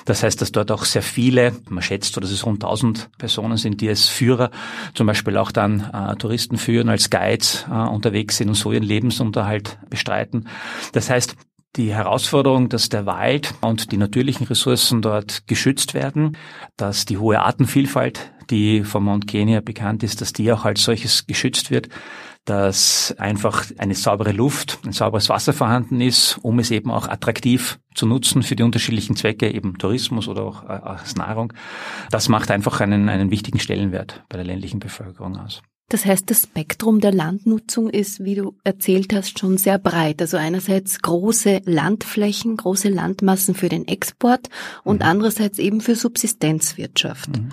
Das 0.08 0.22
heißt, 0.22 0.40
dass 0.40 0.52
dort 0.52 0.70
auch 0.70 0.86
sehr 0.86 1.02
viele, 1.02 1.54
man 1.68 1.82
schätzt, 1.82 2.16
dass 2.16 2.30
es 2.30 2.46
rund 2.46 2.64
1000 2.64 3.10
Personen 3.18 3.58
sind, 3.58 3.82
die 3.82 3.90
als 3.90 4.08
Führer 4.08 4.50
zum 4.94 5.06
Beispiel 5.06 5.36
auch 5.36 5.52
dann 5.52 5.90
äh, 5.92 6.16
Touristen 6.16 6.56
führen, 6.56 6.88
als 6.88 7.10
Guides 7.10 7.66
äh, 7.70 7.74
unterwegs 7.74 8.38
sind 8.38 8.48
und 8.48 8.54
so 8.54 8.72
ihren 8.72 8.84
Lebensunterhalt 8.84 9.78
bestreiten. 9.90 10.48
Das 10.92 11.10
heißt, 11.10 11.36
die 11.78 11.94
Herausforderung, 11.94 12.68
dass 12.68 12.88
der 12.88 13.06
Wald 13.06 13.54
und 13.60 13.92
die 13.92 13.96
natürlichen 13.96 14.46
Ressourcen 14.46 15.00
dort 15.00 15.46
geschützt 15.46 15.94
werden, 15.94 16.36
dass 16.76 17.06
die 17.06 17.18
hohe 17.18 17.40
Artenvielfalt, 17.40 18.32
die 18.50 18.82
vom 18.82 19.04
Mount 19.04 19.26
Kenya 19.28 19.60
bekannt 19.60 20.02
ist, 20.02 20.20
dass 20.20 20.32
die 20.32 20.52
auch 20.52 20.64
als 20.64 20.82
solches 20.82 21.26
geschützt 21.26 21.70
wird, 21.70 21.88
dass 22.44 23.14
einfach 23.18 23.66
eine 23.78 23.94
saubere 23.94 24.32
Luft, 24.32 24.80
ein 24.84 24.92
sauberes 24.92 25.28
Wasser 25.28 25.52
vorhanden 25.52 26.00
ist, 26.00 26.38
um 26.42 26.58
es 26.58 26.70
eben 26.70 26.90
auch 26.90 27.06
attraktiv 27.06 27.78
zu 27.94 28.06
nutzen 28.06 28.42
für 28.42 28.56
die 28.56 28.62
unterschiedlichen 28.62 29.16
Zwecke, 29.16 29.50
eben 29.50 29.78
Tourismus 29.78 30.28
oder 30.28 30.42
auch 30.42 30.64
äh, 30.64 30.72
als 30.72 31.14
Nahrung. 31.14 31.52
Das 32.10 32.28
macht 32.28 32.50
einfach 32.50 32.80
einen, 32.80 33.08
einen 33.08 33.30
wichtigen 33.30 33.60
Stellenwert 33.60 34.24
bei 34.28 34.36
der 34.36 34.46
ländlichen 34.46 34.80
Bevölkerung 34.80 35.36
aus. 35.36 35.62
Das 35.90 36.04
heißt, 36.04 36.30
das 36.30 36.42
Spektrum 36.42 37.00
der 37.00 37.12
Landnutzung 37.12 37.88
ist, 37.88 38.22
wie 38.22 38.34
du 38.34 38.54
erzählt 38.62 39.14
hast, 39.14 39.38
schon 39.38 39.56
sehr 39.56 39.78
breit. 39.78 40.20
Also 40.20 40.36
einerseits 40.36 41.00
große 41.00 41.62
Landflächen, 41.64 42.58
große 42.58 42.90
Landmassen 42.90 43.54
für 43.54 43.70
den 43.70 43.88
Export 43.88 44.50
und 44.84 44.96
mhm. 44.96 45.06
andererseits 45.06 45.58
eben 45.58 45.80
für 45.80 45.94
Subsistenzwirtschaft. 45.94 47.30
Mhm. 47.38 47.48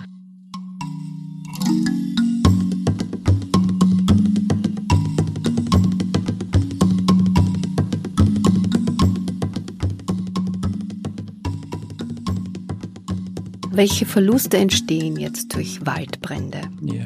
Welche 13.76 14.06
Verluste 14.06 14.56
entstehen 14.56 15.16
jetzt 15.16 15.54
durch 15.54 15.84
Waldbrände? 15.84 16.62
Ja. 16.80 17.04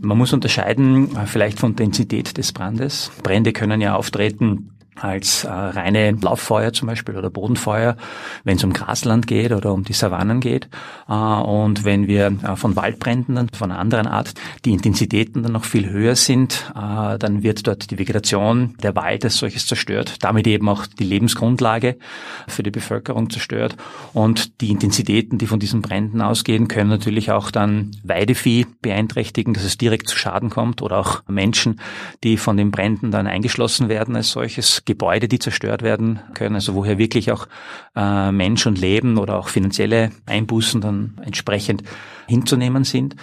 Man 0.00 0.16
muss 0.16 0.32
unterscheiden 0.32 1.16
äh, 1.16 1.26
vielleicht 1.26 1.58
von 1.58 1.72
Intensität 1.72 2.38
des 2.38 2.52
Brandes. 2.52 3.10
Brände 3.24 3.52
können 3.52 3.80
ja 3.80 3.96
auftreten 3.96 4.70
als 5.00 5.44
äh, 5.44 5.48
reine 5.48 6.12
Lauffeuer 6.12 6.72
zum 6.72 6.88
Beispiel 6.88 7.16
oder 7.16 7.30
Bodenfeuer, 7.30 7.96
wenn 8.44 8.56
es 8.56 8.64
um 8.64 8.72
Grasland 8.72 9.26
geht 9.26 9.52
oder 9.52 9.72
um 9.72 9.84
die 9.84 9.92
Savannen 9.92 10.40
geht. 10.40 10.68
Äh, 11.08 11.12
und 11.12 11.84
wenn 11.84 12.06
wir 12.06 12.26
äh, 12.26 12.56
von 12.56 12.76
Waldbränden 12.76 13.36
und 13.36 13.56
von 13.56 13.70
einer 13.70 13.80
anderen 13.80 14.06
Art 14.06 14.34
die 14.64 14.72
Intensitäten 14.72 15.42
dann 15.42 15.52
noch 15.52 15.64
viel 15.64 15.88
höher 15.88 16.16
sind, 16.16 16.72
äh, 16.74 17.18
dann 17.18 17.42
wird 17.42 17.66
dort 17.66 17.90
die 17.90 17.98
Vegetation, 17.98 18.74
der 18.82 18.96
Wald 18.96 19.24
als 19.24 19.36
solches 19.36 19.66
zerstört, 19.66 20.16
damit 20.22 20.46
eben 20.46 20.68
auch 20.68 20.86
die 20.86 21.04
Lebensgrundlage 21.04 21.96
für 22.48 22.62
die 22.62 22.70
Bevölkerung 22.70 23.30
zerstört. 23.30 23.76
Und 24.12 24.60
die 24.60 24.70
Intensitäten, 24.70 25.38
die 25.38 25.46
von 25.46 25.60
diesen 25.60 25.82
Bränden 25.82 26.20
ausgehen, 26.20 26.68
können 26.68 26.90
natürlich 26.90 27.30
auch 27.30 27.50
dann 27.50 27.90
Weidevieh 28.02 28.66
beeinträchtigen, 28.82 29.54
dass 29.54 29.64
es 29.64 29.78
direkt 29.78 30.08
zu 30.08 30.16
Schaden 30.16 30.50
kommt 30.50 30.82
oder 30.82 30.98
auch 30.98 31.22
Menschen, 31.28 31.80
die 32.24 32.36
von 32.36 32.56
den 32.56 32.70
Bränden 32.70 33.10
dann 33.10 33.26
eingeschlossen 33.26 33.88
werden 33.88 34.16
als 34.16 34.30
solches 34.30 34.84
Gebäude, 34.86 35.28
die 35.28 35.38
zerstört 35.38 35.82
werden 35.82 36.20
können, 36.32 36.54
also 36.54 36.74
woher 36.74 36.96
wirklich 36.96 37.30
auch 37.30 37.46
äh, 37.94 38.32
Mensch 38.32 38.66
und 38.66 38.80
Leben 38.80 39.18
oder 39.18 39.36
auch 39.36 39.48
finanzielle 39.48 40.10
Einbußen 40.24 40.80
dann 40.80 41.20
entsprechend 41.22 41.82
hinzunehmen 42.26 42.84
sind. 42.84 43.16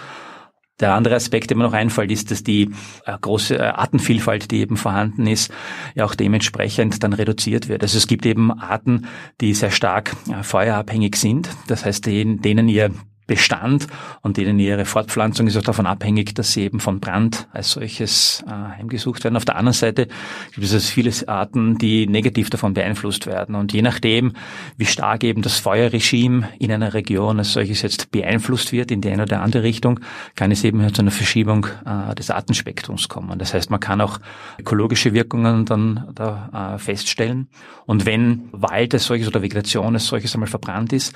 Der 0.80 0.94
andere 0.94 1.14
Aspekt, 1.14 1.50
der 1.50 1.56
mir 1.56 1.62
noch 1.62 1.72
einfällt, 1.72 2.10
ist, 2.10 2.32
dass 2.32 2.42
die 2.42 2.70
äh, 3.06 3.16
große 3.20 3.56
äh, 3.56 3.62
Artenvielfalt, 3.62 4.50
die 4.50 4.60
eben 4.60 4.76
vorhanden 4.76 5.26
ist, 5.26 5.52
ja 5.94 6.04
auch 6.04 6.16
dementsprechend 6.16 7.02
dann 7.04 7.12
reduziert 7.12 7.68
wird. 7.68 7.82
Also 7.82 7.96
es 7.96 8.08
gibt 8.08 8.26
eben 8.26 8.50
Arten, 8.50 9.06
die 9.40 9.54
sehr 9.54 9.70
stark 9.70 10.16
äh, 10.28 10.42
feuerabhängig 10.42 11.14
sind. 11.14 11.48
Das 11.68 11.84
heißt, 11.84 12.06
denen, 12.06 12.42
denen 12.42 12.68
ihr 12.68 12.90
Bestand 13.26 13.86
und 14.20 14.36
denen 14.36 14.58
ihre 14.58 14.84
Fortpflanzung 14.84 15.46
ist 15.46 15.56
auch 15.56 15.62
davon 15.62 15.86
abhängig, 15.86 16.34
dass 16.34 16.52
sie 16.52 16.62
eben 16.62 16.78
von 16.78 17.00
Brand 17.00 17.48
als 17.52 17.70
solches 17.72 18.44
äh, 18.46 18.50
heimgesucht 18.50 19.24
werden. 19.24 19.36
Auf 19.36 19.46
der 19.46 19.56
anderen 19.56 19.72
Seite 19.72 20.08
gibt 20.52 20.66
es 20.66 20.74
also 20.74 20.86
viele 20.86 21.10
Arten, 21.26 21.78
die 21.78 22.06
negativ 22.06 22.50
davon 22.50 22.74
beeinflusst 22.74 23.26
werden. 23.26 23.54
Und 23.54 23.72
je 23.72 23.80
nachdem, 23.82 24.34
wie 24.76 24.86
stark 24.86 25.24
eben 25.24 25.40
das 25.40 25.58
Feuerregime 25.58 26.48
in 26.58 26.70
einer 26.70 26.92
Region 26.92 27.38
als 27.38 27.54
solches 27.54 27.82
jetzt 27.82 28.10
beeinflusst 28.10 28.72
wird, 28.72 28.90
in 28.90 29.00
die 29.00 29.10
eine 29.10 29.22
oder 29.22 29.40
andere 29.40 29.62
Richtung, 29.62 30.00
kann 30.34 30.50
es 30.50 30.62
eben 30.62 30.92
zu 30.92 31.00
einer 31.00 31.10
Verschiebung 31.10 31.66
äh, 31.86 32.14
des 32.14 32.30
Artenspektrums 32.30 33.08
kommen. 33.08 33.38
Das 33.38 33.54
heißt, 33.54 33.70
man 33.70 33.80
kann 33.80 34.00
auch 34.00 34.18
ökologische 34.58 35.14
Wirkungen 35.14 35.64
dann 35.64 36.08
da 36.14 36.74
äh, 36.74 36.78
feststellen. 36.78 37.48
Und 37.86 38.04
wenn 38.04 38.48
Wald 38.52 38.92
als 38.92 39.06
solches 39.06 39.28
oder 39.28 39.42
Vegetation 39.42 39.94
als 39.94 40.06
solches 40.06 40.34
einmal 40.34 40.48
verbrannt 40.48 40.92
ist, 40.92 41.14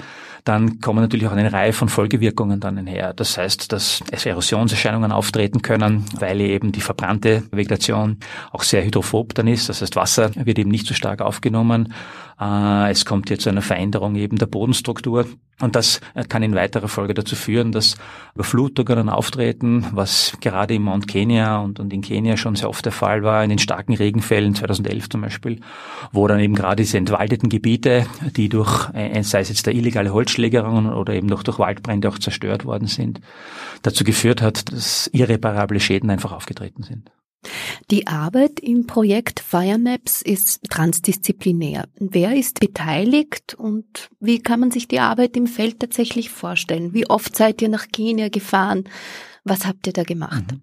dann 0.48 0.80
kommen 0.80 1.00
natürlich 1.00 1.26
auch 1.26 1.32
eine 1.32 1.52
Reihe 1.52 1.74
von 1.74 1.90
Folgewirkungen 1.90 2.58
dann 2.58 2.86
her. 2.86 3.12
Das 3.14 3.36
heißt, 3.36 3.70
dass 3.70 4.02
es 4.10 4.24
Erosionserscheinungen 4.24 5.12
auftreten 5.12 5.60
können, 5.60 6.06
weil 6.18 6.40
eben 6.40 6.72
die 6.72 6.80
verbrannte 6.80 7.42
Vegetation 7.50 8.16
auch 8.50 8.62
sehr 8.62 8.82
hydrophob 8.82 9.34
dann 9.34 9.46
ist. 9.46 9.68
Das 9.68 9.82
heißt, 9.82 9.94
Wasser 9.96 10.30
wird 10.34 10.58
eben 10.58 10.70
nicht 10.70 10.86
so 10.86 10.94
stark 10.94 11.20
aufgenommen. 11.20 11.92
Äh, 12.40 12.90
es 12.90 13.04
kommt 13.04 13.28
hier 13.28 13.38
zu 13.38 13.50
einer 13.50 13.62
Veränderung 13.62 14.16
eben 14.16 14.38
der 14.38 14.46
Bodenstruktur. 14.46 15.26
Und 15.60 15.74
das 15.74 16.00
kann 16.28 16.44
in 16.44 16.54
weiterer 16.54 16.86
Folge 16.86 17.14
dazu 17.14 17.34
führen, 17.34 17.72
dass 17.72 17.96
Überflutungen 18.34 19.08
auftreten, 19.08 19.86
was 19.90 20.36
gerade 20.40 20.74
im 20.74 20.82
Mount 20.82 21.08
Kenya 21.08 21.58
und, 21.58 21.80
und 21.80 21.92
in 21.92 22.00
Kenia 22.00 22.36
schon 22.36 22.54
sehr 22.54 22.68
oft 22.68 22.84
der 22.84 22.92
Fall 22.92 23.24
war, 23.24 23.42
in 23.42 23.50
den 23.50 23.58
starken 23.58 23.94
Regenfällen 23.94 24.54
2011 24.54 25.08
zum 25.08 25.22
Beispiel, 25.22 25.60
wo 26.12 26.28
dann 26.28 26.38
eben 26.38 26.54
gerade 26.54 26.82
diese 26.82 26.96
entwaldeten 26.96 27.48
Gebiete, 27.48 28.06
die 28.36 28.48
durch, 28.48 28.88
äh, 28.94 29.20
sei 29.24 29.40
es 29.40 29.48
jetzt 29.48 29.66
der 29.66 29.74
illegale 29.74 30.12
Holzschlägerung 30.38 30.92
oder 30.92 31.14
eben 31.14 31.26
noch 31.26 31.42
durch 31.42 31.58
Waldbrände 31.58 32.08
auch 32.08 32.18
zerstört 32.18 32.64
worden 32.64 32.86
sind, 32.86 33.20
dazu 33.82 34.04
geführt 34.04 34.40
hat, 34.42 34.72
dass 34.72 35.08
irreparable 35.12 35.80
Schäden 35.80 36.10
einfach 36.10 36.32
aufgetreten 36.32 36.82
sind. 36.82 37.10
Die 37.90 38.08
Arbeit 38.08 38.58
im 38.58 38.86
Projekt 38.86 39.38
Firemaps 39.38 40.22
ist 40.22 40.60
transdisziplinär. 40.70 41.88
Wer 41.98 42.34
ist 42.34 42.58
beteiligt 42.58 43.54
und 43.54 44.10
wie 44.18 44.40
kann 44.40 44.58
man 44.60 44.70
sich 44.72 44.88
die 44.88 44.98
Arbeit 44.98 45.36
im 45.36 45.46
Feld 45.46 45.78
tatsächlich 45.78 46.30
vorstellen? 46.30 46.94
Wie 46.94 47.08
oft 47.08 47.36
seid 47.36 47.62
ihr 47.62 47.68
nach 47.68 47.86
Kenia 47.92 48.28
gefahren? 48.28 48.84
Was 49.44 49.66
habt 49.66 49.86
ihr 49.86 49.92
da 49.92 50.02
gemacht? 50.02 50.44
Mhm. 50.50 50.62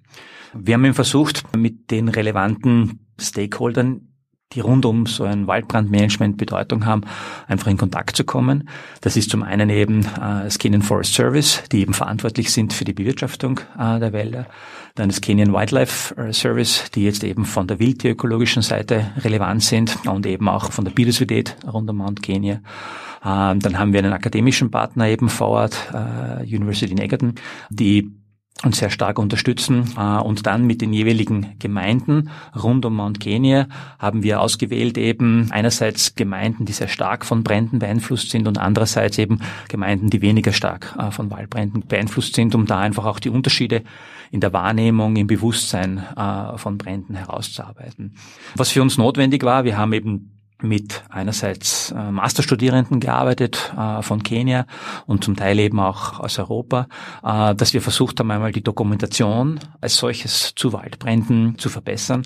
Wir 0.58 0.76
haben 0.76 0.94
versucht, 0.94 1.44
mit 1.56 1.92
den 1.92 2.08
relevanten 2.10 3.00
Stakeholdern 3.20 4.14
die 4.53 4.60
rund 4.60 4.86
um 4.86 5.05
so 5.05 5.23
ein 5.23 5.47
Waldbrandmanagement 5.47 6.38
Bedeutung 6.38 6.86
haben, 6.86 7.01
einfach 7.47 7.67
in 7.67 7.77
Kontakt 7.77 8.15
zu 8.15 8.23
kommen. 8.23 8.69
Das 9.01 9.17
ist 9.17 9.29
zum 9.29 9.43
einen 9.43 9.69
eben 9.69 10.01
äh, 10.01 10.43
das 10.43 10.60
Kenyan 10.60 10.81
Forest 10.81 11.13
Service, 11.13 11.63
die 11.71 11.81
eben 11.81 11.93
verantwortlich 11.93 12.51
sind 12.51 12.71
für 12.71 12.86
die 12.86 12.93
Bewirtschaftung 12.93 13.60
äh, 13.77 13.99
der 13.99 14.13
Wälder. 14.13 14.47
Dann 14.93 15.10
das 15.10 15.19
Kenyan 15.19 15.51
Wildlife 15.51 16.15
äh, 16.15 16.31
Service, 16.31 16.89
die 16.93 17.03
jetzt 17.03 17.23
eben 17.23 17.45
von 17.45 17.67
der 17.67 17.79
wildtierökologischen 17.79 18.62
Seite 18.62 19.12
relevant 19.17 19.63
sind 19.63 19.97
und 20.08 20.25
eben 20.25 20.47
auch 20.47 20.71
von 20.71 20.86
der 20.86 20.91
Biodiversität 20.91 21.58
rund 21.65 21.89
um 21.89 21.97
Mount 21.97 22.21
Kenya. 22.21 22.62
Ähm, 23.25 23.60
dann 23.60 23.79
haben 23.79 23.91
wir 23.91 23.99
einen 23.99 24.13
akademischen 24.13 24.69
Partner 24.69 25.08
eben 25.08 25.29
vor 25.29 25.47
Ort, 25.47 25.91
äh, 25.91 26.43
University 26.43 26.91
in 26.91 27.01
Egerton, 27.01 27.36
die 27.69 28.12
uns 28.63 28.80
sehr 28.80 28.89
stark 28.89 29.20
unterstützen. 29.20 29.94
Äh, 29.98 30.18
und 30.20 30.46
dann 30.46 30.65
mit 30.65 30.82
den 30.82 30.94
jeweiligen 30.94 31.56
Gemeinden 31.60 32.30
rund 32.56 32.86
um 32.86 32.96
Mount 32.96 33.20
Kenya 33.20 33.68
haben 34.00 34.24
wir 34.24 34.39
ausgewählt 34.41 34.98
eben 34.98 35.52
einerseits 35.52 36.15
Gemeinden, 36.15 36.65
die 36.65 36.74
sehr 36.74 36.88
stark 36.88 37.26
von 37.26 37.44
Bränden 37.44 37.80
beeinflusst 37.80 38.30
sind 38.30 38.48
und 38.48 38.58
andererseits 38.58 39.18
eben 39.18 39.39
Gemeinden, 39.68 40.10
die 40.10 40.22
weniger 40.22 40.54
stark 40.54 40.96
äh, 40.98 41.12
von 41.12 41.30
Waldbränden 41.32 41.86
beeinflusst 41.88 42.36
sind, 42.36 42.56
um 42.56 42.65
da 42.65 42.80
einfach 42.80 43.06
auch 43.06 43.20
die 43.20 43.30
Unterschiede 43.30 43.84
in 44.32 44.39
der 44.39 44.54
Wahrnehmung, 44.54 45.15
im 45.18 45.28
Bewusstsein 45.28 46.04
äh, 46.15 46.58
von 46.58 46.78
Bränden 46.78 47.15
herauszuarbeiten. 47.15 48.15
Was 48.56 48.72
für 48.72 48.82
uns 48.82 48.98
notwendig 48.98 49.44
war, 49.44 49.65
wir 49.65 49.78
haben 49.78 49.94
eben 49.94 50.35
mit 50.67 51.04
einerseits 51.10 51.91
äh, 51.91 52.12
Masterstudierenden 52.12 52.99
gearbeitet 52.99 53.73
äh, 53.78 54.01
von 54.01 54.23
Kenia 54.23 54.65
und 55.06 55.23
zum 55.23 55.36
Teil 55.36 55.60
eben 55.60 55.80
auch 55.80 56.19
aus 56.19 56.39
Europa, 56.39 56.88
äh, 57.23 57.56
dass 57.56 57.73
wir 57.73 57.82
versucht 57.82 58.19
haben, 58.19 58.32
einmal 58.32 58.51
die 58.51 58.63
Dokumentation 58.63 59.60
als 59.82 59.97
solches 59.97 60.54
zu 60.56 60.73
Waldbränden 60.73 61.58
zu 61.58 61.69
verbessern. 61.69 62.23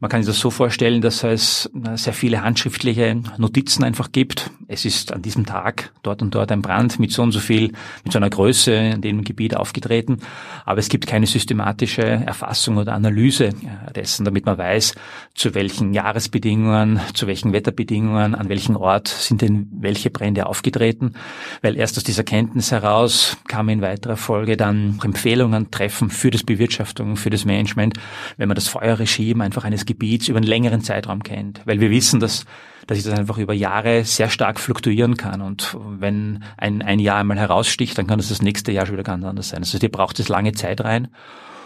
Man 0.00 0.10
kann 0.10 0.22
sich 0.22 0.32
das 0.32 0.40
so 0.40 0.50
vorstellen, 0.50 1.00
dass 1.00 1.24
es 1.24 1.70
äh, 1.74 1.96
sehr 1.96 2.12
viele 2.12 2.42
handschriftliche 2.42 3.20
Notizen 3.36 3.84
einfach 3.84 4.12
gibt. 4.12 4.50
Es 4.66 4.84
ist 4.84 5.12
an 5.12 5.22
diesem 5.22 5.46
Tag 5.46 5.92
dort 6.02 6.22
und 6.22 6.34
dort 6.34 6.52
ein 6.52 6.62
Brand 6.62 6.98
mit 6.98 7.12
so 7.12 7.22
und 7.22 7.32
so 7.32 7.40
viel, 7.40 7.72
mit 8.04 8.12
so 8.12 8.18
einer 8.18 8.30
Größe 8.30 8.72
in 8.72 9.00
dem 9.00 9.24
Gebiet 9.24 9.56
aufgetreten. 9.56 10.18
Aber 10.64 10.78
es 10.78 10.88
gibt 10.88 11.06
keine 11.06 11.26
systematische 11.26 12.02
Erfassung 12.02 12.76
oder 12.76 12.94
Analyse 12.94 13.46
äh, 13.46 13.92
dessen, 13.94 14.24
damit 14.24 14.46
man 14.46 14.58
weiß, 14.58 14.94
zu 15.34 15.54
welchen 15.54 15.94
Jahresbedingungen, 15.94 17.00
zu 17.14 17.26
welchen 17.26 17.52
Wetter 17.52 17.68
Wetterbedingungen, 17.68 18.34
an 18.34 18.48
welchem 18.48 18.76
Ort 18.76 19.08
sind 19.08 19.42
denn 19.42 19.68
welche 19.72 20.10
Brände 20.10 20.46
aufgetreten, 20.46 21.14
weil 21.60 21.76
erst 21.76 21.96
aus 21.96 22.04
dieser 22.04 22.24
Kenntnis 22.24 22.72
heraus 22.72 23.36
kann 23.46 23.66
man 23.66 23.74
in 23.74 23.80
weiterer 23.82 24.16
Folge 24.16 24.56
dann 24.56 24.98
Empfehlungen 25.02 25.70
treffen 25.70 26.08
für 26.10 26.30
das 26.30 26.44
Bewirtschaftung, 26.44 27.16
für 27.16 27.30
das 27.30 27.44
Management, 27.44 27.98
wenn 28.36 28.48
man 28.48 28.54
das 28.54 28.68
Feuerregime 28.68 29.44
einfach 29.44 29.64
eines 29.64 29.84
Gebiets 29.88 30.28
über 30.28 30.36
einen 30.36 30.46
längeren 30.46 30.82
Zeitraum 30.82 31.22
kennt, 31.22 31.62
weil 31.64 31.80
wir 31.80 31.90
wissen, 31.90 32.20
dass 32.20 32.44
dass 32.88 32.96
sich 32.96 33.04
das 33.04 33.18
einfach 33.18 33.36
über 33.36 33.52
Jahre 33.52 34.02
sehr 34.04 34.30
stark 34.30 34.58
fluktuieren 34.58 35.18
kann. 35.18 35.42
Und 35.42 35.76
wenn 35.78 36.42
ein, 36.56 36.80
ein 36.80 36.98
Jahr 36.98 37.18
einmal 37.18 37.38
heraussticht, 37.38 37.98
dann 37.98 38.06
kann 38.06 38.18
das 38.18 38.30
das 38.30 38.40
nächste 38.40 38.72
Jahr 38.72 38.86
schon 38.86 38.94
wieder 38.94 39.02
ganz 39.02 39.26
anders 39.26 39.50
sein. 39.50 39.58
Also 39.58 39.78
hier 39.78 39.92
braucht 39.92 40.18
es 40.18 40.30
lange 40.30 40.52
Zeit 40.52 40.80
rein. 40.80 41.08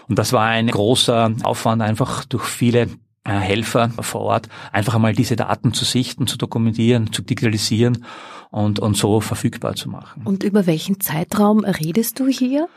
Und 0.09 0.19
das 0.19 0.33
war 0.33 0.47
ein 0.47 0.67
großer 0.67 1.31
Aufwand 1.45 1.81
einfach 1.81 2.25
durch 2.25 2.43
viele 2.43 2.89
äh, 3.25 3.31
Helfer 3.31 3.91
vor 4.01 4.23
Ort, 4.23 4.49
einfach 4.73 4.97
einmal 4.97 5.13
diese 5.13 5.37
Daten 5.37 5.73
zu 5.73 5.85
sichten, 5.85 6.27
zu 6.27 6.37
dokumentieren, 6.37 7.13
zu 7.13 7.23
digitalisieren 7.23 8.05
und, 8.51 8.81
und 8.81 8.97
so 8.97 9.21
verfügbar 9.21 9.77
zu 9.77 9.89
machen. 9.89 10.23
Und 10.25 10.43
über 10.43 10.67
welchen 10.67 10.99
Zeitraum 10.99 11.61
redest 11.65 12.19
du 12.19 12.27
hier? 12.27 12.69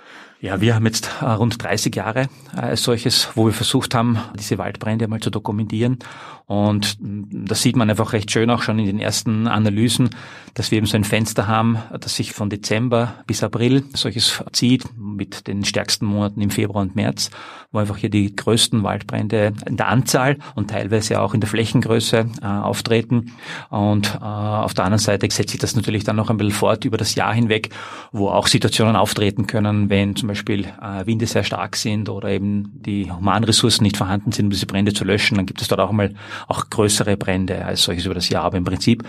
Ja, 0.41 0.59
wir 0.59 0.75
haben 0.75 0.85
jetzt 0.85 1.09
äh, 1.21 1.25
rund 1.25 1.63
30 1.63 1.95
Jahre 1.95 2.27
äh, 2.55 2.59
als 2.59 2.83
solches, 2.83 3.29
wo 3.35 3.45
wir 3.45 3.53
versucht 3.53 3.95
haben, 3.95 4.19
diese 4.37 4.57
Waldbrände 4.57 5.07
mal 5.07 5.21
zu 5.21 5.29
dokumentieren. 5.29 5.99
Und 6.45 6.97
mm, 6.99 7.45
das 7.45 7.61
sieht 7.61 7.77
man 7.77 7.89
einfach 7.89 8.11
recht 8.11 8.31
schön 8.31 8.49
auch 8.49 8.61
schon 8.61 8.77
in 8.77 8.85
den 8.85 8.99
ersten 8.99 9.47
Analysen, 9.47 10.09
dass 10.53 10.71
wir 10.71 10.77
eben 10.77 10.87
so 10.87 10.97
ein 10.97 11.05
Fenster 11.05 11.47
haben, 11.47 11.79
das 11.99 12.15
sich 12.15 12.33
von 12.33 12.49
Dezember 12.49 13.15
bis 13.27 13.43
April 13.43 13.85
solches 13.93 14.43
zieht, 14.51 14.85
mit 14.97 15.47
den 15.47 15.63
stärksten 15.63 16.05
Monaten 16.05 16.41
im 16.41 16.51
Februar 16.51 16.83
und 16.83 16.95
März, 16.95 17.31
wo 17.71 17.79
einfach 17.79 17.97
hier 17.97 18.09
die 18.09 18.35
größten 18.35 18.83
Waldbrände 18.83 19.53
in 19.65 19.77
der 19.77 19.87
Anzahl 19.87 20.37
und 20.53 20.69
teilweise 20.69 21.21
auch 21.21 21.33
in 21.33 21.39
der 21.39 21.49
Flächengröße 21.49 22.25
äh, 22.41 22.45
auftreten. 22.45 23.33
Und 23.69 24.15
äh, 24.15 24.23
auf 24.23 24.73
der 24.73 24.85
anderen 24.85 25.01
Seite 25.01 25.27
setzt 25.31 25.51
sich 25.51 25.59
das 25.59 25.75
natürlich 25.75 26.03
dann 26.03 26.17
noch 26.17 26.29
ein 26.29 26.37
bisschen 26.37 26.53
fort 26.53 26.85
über 26.85 26.97
das 26.97 27.15
Jahr 27.15 27.33
hinweg, 27.33 27.69
wo 28.11 28.29
auch 28.29 28.47
Situationen 28.47 28.95
auftreten 28.95 29.47
können, 29.47 29.89
wenn 29.89 30.15
zum 30.25 30.29
Beispiel 30.29 30.65
äh, 30.81 31.05
Winde 31.05 31.27
sehr 31.27 31.43
stark 31.43 31.75
sind 31.75 32.09
oder 32.09 32.29
eben 32.29 32.71
die 32.73 33.11
Humanressourcen 33.11 33.83
nicht 33.83 33.95
vorhanden 33.95 34.31
sind, 34.31 34.45
um 34.45 34.49
diese 34.49 34.65
Brände 34.65 34.91
zu 34.91 35.03
löschen, 35.03 35.35
dann 35.35 35.45
gibt 35.45 35.61
es 35.61 35.67
dort 35.67 35.79
auch 35.79 35.91
mal 35.91 36.15
auch 36.47 36.67
größere 36.71 37.15
Brände 37.15 37.63
als 37.63 37.83
solches 37.83 38.05
über 38.05 38.15
das 38.15 38.29
Jahr. 38.29 38.43
Aber 38.43 38.57
im 38.57 38.63
Prinzip 38.63 39.03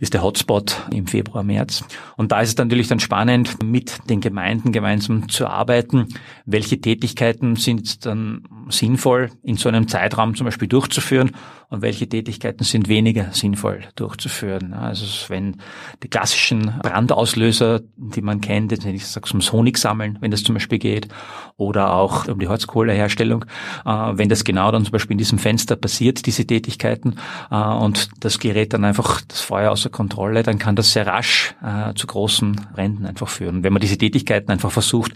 ist 0.00 0.14
der 0.14 0.22
Hotspot 0.22 0.86
im 0.90 1.06
Februar, 1.06 1.42
März. 1.42 1.84
Und 2.16 2.32
da 2.32 2.40
ist 2.40 2.50
es 2.50 2.56
natürlich 2.56 2.88
dann 2.88 3.00
spannend, 3.00 3.62
mit 3.62 4.08
den 4.08 4.20
Gemeinden 4.20 4.72
gemeinsam 4.72 5.28
zu 5.28 5.46
arbeiten. 5.46 6.08
Welche 6.44 6.80
Tätigkeiten 6.80 7.56
sind 7.56 8.06
dann 8.06 8.42
sinnvoll 8.68 9.30
in 9.42 9.56
so 9.56 9.68
einem 9.68 9.88
Zeitraum 9.88 10.34
zum 10.34 10.44
Beispiel 10.44 10.68
durchzuführen 10.68 11.32
und 11.68 11.82
welche 11.82 12.08
Tätigkeiten 12.08 12.64
sind 12.64 12.88
weniger 12.88 13.32
sinnvoll 13.32 13.84
durchzuführen. 13.96 14.72
Also 14.72 15.06
wenn 15.28 15.56
die 16.02 16.08
klassischen 16.08 16.72
Brandauslöser, 16.82 17.80
die 17.96 18.22
man 18.22 18.40
kennt, 18.40 18.72
wenn 18.84 18.94
ich 18.94 19.06
sage, 19.06 19.28
ums 19.30 19.52
Honig 19.52 19.78
sammeln, 19.78 20.18
wenn 20.20 20.30
das 20.30 20.42
zum 20.42 20.54
Beispiel 20.54 20.78
geht, 20.78 21.08
oder 21.56 21.94
auch 21.94 22.28
um 22.28 22.38
die 22.38 22.48
Holzkohleherstellung, 22.48 23.46
äh, 23.84 23.90
wenn 23.90 24.28
das 24.28 24.44
genau 24.44 24.70
dann 24.70 24.84
zum 24.84 24.92
Beispiel 24.92 25.14
in 25.14 25.18
diesem 25.18 25.38
Fenster 25.38 25.74
passiert, 25.74 26.26
diese 26.26 26.46
Tätigkeiten, 26.46 27.16
äh, 27.50 27.56
und 27.56 28.10
das 28.20 28.38
gerät 28.38 28.72
dann 28.72 28.84
einfach 28.84 29.22
das 29.22 29.40
Feuer 29.40 29.72
außer 29.86 29.90
Kontrolle, 29.90 30.42
dann 30.42 30.58
kann 30.58 30.76
das 30.76 30.92
sehr 30.92 31.06
rasch 31.06 31.54
äh, 31.62 31.94
zu 31.94 32.06
großen 32.06 32.60
Bränden 32.74 33.06
einfach 33.06 33.28
führen. 33.28 33.62
Wenn 33.62 33.72
man 33.72 33.80
diese 33.80 33.98
Tätigkeiten 33.98 34.50
einfach 34.50 34.72
versucht, 34.72 35.12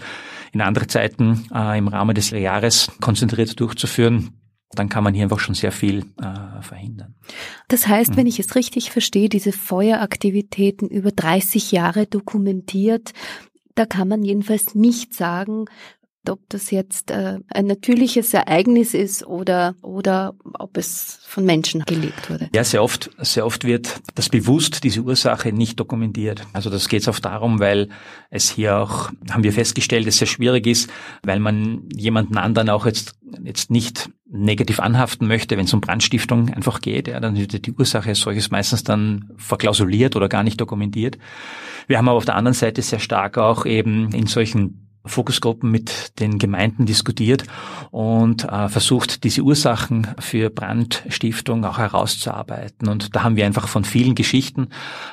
in 0.53 0.61
andere 0.61 0.89
Zeiten 0.89 1.47
im 1.53 1.87
Rahmen 1.87 2.15
des 2.15 2.31
Jahres 2.31 2.91
konzentriert 3.01 3.61
durchzuführen, 3.61 4.31
dann 4.73 4.89
kann 4.89 5.05
man 5.05 5.15
hier 5.15 5.23
einfach 5.23 5.39
schon 5.39 5.55
sehr 5.55 5.71
viel 5.71 6.01
äh, 6.21 6.63
verhindern. 6.63 7.15
Das 7.69 7.87
heißt, 7.87 8.13
mhm. 8.13 8.17
wenn 8.17 8.27
ich 8.27 8.41
es 8.41 8.57
richtig 8.57 8.91
verstehe, 8.91 9.29
diese 9.29 9.53
Feueraktivitäten 9.53 10.89
über 10.89 11.13
30 11.13 11.71
Jahre 11.71 12.07
dokumentiert, 12.07 13.13
da 13.77 13.87
kann 13.87 14.09
man 14.09 14.25
jedenfalls 14.25 14.75
nicht 14.75 15.15
sagen, 15.15 15.67
ob 16.29 16.41
das 16.49 16.71
jetzt 16.71 17.11
äh, 17.11 17.39
ein 17.49 17.67
natürliches 17.67 18.35
Ereignis 18.35 18.95
ist 18.95 19.27
oder, 19.27 19.75
oder 19.83 20.35
ob 20.59 20.77
es 20.77 21.21
von 21.23 21.45
Menschen 21.45 21.83
gelegt 21.85 22.29
wurde. 22.29 22.49
Ja, 22.55 22.65
sehr 22.65 22.83
oft, 22.83 23.11
sehr 23.19 23.47
oft 23.47 23.65
wird 23.65 24.01
das 24.15 24.29
bewusst, 24.29 24.85
diese 24.85 25.01
Ursache 25.01 25.53
nicht 25.53 25.81
dokumentiert. 25.81 26.47
Also 26.53 26.69
das 26.69 26.89
geht 26.89 27.07
oft 27.09 27.25
darum, 27.25 27.61
weil 27.61 27.89
es 28.31 28.51
hier 28.51 28.79
auch, 28.79 29.11
haben 29.31 29.43
wir 29.43 29.53
festgestellt, 29.53 30.07
es 30.07 30.19
sehr 30.19 30.27
schwierig 30.27 30.67
ist, 30.67 30.91
weil 31.23 31.41
man 31.41 31.89
jemanden 31.95 32.37
anderen 32.37 32.69
auch 32.69 32.85
jetzt, 32.85 33.15
jetzt 33.43 33.71
nicht 33.71 34.11
negativ 34.31 34.81
anhaften 34.81 35.27
möchte, 35.27 35.57
wenn 35.57 35.65
es 35.65 35.75
um 35.75 35.81
Brandstiftung 35.81 36.51
einfach 36.51 36.81
geht, 36.81 37.09
ja, 37.09 37.19
dann 37.19 37.37
wird 37.37 37.67
die 37.67 37.73
Ursache 37.73 38.15
solches 38.15 38.51
meistens 38.51 38.85
dann 38.85 39.31
verklausuliert 39.37 40.15
oder 40.17 40.29
gar 40.29 40.43
nicht 40.43 40.61
dokumentiert. 40.61 41.19
Wir 41.87 41.99
haben 41.99 42.09
aber 42.09 42.19
auf 42.19 42.25
der 42.25 42.37
anderen 42.37 42.55
Seite 42.55 42.83
sehr 42.83 43.01
stark 43.01 43.39
auch 43.39 43.67
eben 43.67 44.13
in 44.13 44.27
solchen 44.27 44.90
Fokusgruppen 45.07 45.71
mit 45.71 46.21
den 46.21 46.39
Gemeinden 46.39 46.85
diskutiert 46.85 47.45
und 47.91 48.45
äh, 48.45 48.69
versucht, 48.69 49.25
diese 49.25 49.43
Ursachen 49.43 50.09
für 50.19 50.51
Brandstiftung 50.51 51.65
auch 51.65 51.79
herauszuarbeiten. 51.79 52.89
Und 52.89 53.17
da 53.17 53.23
haben 53.23 53.37
wir 53.37 53.47
einfach 53.47 53.67
von 53.67 53.85
vielen 53.85 54.15
Geschichten 54.15 54.69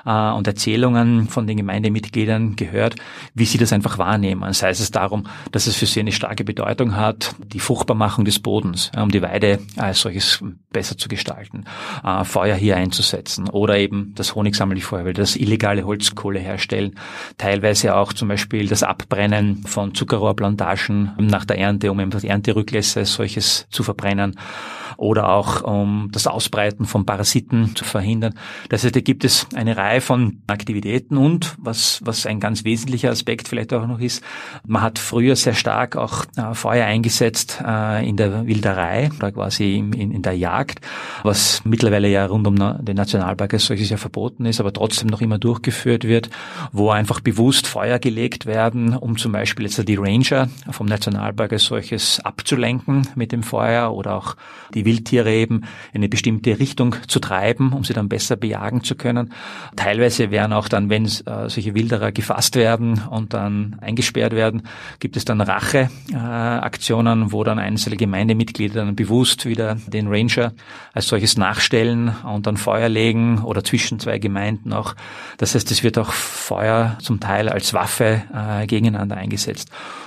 äh, 0.06 0.32
und 0.32 0.46
Erzählungen 0.48 1.30
von 1.30 1.48
den 1.48 1.58
Gemeindemitgliedern 1.58 2.56
gehört, 2.56 2.96
wie 3.34 3.46
sie 3.46 3.58
das 3.58 3.72
einfach 3.72 3.98
wahrnehmen. 3.98 4.52
Sei 4.54 4.70
es 4.70 4.92
darum, 4.92 5.28
dass 5.52 5.68
es 5.68 5.78
für 5.78 5.86
sie 5.86 6.02
eine 6.02 6.12
starke 6.12 6.44
Bedeutung 6.44 6.96
hat, 6.96 7.36
die 7.40 7.60
Fruchtbarmachung 7.60 8.26
des 8.26 8.40
Bodens, 8.40 8.92
äh, 8.96 9.00
um 9.00 9.12
die 9.12 9.22
Weide 9.22 9.60
als 9.78 10.02
solches 10.02 10.44
besser 10.72 10.98
zu 10.98 11.08
gestalten, 11.08 11.64
äh, 12.04 12.24
Feuer 12.24 12.56
hier 12.56 12.76
einzusetzen 12.76 13.50
oder 13.50 13.78
eben 13.78 14.14
das 14.16 14.36
Honigsammelfeuer, 14.36 15.14
das 15.14 15.36
illegale 15.36 15.86
Holzkohle 15.86 16.40
herstellen, 16.40 16.96
teilweise 17.38 17.96
auch 17.96 18.14
zum 18.14 18.28
Beispiel 18.28 18.68
das 18.68 18.84
Abbrennen 18.84 19.64
von 19.78 19.94
Zuckerrohrplantagen 19.94 21.12
nach 21.20 21.46
der 21.46 21.60
Ernte, 21.60 21.92
um 21.92 22.00
einfach 22.00 22.20
die 22.20 22.30
Ernterücklässe 22.30 23.06
solches 23.06 23.68
zu 23.70 23.84
verbrennen 23.84 24.36
oder 24.98 25.30
auch 25.30 25.62
um 25.62 26.10
das 26.12 26.28
Ausbreiten 26.28 26.86
von 26.86 27.06
Parasiten 27.06 27.76
zu 27.76 27.86
verhindern. 27.86 28.34
Das 28.70 28.84
heißt, 28.84 28.96
da 28.96 29.00
gibt 29.00 29.24
es 29.24 29.48
eine 29.56 29.78
Reihe 29.78 30.02
von 30.02 30.42
Aktivitäten 30.48 31.18
und 31.18 31.56
was, 31.60 32.02
was 32.04 32.26
ein 32.26 32.40
ganz 32.40 32.64
wesentlicher 32.64 33.12
Aspekt 33.12 33.48
vielleicht 33.48 33.74
auch 33.74 33.86
noch 33.86 34.00
ist, 34.00 34.24
man 34.66 34.82
hat 34.82 34.98
früher 34.98 35.36
sehr 35.36 35.54
stark 35.54 35.96
auch 35.96 36.26
äh, 36.36 36.54
Feuer 36.54 36.86
eingesetzt 36.86 37.62
äh, 37.64 38.08
in 38.08 38.18
der 38.18 38.48
Wilderei 38.48 39.12
oder 39.16 39.32
quasi 39.32 39.76
in, 39.76 39.94
in, 39.94 40.12
in, 40.12 40.22
der 40.24 40.34
Jagd, 40.34 40.82
was 41.22 41.62
mittlerweile 41.64 42.10
ja 42.10 42.26
rund 42.26 42.48
um 42.48 42.56
den 42.56 42.96
Nationalpark 42.96 43.54
als 43.54 43.68
solches 43.68 43.92
ja 43.92 43.98
verboten 43.98 44.46
ist, 44.46 44.60
aber 44.60 44.74
trotzdem 44.74 45.10
noch 45.10 45.22
immer 45.22 45.38
durchgeführt 45.38 46.06
wird, 46.06 46.32
wo 46.72 46.90
einfach 46.90 47.20
bewusst 47.20 47.68
Feuer 47.68 48.00
gelegt 48.00 48.48
werden, 48.48 48.96
um 48.96 49.18
zum 49.18 49.32
Beispiel 49.32 49.66
jetzt 49.68 49.88
die 49.88 49.96
Ranger 49.96 50.50
vom 50.72 50.88
Nationalpark 50.88 51.54
als 51.54 51.66
solches 51.66 52.20
abzulenken 52.22 53.08
mit 53.16 53.32
dem 53.32 53.44
Feuer 53.44 53.94
oder 53.94 54.16
auch 54.16 54.36
die 54.74 54.86
Wildtiere 54.86 55.32
eben 55.32 55.64
in 55.94 56.00
eine 56.00 56.10
bestimmte 56.10 56.60
Richtung 56.60 56.96
zu 57.08 57.20
treiben, 57.20 57.74
um 57.74 57.84
sie 57.84 57.94
dann 57.94 58.10
besser 58.10 58.36
bejagen 58.36 58.84
zu 58.84 58.96
können. 58.96 59.34
Teilweise 59.76 60.32
werden 60.32 60.54
auch 60.54 60.68
dann, 60.68 60.90
wenn 60.90 61.06
äh, 61.06 61.10
solche 61.50 61.76
Wilderer 61.76 62.12
gefasst 62.12 62.56
werden 62.56 63.02
und 63.10 63.34
dann 63.34 63.78
eingesperrt 63.82 64.34
werden, 64.34 64.64
gibt 65.00 65.18
es 65.18 65.26
dann 65.26 65.42
Racheaktionen, 65.42 67.32
wo 67.32 67.44
dann 67.44 67.60
einzelne 67.60 67.98
Gemeindemitglieder 67.98 68.86
dann 68.86 68.96
bewusst 68.96 69.46
wieder 69.46 69.76
den 69.88 70.08
Ranger 70.08 70.54
als 70.94 71.08
solches 71.08 71.38
nachstellen 71.38 72.16
und 72.24 72.48
dann 72.48 72.58
Feuer 72.58 72.90
legen 72.90 73.40
oder 73.44 73.64
zwischen 73.64 74.00
zwei 74.00 74.20
Gemeinden 74.20 74.74
auch. 74.74 74.96
Das 75.38 75.56
heißt, 75.56 75.70
es 75.72 75.84
wird 75.84 75.98
auch 75.98 76.12
Feuer 76.12 76.98
zum 77.02 77.20
Teil 77.20 77.50
als 77.50 77.74
Waffe 77.74 78.24
äh, 78.34 78.68
gegeneinander 78.68 79.18
eingesetzt. 79.18 79.57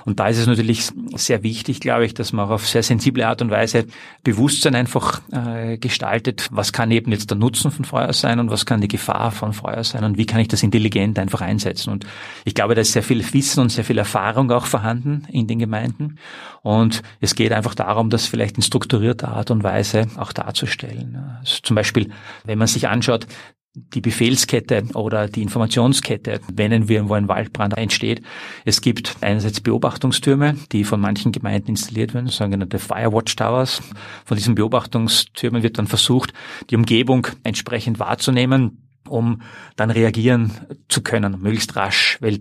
Und 0.05 0.21
da 0.21 0.29
ist 0.29 0.39
es 0.39 0.47
natürlich 0.47 0.91
sehr 1.15 1.43
wichtig, 1.43 1.81
glaube 1.81 2.07
ich, 2.07 2.15
dass 2.15 2.33
man 2.33 2.49
auf 2.49 2.67
sehr 2.67 2.83
sensible 2.83 3.27
Art 3.27 3.43
und 3.43 3.51
Weise 3.51 3.87
Bewusstsein 4.23 4.75
einfach 4.75 5.21
äh, 5.33 5.79
gestaltet. 5.79 6.49
Was 6.51 6.73
kann 6.73 6.91
eben 6.91 7.13
jetzt 7.13 7.31
der 7.31 7.39
Nutzen 7.39 7.71
von 7.71 7.85
Feuer 7.85 8.13
sein 8.13 8.41
und 8.41 8.51
was 8.51 8.67
kann 8.67 8.81
die 8.81 8.89
Gefahr 8.89 9.31
von 9.31 9.53
Feuer 9.53 9.85
sein 9.85 10.05
und 10.05 10.19
wie 10.19 10.27
kann 10.27 10.41
ich 10.41 10.49
das 10.49 10.63
intelligent 10.63 11.19
einfach 11.19 11.41
einsetzen? 11.41 11.91
Und 11.91 12.07
ich 12.45 12.55
glaube, 12.55 12.75
da 12.75 12.81
ist 12.81 12.93
sehr 12.93 13.03
viel 13.03 13.25
Wissen 13.33 13.61
und 13.61 13.71
sehr 13.71 13.85
viel 13.85 13.99
Erfahrung 13.99 14.51
auch 14.51 14.67
vorhanden 14.67 15.27
in 15.31 15.47
den 15.47 15.59
Gemeinden. 15.59 16.19
Und 16.63 17.03
es 17.21 17.35
geht 17.35 17.53
einfach 17.53 17.75
darum, 17.75 18.11
das 18.11 18.27
vielleicht 18.27 18.57
in 18.57 18.63
strukturierter 18.63 19.29
Art 19.29 19.51
und 19.51 19.63
Weise 19.63 20.09
auch 20.17 20.33
darzustellen. 20.33 21.17
Also 21.41 21.59
zum 21.63 21.75
Beispiel, 21.77 22.11
wenn 22.45 22.59
man 22.59 22.69
sich 22.69 22.89
anschaut, 22.89 23.27
die 23.75 24.01
Befehlskette 24.01 24.85
oder 24.95 25.29
die 25.29 25.43
Informationskette, 25.43 26.41
wenn 26.53 26.89
wir 26.89 27.09
wo 27.09 27.15
ein 27.15 27.29
Waldbrand 27.29 27.77
entsteht. 27.79 28.21
Es 28.65 28.81
gibt 28.81 29.17
einerseits 29.21 29.61
Beobachtungstürme, 29.61 30.57
die 30.73 30.83
von 30.83 31.01
manchen 31.01 31.31
Gemeinden 31.31 31.71
installiert 31.71 32.13
werden, 32.13 32.29
sogenannte 32.29 32.81
Firewatch 32.81 33.37
Towers. 33.37 33.81
Von 34.25 34.37
diesen 34.37 34.57
Beobachtungstürmen 34.57 35.63
wird 35.63 35.79
dann 35.79 35.87
versucht, 35.87 36.33
die 36.71 36.77
Umgebung 36.77 37.29
entsprechend 37.45 38.01
wahrzunehmen, 38.01 38.89
um 39.09 39.43
dann 39.77 39.91
reagieren 39.91 40.53
zu 40.89 41.03
können, 41.03 41.41
möglichst 41.41 41.77
rasch, 41.77 42.19
weil 42.21 42.41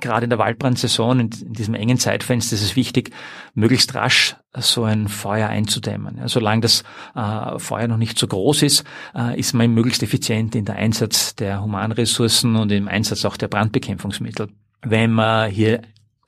gerade 0.00 0.24
in 0.24 0.30
der 0.30 0.38
Waldbrandsaison, 0.38 1.20
in, 1.20 1.30
diesem 1.30 1.74
engen 1.74 1.98
Zeitfenster, 1.98 2.54
ist 2.54 2.62
es 2.62 2.76
wichtig, 2.76 3.10
möglichst 3.54 3.94
rasch 3.94 4.36
so 4.56 4.84
ein 4.84 5.08
Feuer 5.08 5.48
einzudämmen. 5.48 6.18
Ja, 6.18 6.28
solange 6.28 6.62
das 6.62 6.84
äh, 7.14 7.58
Feuer 7.58 7.88
noch 7.88 7.96
nicht 7.96 8.18
so 8.18 8.26
groß 8.26 8.62
ist, 8.62 8.84
äh, 9.14 9.38
ist 9.38 9.52
man 9.52 9.72
möglichst 9.72 10.02
effizient 10.02 10.54
in 10.54 10.64
der 10.64 10.76
Einsatz 10.76 11.34
der 11.34 11.62
Humanressourcen 11.62 12.56
und 12.56 12.70
im 12.72 12.88
Einsatz 12.88 13.24
auch 13.24 13.36
der 13.36 13.48
Brandbekämpfungsmittel. 13.48 14.48
Wenn 14.82 15.12
man 15.12 15.50
hier 15.50 15.82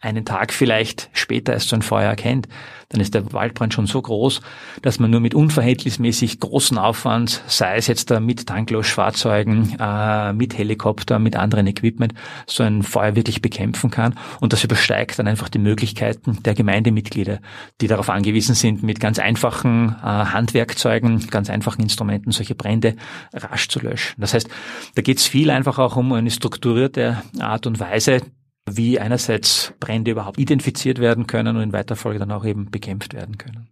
einen 0.07 0.25
Tag 0.25 0.53
vielleicht 0.53 1.11
später 1.13 1.53
erst 1.53 1.69
so 1.69 1.77
ein 1.77 1.83
Feuer 1.83 2.09
erkennt, 2.09 2.49
dann 2.89 3.01
ist 3.01 3.15
der 3.15 3.33
Waldbrand 3.33 3.75
schon 3.75 3.87
so 3.87 4.01
groß, 4.01 4.41
dass 4.83 5.01
man 5.01 5.11
nur 5.11 5.21
mit 5.21 5.35
unverhältnismäßig 5.35 6.39
großen 6.39 6.79
Aufwand, 6.79 7.43
sei 7.47 7.77
es 7.77 7.89
jetzt 7.89 8.11
da 8.11 8.21
mit 8.21 8.47
Tanklosfahrzeugen, 8.47 9.77
äh, 9.81 10.33
mit 10.33 10.57
Helikopter, 10.57 11.19
mit 11.19 11.35
anderen 11.35 11.67
Equipment, 11.67 12.15
so 12.47 12.63
ein 12.63 12.83
Feuer 12.85 13.17
wirklich 13.17 13.43
bekämpfen 13.43 13.91
kann. 13.91 14.15
Und 14.41 14.53
das 14.53 14.63
übersteigt 14.63 15.19
dann 15.19 15.27
einfach 15.27 15.49
die 15.49 15.59
Möglichkeiten 15.59 16.43
der 16.45 16.55
Gemeindemitglieder, 16.55 17.41
die 17.81 17.89
darauf 17.89 18.09
angewiesen 18.09 18.55
sind, 18.55 18.85
mit 18.85 19.01
ganz 19.01 19.19
einfachen 19.19 19.97
äh, 20.01 20.07
Handwerkzeugen, 20.07 21.27
ganz 21.29 21.51
einfachen 21.51 21.83
Instrumenten 21.83 22.31
solche 22.31 22.55
Brände 22.55 22.95
rasch 23.33 23.69
zu 23.69 23.81
löschen. 23.81 24.21
Das 24.21 24.33
heißt, 24.33 24.49
da 24.95 25.03
geht 25.03 25.19
es 25.19 25.27
viel 25.27 25.51
einfach 25.51 25.79
auch 25.79 25.97
um 25.97 26.13
eine 26.13 26.31
strukturierte 26.31 27.21
Art 27.41 27.67
und 27.67 27.81
Weise, 27.81 28.21
wie 28.69 28.99
einerseits 28.99 29.73
Brände 29.81 30.11
überhaupt 30.11 30.39
identifiziert 30.39 30.99
werden 30.99 31.27
können 31.27 31.57
und 31.57 31.63
in 31.63 31.73
weiter 31.73 31.97
Folge 31.97 32.19
dann 32.19 32.33
auch 32.33 32.45
eben 32.45 32.71
bekämpft 32.71 33.15
werden 33.15 33.39
können. 33.39 33.69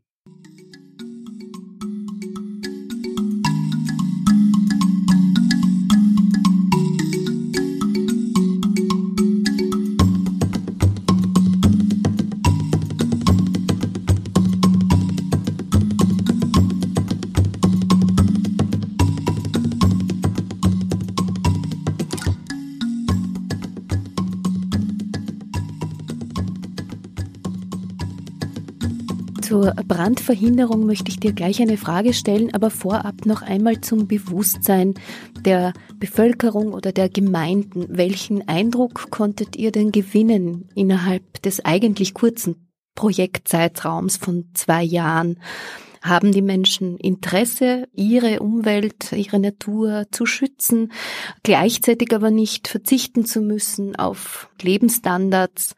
Zur 29.65 29.73
Brandverhinderung 29.73 30.85
möchte 30.85 31.11
ich 31.11 31.21
dir 31.21 31.33
gleich 31.33 31.63
eine 31.63 31.79
Frage 31.79 32.13
stellen, 32.13 32.53
aber 32.53 32.69
vorab 32.69 33.25
noch 33.25 33.41
einmal 33.41 33.81
zum 33.81 34.07
Bewusstsein 34.07 34.93
der 35.41 35.73
Bevölkerung 35.99 36.75
oder 36.75 36.93
der 36.93 37.09
Gemeinden. 37.09 37.87
Welchen 37.89 38.47
Eindruck 38.47 39.11
konntet 39.11 39.57
ihr 39.57 39.73
denn 39.73 39.91
gewinnen 39.91 40.69
innerhalb 40.75 41.41
des 41.41 41.65
eigentlich 41.65 42.13
kurzen 42.13 42.69
Projektzeitraums 42.95 44.19
von 44.19 44.51
zwei 44.53 44.83
Jahren? 44.83 45.41
Haben 46.03 46.33
die 46.33 46.43
Menschen 46.43 46.99
Interesse, 46.99 47.89
ihre 47.95 48.41
Umwelt, 48.41 49.13
ihre 49.13 49.39
Natur 49.39 50.09
zu 50.11 50.27
schützen, 50.27 50.93
gleichzeitig 51.43 52.15
aber 52.15 52.31
nicht 52.31 52.69
verzichten 52.69 53.25
zu 53.25 53.41
müssen 53.41 53.97
auf 53.97 54.51
Lebensstandards? 54.61 55.75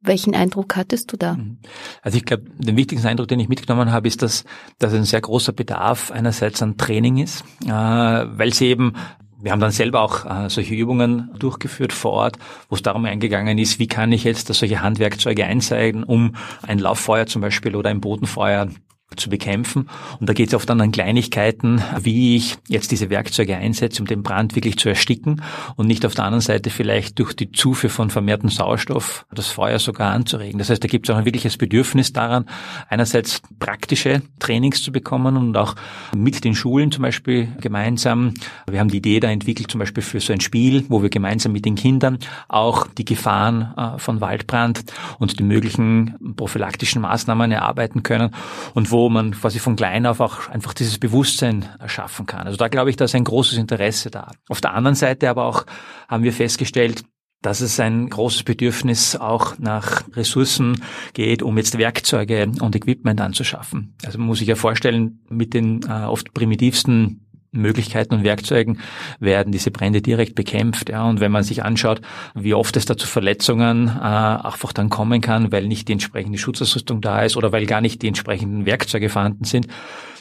Welchen 0.00 0.34
Eindruck 0.34 0.76
hattest 0.76 1.12
du 1.12 1.16
da? 1.16 1.34
Mhm. 1.34 1.58
Also 2.02 2.18
ich 2.18 2.24
glaube, 2.24 2.44
den 2.56 2.76
wichtigsten 2.76 3.08
Eindruck, 3.08 3.28
den 3.28 3.40
ich 3.40 3.48
mitgenommen 3.48 3.90
habe, 3.90 4.06
ist, 4.06 4.22
dass, 4.22 4.44
dass 4.78 4.94
ein 4.94 5.04
sehr 5.04 5.20
großer 5.20 5.52
Bedarf 5.52 6.10
einerseits 6.10 6.62
an 6.62 6.76
Training 6.76 7.18
ist, 7.18 7.44
äh, 7.64 7.70
weil 7.70 8.54
sie 8.54 8.66
eben 8.66 8.94
wir 9.40 9.52
haben 9.52 9.60
dann 9.60 9.70
selber 9.70 10.00
auch 10.00 10.24
äh, 10.24 10.50
solche 10.50 10.74
Übungen 10.74 11.30
durchgeführt 11.38 11.92
vor 11.92 12.12
Ort, 12.12 12.38
wo 12.68 12.74
es 12.74 12.82
darum 12.82 13.04
eingegangen 13.04 13.56
ist, 13.58 13.78
wie 13.78 13.86
kann 13.86 14.10
ich 14.10 14.24
jetzt 14.24 14.52
solche 14.52 14.82
Handwerkzeuge 14.82 15.44
einzeigen, 15.44 16.02
um 16.02 16.34
ein 16.66 16.80
Lauffeuer 16.80 17.26
zum 17.26 17.42
Beispiel 17.42 17.76
oder 17.76 17.88
ein 17.90 18.00
Bodenfeuer 18.00 18.68
zu 19.16 19.30
bekämpfen. 19.30 19.88
Und 20.20 20.28
da 20.28 20.32
geht 20.32 20.48
es 20.48 20.54
oft 20.54 20.68
dann 20.68 20.80
an 20.80 20.92
Kleinigkeiten, 20.92 21.82
wie 22.00 22.36
ich 22.36 22.58
jetzt 22.68 22.90
diese 22.90 23.08
Werkzeuge 23.08 23.56
einsetze, 23.56 24.02
um 24.02 24.06
den 24.06 24.22
Brand 24.22 24.54
wirklich 24.54 24.78
zu 24.78 24.88
ersticken 24.88 25.42
und 25.76 25.86
nicht 25.86 26.04
auf 26.04 26.14
der 26.14 26.24
anderen 26.24 26.42
Seite 26.42 26.70
vielleicht 26.70 27.18
durch 27.18 27.32
die 27.34 27.50
Zufuhr 27.50 27.90
von 27.90 28.10
vermehrtem 28.10 28.50
Sauerstoff 28.50 29.26
das 29.32 29.48
Feuer 29.48 29.78
sogar 29.78 30.12
anzuregen. 30.12 30.58
Das 30.58 30.68
heißt, 30.68 30.84
da 30.84 30.88
gibt 30.88 31.08
es 31.08 31.14
auch 31.14 31.18
ein 31.18 31.24
wirkliches 31.24 31.56
Bedürfnis 31.56 32.12
daran, 32.12 32.44
einerseits 32.88 33.40
praktische 33.58 34.22
Trainings 34.38 34.82
zu 34.82 34.92
bekommen 34.92 35.36
und 35.36 35.56
auch 35.56 35.74
mit 36.14 36.44
den 36.44 36.54
Schulen 36.54 36.92
zum 36.92 37.02
Beispiel 37.02 37.48
gemeinsam. 37.60 38.34
Wir 38.70 38.80
haben 38.80 38.90
die 38.90 38.98
Idee 38.98 39.20
da 39.20 39.30
entwickelt, 39.30 39.70
zum 39.70 39.78
Beispiel 39.78 40.02
für 40.02 40.20
so 40.20 40.32
ein 40.32 40.40
Spiel, 40.40 40.84
wo 40.88 41.02
wir 41.02 41.08
gemeinsam 41.08 41.52
mit 41.52 41.64
den 41.64 41.76
Kindern 41.76 42.18
auch 42.48 42.86
die 42.86 43.04
Gefahren 43.04 43.72
äh, 43.76 43.98
von 43.98 44.20
Waldbrand 44.20 44.84
und 45.18 45.38
die 45.38 45.44
möglichen 45.44 46.34
prophylaktischen 46.36 47.02
Maßnahmen 47.02 47.50
erarbeiten 47.50 48.02
können 48.02 48.30
und 48.74 48.90
wo 48.90 48.97
man 49.08 49.32
quasi 49.32 49.58
von 49.60 49.76
klein 49.76 50.06
auf 50.06 50.20
auch 50.20 50.48
einfach 50.48 50.74
dieses 50.74 50.98
Bewusstsein 50.98 51.66
erschaffen 51.78 52.26
kann. 52.26 52.46
Also 52.46 52.56
da 52.56 52.68
glaube 52.68 52.90
ich, 52.90 52.96
da 52.96 53.04
ist 53.04 53.14
ein 53.14 53.24
großes 53.24 53.58
Interesse 53.58 54.10
da. 54.10 54.32
Auf 54.48 54.60
der 54.60 54.74
anderen 54.74 54.96
Seite 54.96 55.30
aber 55.30 55.44
auch 55.44 55.64
haben 56.08 56.24
wir 56.24 56.32
festgestellt, 56.32 57.04
dass 57.40 57.60
es 57.60 57.78
ein 57.78 58.08
großes 58.08 58.42
Bedürfnis 58.42 59.14
auch 59.14 59.58
nach 59.58 60.02
Ressourcen 60.14 60.82
geht, 61.12 61.42
um 61.42 61.56
jetzt 61.56 61.78
Werkzeuge 61.78 62.50
und 62.60 62.74
Equipment 62.74 63.20
anzuschaffen. 63.20 63.94
Also 64.04 64.18
man 64.18 64.26
muss 64.26 64.40
sich 64.40 64.48
ja 64.48 64.56
vorstellen, 64.56 65.20
mit 65.28 65.54
den 65.54 65.82
äh, 65.88 66.04
oft 66.04 66.34
primitivsten 66.34 67.27
Möglichkeiten 67.50 68.14
und 68.14 68.24
Werkzeugen 68.24 68.80
werden 69.20 69.52
diese 69.52 69.70
Brände 69.70 70.02
direkt 70.02 70.34
bekämpft. 70.34 70.88
Ja. 70.88 71.04
Und 71.08 71.20
wenn 71.20 71.32
man 71.32 71.42
sich 71.42 71.64
anschaut, 71.64 72.00
wie 72.34 72.54
oft 72.54 72.76
es 72.76 72.84
da 72.84 72.96
zu 72.96 73.06
Verletzungen 73.06 73.88
äh, 73.88 74.00
einfach 74.00 74.72
dann 74.72 74.88
kommen 74.88 75.20
kann, 75.20 75.52
weil 75.52 75.66
nicht 75.66 75.88
die 75.88 75.92
entsprechende 75.92 76.38
Schutzausrüstung 76.38 77.00
da 77.00 77.22
ist 77.22 77.36
oder 77.36 77.52
weil 77.52 77.66
gar 77.66 77.80
nicht 77.80 78.02
die 78.02 78.08
entsprechenden 78.08 78.66
Werkzeuge 78.66 79.08
vorhanden 79.08 79.44
sind, 79.44 79.68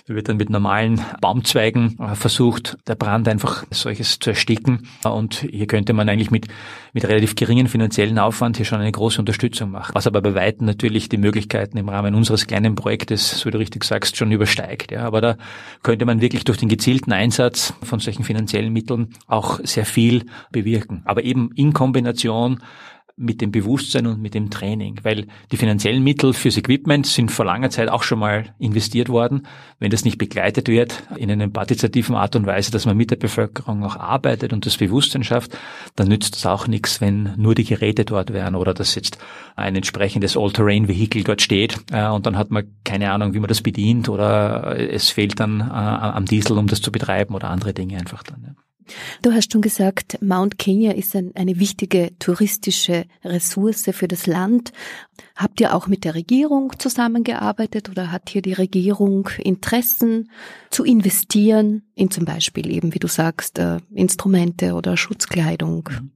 wird 0.07 0.29
dann 0.29 0.37
mit 0.37 0.49
normalen 0.49 1.01
Baumzweigen 1.21 1.97
äh, 1.99 2.15
versucht, 2.15 2.77
der 2.87 2.95
Brand 2.95 3.27
einfach 3.27 3.65
solches 3.71 4.19
zu 4.19 4.31
ersticken. 4.31 4.87
Und 5.03 5.45
hier 5.49 5.67
könnte 5.67 5.93
man 5.93 6.07
eigentlich 6.07 6.31
mit, 6.31 6.47
mit 6.93 7.05
relativ 7.07 7.35
geringen 7.35 7.67
finanziellen 7.67 8.17
Aufwand 8.19 8.57
hier 8.57 8.65
schon 8.65 8.79
eine 8.79 8.91
große 8.91 9.19
Unterstützung 9.19 9.71
machen. 9.71 9.93
Was 9.93 10.07
aber 10.07 10.21
bei 10.21 10.33
Weitem 10.33 10.65
natürlich 10.65 11.09
die 11.09 11.17
Möglichkeiten 11.17 11.77
im 11.77 11.89
Rahmen 11.89 12.15
unseres 12.15 12.47
kleinen 12.47 12.75
Projektes, 12.75 13.39
so 13.39 13.45
wie 13.47 13.51
du 13.51 13.59
richtig 13.59 13.83
sagst, 13.83 14.17
schon 14.17 14.31
übersteigt. 14.31 14.91
Ja, 14.91 15.03
aber 15.03 15.21
da 15.21 15.37
könnte 15.83 16.05
man 16.05 16.21
wirklich 16.21 16.45
durch 16.45 16.57
den 16.57 16.69
gezielten 16.69 17.11
Einsatz 17.11 17.73
von 17.83 17.99
solchen 17.99 18.23
finanziellen 18.23 18.71
Mitteln 18.71 19.13
auch 19.27 19.59
sehr 19.63 19.85
viel 19.85 20.25
bewirken. 20.51 21.01
Aber 21.05 21.23
eben 21.23 21.51
in 21.55 21.73
Kombination 21.73 22.59
mit 23.19 23.41
dem 23.41 23.51
Bewusstsein 23.51 24.05
und 24.05 24.21
mit 24.21 24.35
dem 24.35 24.51
Training, 24.51 24.99
weil 25.01 25.25
die 25.51 25.57
finanziellen 25.57 26.03
Mittel 26.03 26.33
fürs 26.33 26.55
Equipment 26.55 27.07
sind 27.07 27.31
vor 27.31 27.45
langer 27.45 27.71
Zeit 27.71 27.89
auch 27.89 28.03
schon 28.03 28.19
mal 28.19 28.53
investiert 28.59 29.09
worden. 29.09 29.47
Wenn 29.79 29.89
das 29.89 30.05
nicht 30.05 30.19
begleitet 30.19 30.67
wird 30.67 31.01
in 31.15 31.31
einer 31.31 31.47
partizipativen 31.47 32.15
Art 32.15 32.35
und 32.35 32.45
Weise, 32.45 32.71
dass 32.71 32.85
man 32.85 32.95
mit 32.95 33.09
der 33.09 33.15
Bevölkerung 33.15 33.83
auch 33.83 33.95
arbeitet 33.95 34.53
und 34.53 34.67
das 34.67 34.77
Bewusstsein 34.77 35.23
schafft, 35.23 35.57
dann 35.95 36.09
nützt 36.09 36.35
es 36.35 36.45
auch 36.45 36.67
nichts, 36.67 37.01
wenn 37.01 37.33
nur 37.37 37.55
die 37.55 37.65
Geräte 37.65 38.05
dort 38.05 38.33
wären 38.33 38.53
oder 38.53 38.75
dass 38.75 38.93
jetzt 38.93 39.17
ein 39.55 39.75
entsprechendes 39.75 40.37
All-Terrain-Vehikel 40.37 41.23
dort 41.23 41.41
steht 41.41 41.77
äh, 41.91 42.07
und 42.07 42.27
dann 42.27 42.37
hat 42.37 42.51
man 42.51 42.65
keine 42.83 43.11
Ahnung, 43.11 43.33
wie 43.33 43.39
man 43.39 43.47
das 43.49 43.63
bedient 43.63 44.09
oder 44.09 44.77
es 44.77 45.09
fehlt 45.09 45.39
dann 45.39 45.61
äh, 45.61 45.63
am 45.63 46.25
Diesel, 46.25 46.55
um 46.55 46.67
das 46.67 46.81
zu 46.81 46.91
betreiben 46.91 47.33
oder 47.33 47.49
andere 47.49 47.73
Dinge 47.73 47.97
einfach 47.97 48.21
dann. 48.21 48.43
Ja. 48.43 48.66
Du 49.21 49.33
hast 49.33 49.51
schon 49.51 49.61
gesagt, 49.61 50.17
Mount 50.21 50.57
Kenya 50.57 50.91
ist 50.91 51.15
ein, 51.15 51.31
eine 51.35 51.59
wichtige 51.59 52.11
touristische 52.19 53.05
Ressource 53.23 53.89
für 53.91 54.07
das 54.07 54.27
Land. 54.27 54.71
Habt 55.35 55.61
ihr 55.61 55.75
auch 55.75 55.87
mit 55.87 56.03
der 56.03 56.15
Regierung 56.15 56.73
zusammengearbeitet 56.77 57.89
oder 57.89 58.11
hat 58.11 58.29
hier 58.29 58.41
die 58.41 58.53
Regierung 58.53 59.29
Interessen 59.37 60.31
zu 60.69 60.83
investieren 60.83 61.83
in 61.95 62.11
zum 62.11 62.25
Beispiel 62.25 62.71
eben, 62.71 62.93
wie 62.93 62.99
du 62.99 63.07
sagst, 63.07 63.59
äh, 63.59 63.77
Instrumente 63.93 64.73
oder 64.73 64.97
Schutzkleidung? 64.97 65.89
Mhm. 65.91 66.11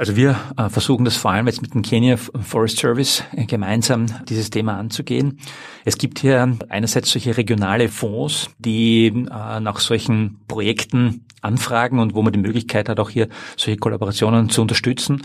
Also 0.00 0.14
wir 0.14 0.36
äh, 0.56 0.68
versuchen 0.68 1.04
das 1.04 1.16
vor 1.16 1.32
allem 1.32 1.48
jetzt 1.48 1.60
mit 1.60 1.74
dem 1.74 1.82
Kenya 1.82 2.16
Forest 2.16 2.78
Service 2.78 3.24
äh, 3.32 3.46
gemeinsam 3.46 4.06
dieses 4.28 4.48
Thema 4.48 4.78
anzugehen. 4.78 5.40
Es 5.84 5.98
gibt 5.98 6.20
hier 6.20 6.56
einerseits 6.68 7.10
solche 7.10 7.36
regionale 7.36 7.88
Fonds, 7.88 8.48
die 8.58 9.10
nach 9.10 9.80
solchen 9.80 10.38
Projekten 10.46 11.26
anfragen 11.42 11.98
und 11.98 12.14
wo 12.14 12.22
man 12.22 12.32
die 12.32 12.38
Möglichkeit 12.38 12.88
hat, 12.88 13.00
auch 13.00 13.10
hier 13.10 13.28
solche 13.56 13.78
Kollaborationen 13.78 14.48
zu 14.50 14.62
unterstützen. 14.62 15.22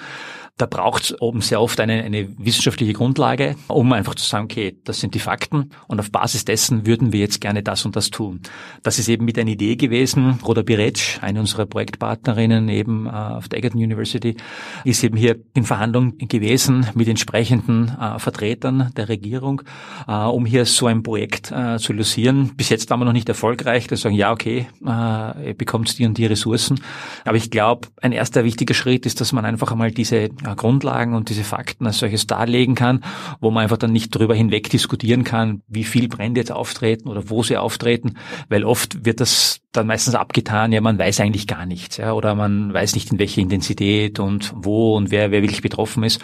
Da 0.58 0.68
braucht 0.68 1.06
es 1.06 1.20
oben 1.20 1.42
sehr 1.42 1.60
oft 1.60 1.80
eine, 1.80 2.04
eine 2.04 2.30
wissenschaftliche 2.38 2.94
Grundlage, 2.94 3.56
um 3.70 3.92
einfach 3.92 4.14
zu 4.14 4.24
sagen, 4.24 4.46
okay, 4.46 4.78
das 4.84 5.00
sind 5.00 5.16
die 5.16 5.20
Fakten 5.20 5.72
und 5.88 6.00
auf 6.00 6.12
Basis 6.12 6.46
dessen 6.46 6.86
würden 6.86 7.12
wir 7.12 7.22
jetzt 7.22 7.42
gerne 7.42 7.64
das 7.64 7.86
und 7.86 7.96
das 7.96 8.12
tun. 8.12 8.40
Das 8.84 9.00
ist 9.00 9.10
eben 9.10 9.26
mit 9.26 9.40
einer 9.40 9.50
Idee 9.50 9.76
gewesen. 9.78 10.38
Roda 10.46 10.62
Biretsch, 10.62 11.18
eine 11.24 11.40
unserer 11.40 11.66
Projektpartnerinnen 11.66 12.70
eben 12.70 13.08
äh, 13.08 13.10
auf 13.10 13.50
der 13.50 13.58
Egerton 13.58 13.82
University, 13.82 14.38
ist 14.84 15.04
eben 15.04 15.18
hier 15.18 15.38
in 15.56 15.64
Verhandlung 15.64 16.20
gewesen 16.20 16.86
mit 16.94 17.08
entsprechenden 17.08 17.90
äh, 18.00 18.20
Vertretern 18.20 18.92
der 18.96 19.10
Regierung, 19.10 19.64
äh, 20.08 20.14
um 20.14 20.46
hier 20.46 20.66
so 20.66 20.86
ein 20.86 21.02
Projekt 21.02 21.52
äh, 21.52 21.80
zu 21.80 21.94
losieren. 21.94 22.56
Bis 22.56 22.70
jetzt 22.70 22.92
waren 22.92 23.00
wir 23.00 23.06
noch 23.06 23.14
nicht 23.14 23.28
erfolgreich. 23.28 23.88
Da 23.88 23.98
sagen, 23.98 24.14
ja, 24.14 24.32
okay, 24.32 24.68
äh, 24.86 25.48
ihr 25.48 25.56
bekommt 25.58 25.98
die 25.98 26.06
und 26.06 26.16
die 26.20 26.28
Ressourcen. 26.28 26.80
Aber 27.26 27.38
ich 27.38 27.50
glaube, 27.50 27.88
ein 28.04 28.12
erster 28.12 28.44
wichtiger 28.44 28.76
Schritt 28.76 29.08
ist, 29.08 29.20
dass 29.20 29.34
man 29.34 29.46
einfach 29.46 29.72
einmal 29.72 29.90
diese 29.90 30.30
Grundlagen 30.56 31.14
und 31.14 31.30
diese 31.30 31.44
Fakten 31.44 31.88
als 31.88 32.00
solches 32.00 32.28
darlegen 32.28 32.76
kann, 32.76 33.04
wo 33.40 33.52
man 33.52 33.64
einfach 33.64 33.78
dann 33.78 33.92
nicht 33.92 34.16
darüber 34.16 34.36
hinweg 34.36 34.70
diskutieren 34.70 35.24
kann, 35.24 35.62
wie 35.68 35.84
viel 35.84 36.08
Brände 36.08 36.40
jetzt 36.42 36.52
auftreten 36.52 37.08
oder 37.08 37.30
wo 37.30 37.44
sie 37.44 37.58
auftreten, 37.58 38.16
weil 38.50 38.64
oft 38.64 39.06
wird 39.06 39.20
das 39.20 39.62
dann 39.72 39.88
meistens 39.88 40.16
abgetan, 40.16 40.72
ja, 40.72 40.82
man 40.82 41.00
weiß 41.00 41.20
eigentlich 41.20 41.48
gar 41.48 41.66
nichts, 41.66 41.98
ja, 41.98 42.14
oder 42.14 42.36
man 42.36 42.74
weiß 42.74 42.94
nicht 42.96 43.12
in 43.12 43.20
welcher 43.20 43.42
Intensität 43.42 44.20
und 44.20 44.54
wo 44.56 44.96
und 44.96 45.12
wer, 45.12 45.32
wer 45.32 45.42
wirklich 45.42 45.62
betroffen 45.62 46.04
ist. 46.04 46.22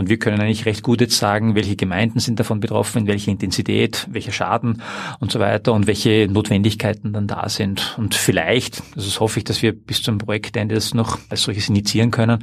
Und 0.00 0.08
wir 0.08 0.18
können 0.18 0.40
eigentlich 0.40 0.64
recht 0.64 0.82
gut 0.82 1.02
jetzt 1.02 1.18
sagen, 1.18 1.54
welche 1.54 1.76
Gemeinden 1.76 2.20
sind 2.20 2.40
davon 2.40 2.58
betroffen, 2.58 3.02
in 3.02 3.06
welcher 3.06 3.30
Intensität, 3.30 4.08
welcher 4.10 4.32
Schaden 4.32 4.80
und 5.18 5.30
so 5.30 5.40
weiter 5.40 5.74
und 5.74 5.86
welche 5.86 6.26
Notwendigkeiten 6.26 7.12
dann 7.12 7.26
da 7.26 7.50
sind. 7.50 7.98
Und 7.98 8.14
vielleicht, 8.14 8.82
also 8.96 9.06
das 9.06 9.20
hoffe 9.20 9.40
ich, 9.40 9.44
dass 9.44 9.60
wir 9.60 9.72
bis 9.72 10.02
zum 10.02 10.16
Projektende 10.16 10.74
das 10.74 10.94
noch 10.94 11.18
als 11.28 11.42
solches 11.42 11.68
initiieren 11.68 12.10
können, 12.10 12.42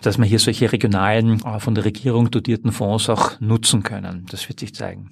dass 0.00 0.16
wir 0.16 0.24
hier 0.24 0.38
solche 0.38 0.72
regionalen, 0.72 1.42
äh, 1.44 1.60
von 1.60 1.74
der 1.74 1.84
Regierung 1.84 2.30
dotierten 2.30 2.72
Fonds 2.72 3.10
auch 3.10 3.38
nutzen 3.38 3.82
können. 3.82 4.24
Das 4.30 4.48
wird 4.48 4.60
sich 4.60 4.74
zeigen. 4.74 5.10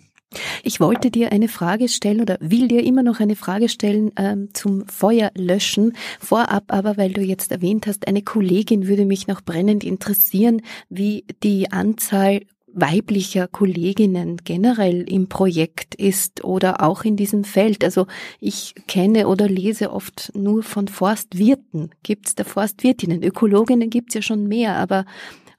Ich 0.62 0.80
wollte 0.80 1.10
dir 1.10 1.32
eine 1.32 1.48
Frage 1.48 1.88
stellen 1.88 2.20
oder 2.20 2.38
will 2.40 2.68
dir 2.68 2.84
immer 2.84 3.02
noch 3.02 3.20
eine 3.20 3.36
Frage 3.36 3.68
stellen 3.68 4.12
ähm, 4.16 4.48
zum 4.52 4.86
Feuerlöschen. 4.86 5.94
Vorab 6.20 6.64
aber, 6.68 6.96
weil 6.96 7.12
du 7.12 7.20
jetzt 7.20 7.50
erwähnt 7.50 7.86
hast, 7.86 8.06
eine 8.06 8.22
Kollegin 8.22 8.86
würde 8.86 9.04
mich 9.04 9.26
noch 9.26 9.40
brennend 9.40 9.82
interessieren, 9.82 10.62
wie 10.88 11.24
die 11.42 11.72
Anzahl 11.72 12.42
weiblicher 12.74 13.48
Kolleginnen 13.48 14.38
generell 14.44 15.02
im 15.02 15.28
Projekt 15.28 15.94
ist 15.94 16.44
oder 16.44 16.82
auch 16.82 17.04
in 17.04 17.16
diesem 17.16 17.44
Feld. 17.44 17.84
Also 17.84 18.06
ich 18.40 18.74
kenne 18.86 19.28
oder 19.28 19.48
lese 19.48 19.92
oft 19.92 20.32
nur 20.34 20.62
von 20.62 20.88
Forstwirten. 20.88 21.90
Gibt 22.02 22.28
es 22.28 22.34
da 22.34 22.44
Forstwirtinnen? 22.44 23.22
Ökologinnen 23.22 23.90
gibt 23.90 24.10
es 24.10 24.14
ja 24.14 24.22
schon 24.22 24.46
mehr, 24.46 24.76
aber 24.76 25.04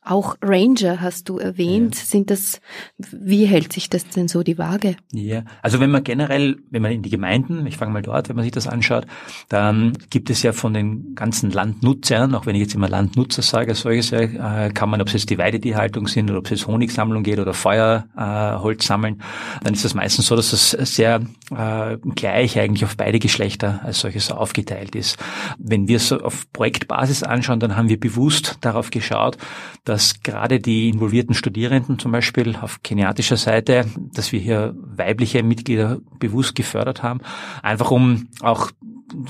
auch 0.06 0.36
Ranger 0.42 1.02
hast 1.02 1.30
du 1.30 1.38
erwähnt. 1.38 1.96
Ja. 1.96 2.02
Sind 2.04 2.30
das, 2.30 2.60
wie 2.98 3.46
hält 3.46 3.74
sich 3.74 3.90
das 3.90 4.08
denn 4.08 4.28
so 4.28 4.44
die 4.44 4.58
Waage? 4.58 4.96
Ja, 5.12 5.44
also 5.62 5.80
wenn 5.80 5.92
man 5.92 6.04
generell, 6.04 6.58
wenn 6.70 6.82
man 6.82 6.92
in 6.92 7.02
die 7.02 7.10
Gemeinden, 7.10 7.66
ich 7.68 7.78
fange 7.78 7.94
mal 7.94 8.02
dort, 8.02 8.30
wenn 8.30 8.36
man 8.36 8.44
sich 8.44 8.52
das 8.52 8.68
anschaut, 8.68 9.06
dann 9.50 9.98
gibt 10.10 10.30
es 10.30 10.44
ja 10.44 10.54
von 10.54 10.74
den 10.74 11.16
ganzen 11.16 11.52
Landnutzern, 11.52 12.36
auch 12.36 12.46
wenn 12.46 12.56
ich 12.56 12.62
jetzt 12.62 12.76
immer 12.76 12.90
Landnutzer 12.90 13.42
sage, 13.42 13.76
solches, 13.76 14.12
äh, 14.12 14.72
kann 14.74 14.90
man, 14.90 15.02
ob 15.02 15.08
es 15.08 15.14
jetzt 15.14 15.30
die 15.30 15.38
Weidetierhaltung 15.38 16.08
sind 16.08 16.30
oder 16.30 16.40
ob 16.40 16.46
es 16.46 16.52
jetzt 16.52 16.68
Honigsammlung 16.68 17.24
geht 17.24 17.40
oder 17.40 17.54
Feuerholz 17.54 18.84
äh, 18.84 18.88
sammeln, 18.88 19.22
dann 19.64 19.74
ist 19.74 19.86
das 19.86 19.94
meistens 19.94 20.28
so, 20.28 20.36
dass 20.36 20.52
das 20.52 20.72
sehr 20.72 21.22
äh, 21.56 21.98
gleich 22.16 22.60
eigentlich 22.60 22.84
auf 22.84 22.98
beide 22.98 23.20
Geschlechter 23.20 23.82
als 23.84 24.00
solches 24.00 24.32
aufgeteilt 24.32 24.96
ist. 24.96 25.18
Wenn 25.58 25.88
wir 25.88 25.98
es 25.98 26.08
so 26.08 26.20
auf 26.20 26.52
Projektbasis 26.52 27.24
anschauen, 27.24 27.60
dann 27.60 27.76
haben 27.76 27.90
wir 27.90 28.00
bewusst 28.00 28.58
darauf 28.62 28.90
geschaut, 28.90 29.38
dass 29.86 29.93
gerade 30.24 30.60
die 30.60 30.90
involvierten 30.90 31.36
Studierenden 31.36 32.00
zum 32.00 32.12
Beispiel 32.12 32.56
auf 32.56 32.84
keniatischer 32.84 33.38
Seite, 33.38 33.86
dass 34.14 34.32
wir 34.32 34.40
hier 34.40 34.74
weibliche 34.78 35.44
Mitglieder 35.44 36.00
bewusst 36.20 36.56
gefördert 36.56 37.04
haben, 37.04 37.22
einfach 37.62 37.92
um 37.92 38.28
auch, 38.42 38.72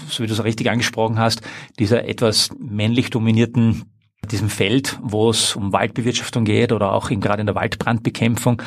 so 0.10 0.24
wie 0.24 0.28
du 0.28 0.34
es 0.34 0.44
richtig 0.44 0.70
angesprochen 0.70 1.20
hast, 1.20 1.42
dieser 1.80 2.06
etwas 2.08 2.50
männlich 2.60 3.10
dominierten 3.10 3.84
diesem 4.32 4.50
Feld, 4.50 5.00
wo 5.02 5.30
es 5.30 5.56
um 5.56 5.74
Waldbewirtschaftung 5.74 6.46
geht 6.46 6.72
oder 6.72 6.94
auch 6.94 7.10
in, 7.10 7.20
gerade 7.20 7.42
in 7.42 7.46
der 7.46 7.56
Waldbrandbekämpfung, 7.56 8.62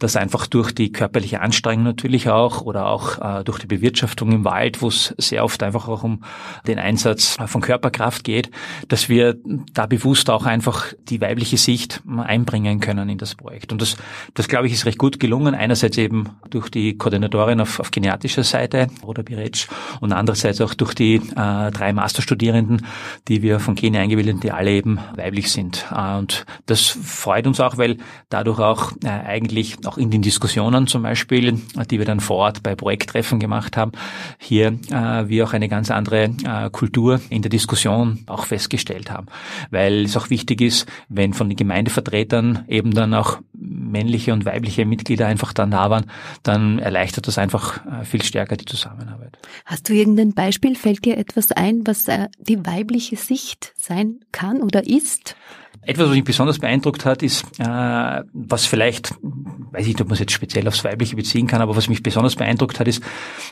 dass 0.00 0.16
einfach 0.16 0.46
durch 0.46 0.72
die 0.72 0.90
körperliche 0.90 1.40
Anstrengung 1.40 1.84
natürlich 1.84 2.28
auch 2.28 2.62
oder 2.62 2.86
auch 2.86 3.18
äh, 3.40 3.44
durch 3.44 3.60
die 3.60 3.66
Bewirtschaftung 3.66 4.32
im 4.32 4.44
Wald, 4.44 4.82
wo 4.82 4.88
es 4.88 5.14
sehr 5.18 5.44
oft 5.44 5.62
einfach 5.62 5.86
auch 5.86 6.02
um 6.02 6.24
den 6.66 6.78
Einsatz 6.78 7.36
von 7.46 7.60
Körperkraft 7.60 8.24
geht, 8.24 8.50
dass 8.88 9.08
wir 9.08 9.36
da 9.72 9.86
bewusst 9.86 10.30
auch 10.30 10.46
einfach 10.46 10.92
die 11.08 11.20
weibliche 11.20 11.56
Sicht 11.56 12.02
einbringen 12.18 12.80
können 12.80 13.08
in 13.08 13.18
das 13.18 13.34
Projekt. 13.34 13.72
Und 13.72 13.82
das, 13.82 13.96
das 14.34 14.48
glaube 14.48 14.66
ich, 14.66 14.72
ist 14.72 14.86
recht 14.86 14.98
gut 14.98 15.20
gelungen. 15.20 15.54
Einerseits 15.54 15.98
eben 15.98 16.30
durch 16.48 16.70
die 16.70 16.96
Koordinatorin 16.96 17.60
auf, 17.60 17.78
auf 17.78 17.90
genetischer 17.90 18.44
Seite, 18.44 18.88
Roda 19.04 19.22
Biretsch, 19.22 19.68
und 20.00 20.12
andererseits 20.12 20.60
auch 20.60 20.74
durch 20.74 20.94
die 20.94 21.16
äh, 21.16 21.70
drei 21.70 21.92
Masterstudierenden, 21.92 22.86
die 23.28 23.42
wir 23.42 23.60
von 23.60 23.74
Kenia 23.74 24.00
eingebildet, 24.00 24.42
die 24.42 24.50
alle 24.52 24.70
eben 24.70 24.98
weiblich 25.16 25.52
sind. 25.52 25.86
Äh, 25.94 26.16
und 26.16 26.46
das 26.66 26.86
freut 26.86 27.46
uns 27.46 27.60
auch, 27.60 27.76
weil 27.76 27.98
dadurch 28.30 28.58
auch 28.58 28.92
äh, 29.04 29.08
eigentlich 29.08 29.76
auch 29.90 29.98
in 29.98 30.10
den 30.10 30.22
Diskussionen 30.22 30.86
zum 30.86 31.02
Beispiel, 31.02 31.60
die 31.90 31.98
wir 31.98 32.04
dann 32.04 32.20
vor 32.20 32.36
Ort 32.36 32.62
bei 32.62 32.76
Projekttreffen 32.76 33.40
gemacht 33.40 33.76
haben, 33.76 33.90
hier 34.38 34.78
äh, 34.90 35.28
wir 35.28 35.44
auch 35.44 35.52
eine 35.52 35.68
ganz 35.68 35.90
andere 35.90 36.30
äh, 36.44 36.70
Kultur 36.70 37.20
in 37.28 37.42
der 37.42 37.50
Diskussion 37.50 38.20
auch 38.26 38.46
festgestellt 38.46 39.10
haben. 39.10 39.26
Weil 39.70 40.04
es 40.04 40.16
auch 40.16 40.30
wichtig 40.30 40.60
ist, 40.60 40.86
wenn 41.08 41.32
von 41.34 41.48
den 41.48 41.56
Gemeindevertretern 41.56 42.64
eben 42.68 42.92
dann 42.92 43.14
auch 43.14 43.40
männliche 43.52 44.32
und 44.32 44.44
weibliche 44.44 44.86
Mitglieder 44.86 45.26
einfach 45.26 45.52
dann 45.52 45.72
da 45.72 45.90
waren, 45.90 46.06
dann 46.44 46.78
erleichtert 46.78 47.26
das 47.26 47.36
einfach 47.36 47.84
äh, 47.86 48.04
viel 48.04 48.22
stärker 48.22 48.56
die 48.56 48.66
Zusammenarbeit. 48.66 49.38
Hast 49.64 49.88
du 49.88 49.92
irgendein 49.92 50.34
Beispiel? 50.34 50.76
Fällt 50.76 51.04
dir 51.04 51.18
etwas 51.18 51.50
ein, 51.50 51.82
was 51.84 52.06
äh, 52.06 52.28
die 52.38 52.64
weibliche 52.64 53.16
Sicht 53.16 53.72
sein 53.76 54.20
kann 54.30 54.62
oder 54.62 54.86
ist? 54.86 55.34
Etwas, 55.82 56.08
was 56.08 56.14
mich 56.14 56.24
besonders 56.24 56.58
beeindruckt 56.58 57.06
hat, 57.06 57.22
ist, 57.22 57.44
äh, 57.58 58.22
was 58.32 58.66
vielleicht, 58.66 59.14
weiß 59.22 59.82
ich 59.82 59.88
nicht, 59.88 60.00
ob 60.02 60.08
man 60.08 60.14
es 60.14 60.20
jetzt 60.20 60.32
speziell 60.32 60.68
aufs 60.68 60.84
Weibliche 60.84 61.16
beziehen 61.16 61.46
kann, 61.46 61.62
aber 61.62 61.74
was 61.74 61.88
mich 61.88 62.02
besonders 62.02 62.36
beeindruckt 62.36 62.80
hat, 62.80 62.86
ist, 62.86 63.02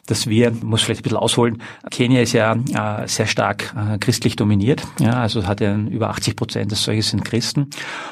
dass 0.07 0.27
wir, 0.27 0.51
muss 0.51 0.83
vielleicht 0.83 1.01
ein 1.01 1.05
bisschen 1.05 1.19
ausholen, 1.19 1.63
Kenia 1.91 2.21
ist 2.21 2.35
ja 2.35 2.53
äh, 2.55 3.09
sehr 3.09 3.27
stark 3.27 3.75
äh, 3.75 3.99
christlich 3.99 4.37
dominiert, 4.37 4.83
ja, 5.01 5.15
also 5.15 5.47
hat 5.47 5.61
ja 5.63 5.75
über 5.75 6.11
80 6.11 6.37
Prozent 6.37 6.71
des 6.71 6.85
solches 6.85 7.11
sind 7.11 7.25
Christen. 7.25 7.71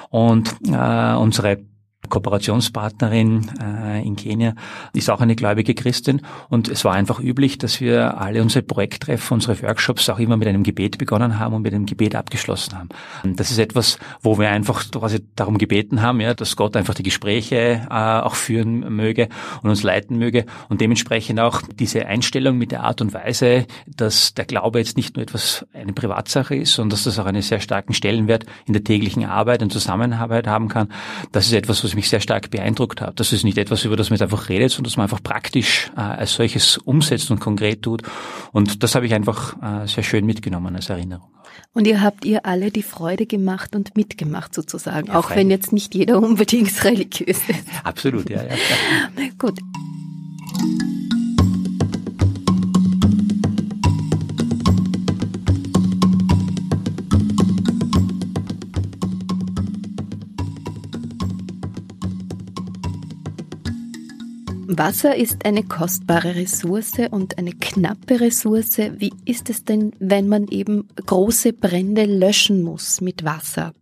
Und 0.09 0.57
äh, 0.67 1.15
unsere 1.15 1.59
Kooperationspartnerin 2.07 3.51
äh, 3.61 4.03
in 4.03 4.17
Kenia 4.17 4.55
ist 4.93 5.11
auch 5.11 5.21
eine 5.21 5.37
gläubige 5.37 5.75
Christin 5.75 6.23
und 6.49 6.69
es 6.69 6.85
war 6.85 6.95
einfach 6.95 7.21
üblich, 7.21 7.59
dass 7.59 7.81
wir 7.81 8.21
alle 8.21 8.43
unsere 8.43 8.63
Projekttreffen, 8.63 9.35
unsere 9.35 9.61
Workshops 9.63 10.09
auch 10.09 10.19
immer 10.19 10.37
mit 10.37 10.49
einem 10.49 10.63
Gebet 10.63 10.99
begonnen 10.99 11.39
haben 11.39 11.55
und 11.55 11.63
mit 11.63 11.75
einem 11.75 11.87
Gebet 11.87 12.15
abgeschlossen 12.15 12.79
haben. 12.79 12.89
Das 13.37 13.51
ist 13.51 13.59
etwas, 13.59 13.99
wo 14.23 14.39
wir 14.39 14.51
einfach 14.51 14.91
quasi 14.91 15.21
darum 15.35 15.59
gebeten 15.59 16.03
haben, 16.03 16.21
ja, 16.21 16.35
dass 16.35 16.57
Gott 16.57 16.77
einfach 16.77 16.95
die 16.95 17.03
Gespräche 17.03 17.87
äh, 17.91 17.95
auch 17.95 18.35
führen 18.35 18.95
möge 18.95 19.29
und 19.63 19.71
uns 19.71 19.83
leiten 19.83 20.19
möge 20.19 20.47
und 20.69 20.81
dementsprechend 20.81 21.41
auch 21.41 21.63
diese 21.79 22.07
Einstellung 22.07 22.59
mit 22.59 22.73
der 22.73 22.85
Art 22.85 23.01
und 23.01 23.15
Weise, 23.15 23.67
dass 23.87 24.35
der 24.35 24.45
Glaube 24.45 24.79
jetzt 24.79 24.97
nicht 24.97 25.17
nur 25.17 25.23
etwas 25.23 25.67
eine 25.73 25.93
Privatsache 25.93 26.55
ist, 26.55 26.75
sondern 26.75 26.91
dass 26.91 27.05
das 27.05 27.19
auch 27.19 27.27
einen 27.27 27.43
sehr 27.43 27.61
starken 27.61 27.95
Stellenwert 27.95 28.47
in 28.67 28.73
der 28.73 28.85
täglichen 28.85 29.25
Arbeit 29.25 29.63
und 29.63 29.73
Zusammenarbeit 29.73 30.47
haben 30.47 30.69
kann. 30.69 30.89
Das 31.33 31.47
ist 31.47 31.53
etwas, 31.53 31.83
was 31.85 31.96
mich 31.97 32.09
sehr 32.09 32.21
stark 32.21 32.51
beeindruckt 32.51 33.01
hat. 33.01 33.19
Das 33.19 33.33
ist 33.33 33.45
nicht 33.45 33.59
etwas, 33.59 33.85
über 33.85 33.97
das 33.97 34.11
man 34.11 34.17
jetzt 34.17 34.23
einfach 34.23 34.49
redet, 34.49 34.71
sondern 34.71 34.85
dass 34.85 34.97
man 34.97 35.05
einfach 35.05 35.23
praktisch 35.23 35.91
äh, 35.97 36.01
als 36.01 36.35
solches 36.35 36.79
umsetzt 36.79 37.31
und 37.31 37.41
konkret 37.41 37.83
tut. 37.83 38.03
Und 38.53 38.83
das 38.83 38.95
habe 38.95 39.07
ich 39.07 39.15
einfach 39.15 39.57
äh, 39.61 39.87
sehr 39.89 40.05
schön 40.05 40.25
mitgenommen 40.25 40.77
als 40.77 40.89
Erinnerung. 40.89 41.29
Und 41.73 41.87
ihr 41.87 42.01
habt 42.01 42.25
ihr 42.25 42.47
alle 42.47 42.71
die 42.71 42.83
Freude 42.83 43.27
gemacht 43.27 43.75
und 43.75 43.97
mitgemacht 43.97 44.55
sozusagen, 44.55 45.09
ja, 45.09 45.19
auch 45.19 45.31
wenn 45.31 45.51
jetzt 45.51 45.73
nicht 45.73 45.95
jeder 45.95 46.19
unbedingt 46.23 46.85
religiös 46.85 47.41
ist. 47.49 47.65
Absolut, 47.85 48.31
ja. 48.31 48.43
ja, 48.43 48.51
ja. 48.51 49.29
Gut. 49.39 49.59
Wasser 64.69 65.15
ist 65.17 65.45
eine 65.45 65.63
kostbare 65.63 66.35
Ressource 66.35 66.99
und 67.11 67.39
eine 67.39 67.53
knappe 67.53 68.21
Ressource. 68.21 68.79
Wie 68.99 69.13
ist 69.25 69.49
es 69.49 69.65
denn, 69.65 69.93
wenn 70.01 70.29
man 70.29 70.49
eben 70.49 70.89
große 70.97 71.53
Brände 71.53 72.05
löschen 72.05 72.63
muss 72.63 73.01
mit 73.01 73.25
Wasser? 73.25 73.73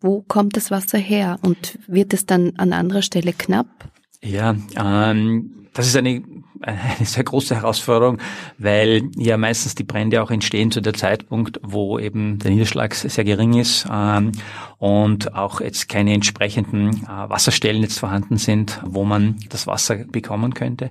Wo 0.00 0.22
kommt 0.22 0.56
das 0.56 0.70
Wasser 0.70 0.98
her 0.98 1.38
und 1.42 1.78
wird 1.86 2.12
es 2.12 2.26
dann 2.26 2.54
an 2.56 2.72
anderer 2.72 3.02
Stelle 3.02 3.32
knapp? 3.32 3.90
Ja, 4.22 4.56
ähm, 4.76 5.68
das 5.74 5.86
ist 5.86 5.96
eine, 5.96 6.22
eine 6.62 7.06
sehr 7.06 7.24
große 7.24 7.56
Herausforderung, 7.56 8.18
weil 8.58 9.08
ja 9.16 9.36
meistens 9.36 9.74
die 9.74 9.84
Brände 9.84 10.22
auch 10.22 10.30
entstehen 10.30 10.70
zu 10.70 10.80
der 10.80 10.94
Zeitpunkt, 10.94 11.60
wo 11.62 11.98
eben 11.98 12.38
der 12.38 12.50
Niederschlag 12.50 12.94
sehr 12.94 13.24
gering 13.24 13.54
ist 13.54 13.86
ähm, 13.90 14.32
und 14.78 15.34
auch 15.34 15.60
jetzt 15.60 15.88
keine 15.88 16.12
entsprechenden 16.12 17.04
äh, 17.04 17.28
Wasserstellen 17.28 17.82
jetzt 17.82 17.98
vorhanden 17.98 18.36
sind, 18.36 18.80
wo 18.84 19.04
man 19.04 19.36
das 19.48 19.66
Wasser 19.66 19.96
bekommen 19.96 20.54
könnte. 20.54 20.90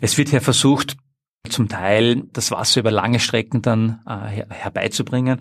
Es 0.00 0.18
wird 0.18 0.28
hier 0.28 0.40
versucht, 0.40 0.96
zum 1.48 1.68
Teil 1.68 2.22
das 2.32 2.50
Wasser 2.50 2.80
über 2.80 2.92
lange 2.92 3.18
Strecken 3.18 3.62
dann 3.62 4.00
äh, 4.06 4.44
herbeizubringen. 4.48 5.40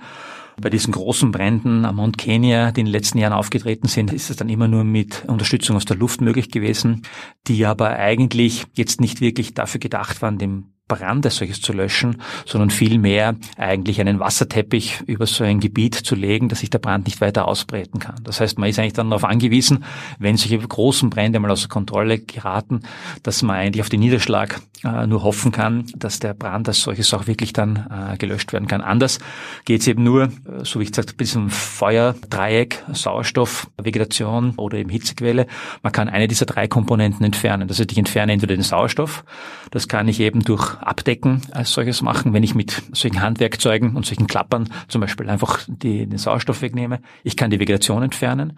Bei 0.60 0.70
diesen 0.70 0.92
großen 0.92 1.32
Bränden 1.32 1.86
am 1.86 1.96
Mount 1.96 2.18
Kenya, 2.18 2.72
die 2.72 2.82
in 2.82 2.88
den 2.88 2.92
letzten 2.92 3.18
Jahren 3.18 3.34
aufgetreten 3.34 3.88
sind, 3.88 4.12
ist 4.12 4.30
es 4.30 4.36
dann 4.36 4.50
immer 4.50 4.68
nur 4.68 4.84
mit 4.84 5.24
Unterstützung 5.28 5.76
aus 5.76 5.86
der 5.86 5.98
Luft 5.98 6.22
möglich 6.22 6.52
gewesen, 6.52 7.04
die 7.48 7.66
aber 7.66 7.90
eigentlich 7.90 8.66
jetzt 8.74 9.02
nicht 9.02 9.22
wirklich 9.22 9.54
dafür 9.54 9.80
gedacht 9.80 10.22
waren, 10.22 10.38
dem 10.38 10.74
Brand 10.92 11.26
als 11.26 11.38
solches 11.38 11.62
zu 11.62 11.72
löschen, 11.72 12.18
sondern 12.46 12.70
vielmehr 12.70 13.36
eigentlich 13.58 14.02
einen 14.02 14.20
Wasserteppich 14.20 15.00
über 15.08 15.26
so 15.26 15.46
ein 15.46 15.62
Gebiet 15.62 15.96
zu 15.96 16.16
legen, 16.16 16.50
dass 16.50 16.60
sich 16.60 16.70
der 16.70 16.80
Brand 16.80 17.06
nicht 17.06 17.22
weiter 17.22 17.48
ausbreiten 17.48 18.00
kann. 18.00 18.16
Das 18.24 18.42
heißt, 18.42 18.60
man 18.60 18.70
ist 18.70 18.78
eigentlich 18.78 18.92
dann 18.92 19.10
darauf 19.10 19.24
angewiesen, 19.24 19.86
wenn 20.20 20.36
solche 20.36 20.58
großen 20.60 21.10
Brände 21.10 21.40
mal 21.40 21.50
außer 21.50 21.70
Kontrolle 21.70 22.20
geraten, 22.20 22.82
dass 23.24 23.42
man 23.42 23.56
eigentlich 23.56 23.82
auf 23.82 23.88
den 23.88 24.02
Niederschlag 24.02 24.60
äh, 24.84 25.08
nur 25.08 25.24
hoffen 25.24 25.52
kann, 25.52 25.86
dass 25.96 26.20
der 26.20 26.34
Brand 26.34 26.68
als 26.68 26.82
solches 26.82 27.14
auch 27.14 27.28
wirklich 27.28 27.54
dann 27.54 27.88
äh, 27.90 28.18
gelöscht 28.18 28.52
werden 28.52 28.68
kann. 28.68 28.82
Anders 28.82 29.20
geht 29.64 29.82
es 29.82 29.88
eben 29.88 30.04
nur, 30.04 30.24
äh, 30.24 30.30
so 30.64 30.80
wie 30.80 30.84
ich 30.84 30.92
gesagt 30.92 31.10
habe, 31.10 31.18
bis 31.18 31.32
zum 31.32 31.50
Feuerdreieck, 31.50 32.84
Sauerstoff, 32.92 33.70
Vegetation 33.82 34.56
oder 34.58 34.78
eben 34.78 34.90
Hitzequelle. 34.90 35.48
Man 35.84 35.94
kann 35.94 36.10
eine 36.10 36.28
dieser 36.28 36.46
drei 36.46 36.68
Komponenten 36.68 37.24
entfernen. 37.26 37.68
Das 37.68 37.80
heißt, 37.80 37.92
ich 37.92 37.98
entferne 37.98 38.34
entweder 38.34 38.56
den 38.56 38.64
Sauerstoff, 38.64 39.24
das 39.70 39.88
kann 39.88 40.08
ich 40.08 40.20
eben 40.20 40.42
durch 40.44 40.81
Abdecken 40.88 41.42
als 41.52 41.72
solches 41.72 42.02
machen, 42.02 42.34
wenn 42.34 42.44
ich 42.44 42.56
mit 42.56 42.82
solchen 42.92 43.22
Handwerkzeugen 43.22 43.96
und 43.96 44.06
solchen 44.06 44.28
Klappern 44.28 44.70
zum 44.88 45.02
Beispiel 45.02 45.30
einfach 45.30 45.60
die, 45.68 46.06
den 46.06 46.18
Sauerstoff 46.18 46.62
wegnehme. 46.62 47.02
Ich 47.24 47.38
kann 47.38 47.52
die 47.52 47.60
Vegetation 47.60 48.04
entfernen. 48.04 48.58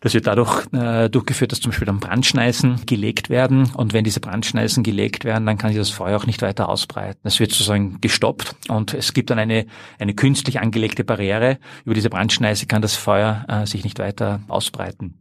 Das 0.00 0.14
wird 0.14 0.26
dadurch 0.26 0.66
äh, 0.72 1.08
durchgeführt, 1.08 1.50
dass 1.50 1.60
zum 1.60 1.70
Beispiel 1.70 1.86
dann 1.86 1.98
Brandschneisen 1.98 2.86
gelegt 2.86 3.30
werden. 3.30 3.70
Und 3.74 3.92
wenn 3.92 4.04
diese 4.04 4.20
Brandschneisen 4.20 4.84
gelegt 4.84 5.24
werden, 5.24 5.44
dann 5.44 5.58
kann 5.58 5.70
sich 5.70 5.78
das 5.78 5.90
Feuer 5.90 6.16
auch 6.16 6.26
nicht 6.26 6.42
weiter 6.42 6.68
ausbreiten. 6.68 7.20
Es 7.24 7.40
wird 7.40 7.50
sozusagen 7.50 8.00
gestoppt 8.00 8.54
und 8.68 8.94
es 8.94 9.12
gibt 9.12 9.30
dann 9.30 9.38
eine, 9.38 9.66
eine 9.98 10.14
künstlich 10.14 10.60
angelegte 10.60 11.02
Barriere. 11.02 11.58
Über 11.84 11.94
diese 11.94 12.10
Brandschneise 12.10 12.66
kann 12.66 12.82
das 12.82 12.94
Feuer 12.94 13.44
äh, 13.48 13.66
sich 13.66 13.82
nicht 13.82 13.98
weiter 13.98 14.40
ausbreiten. 14.48 15.18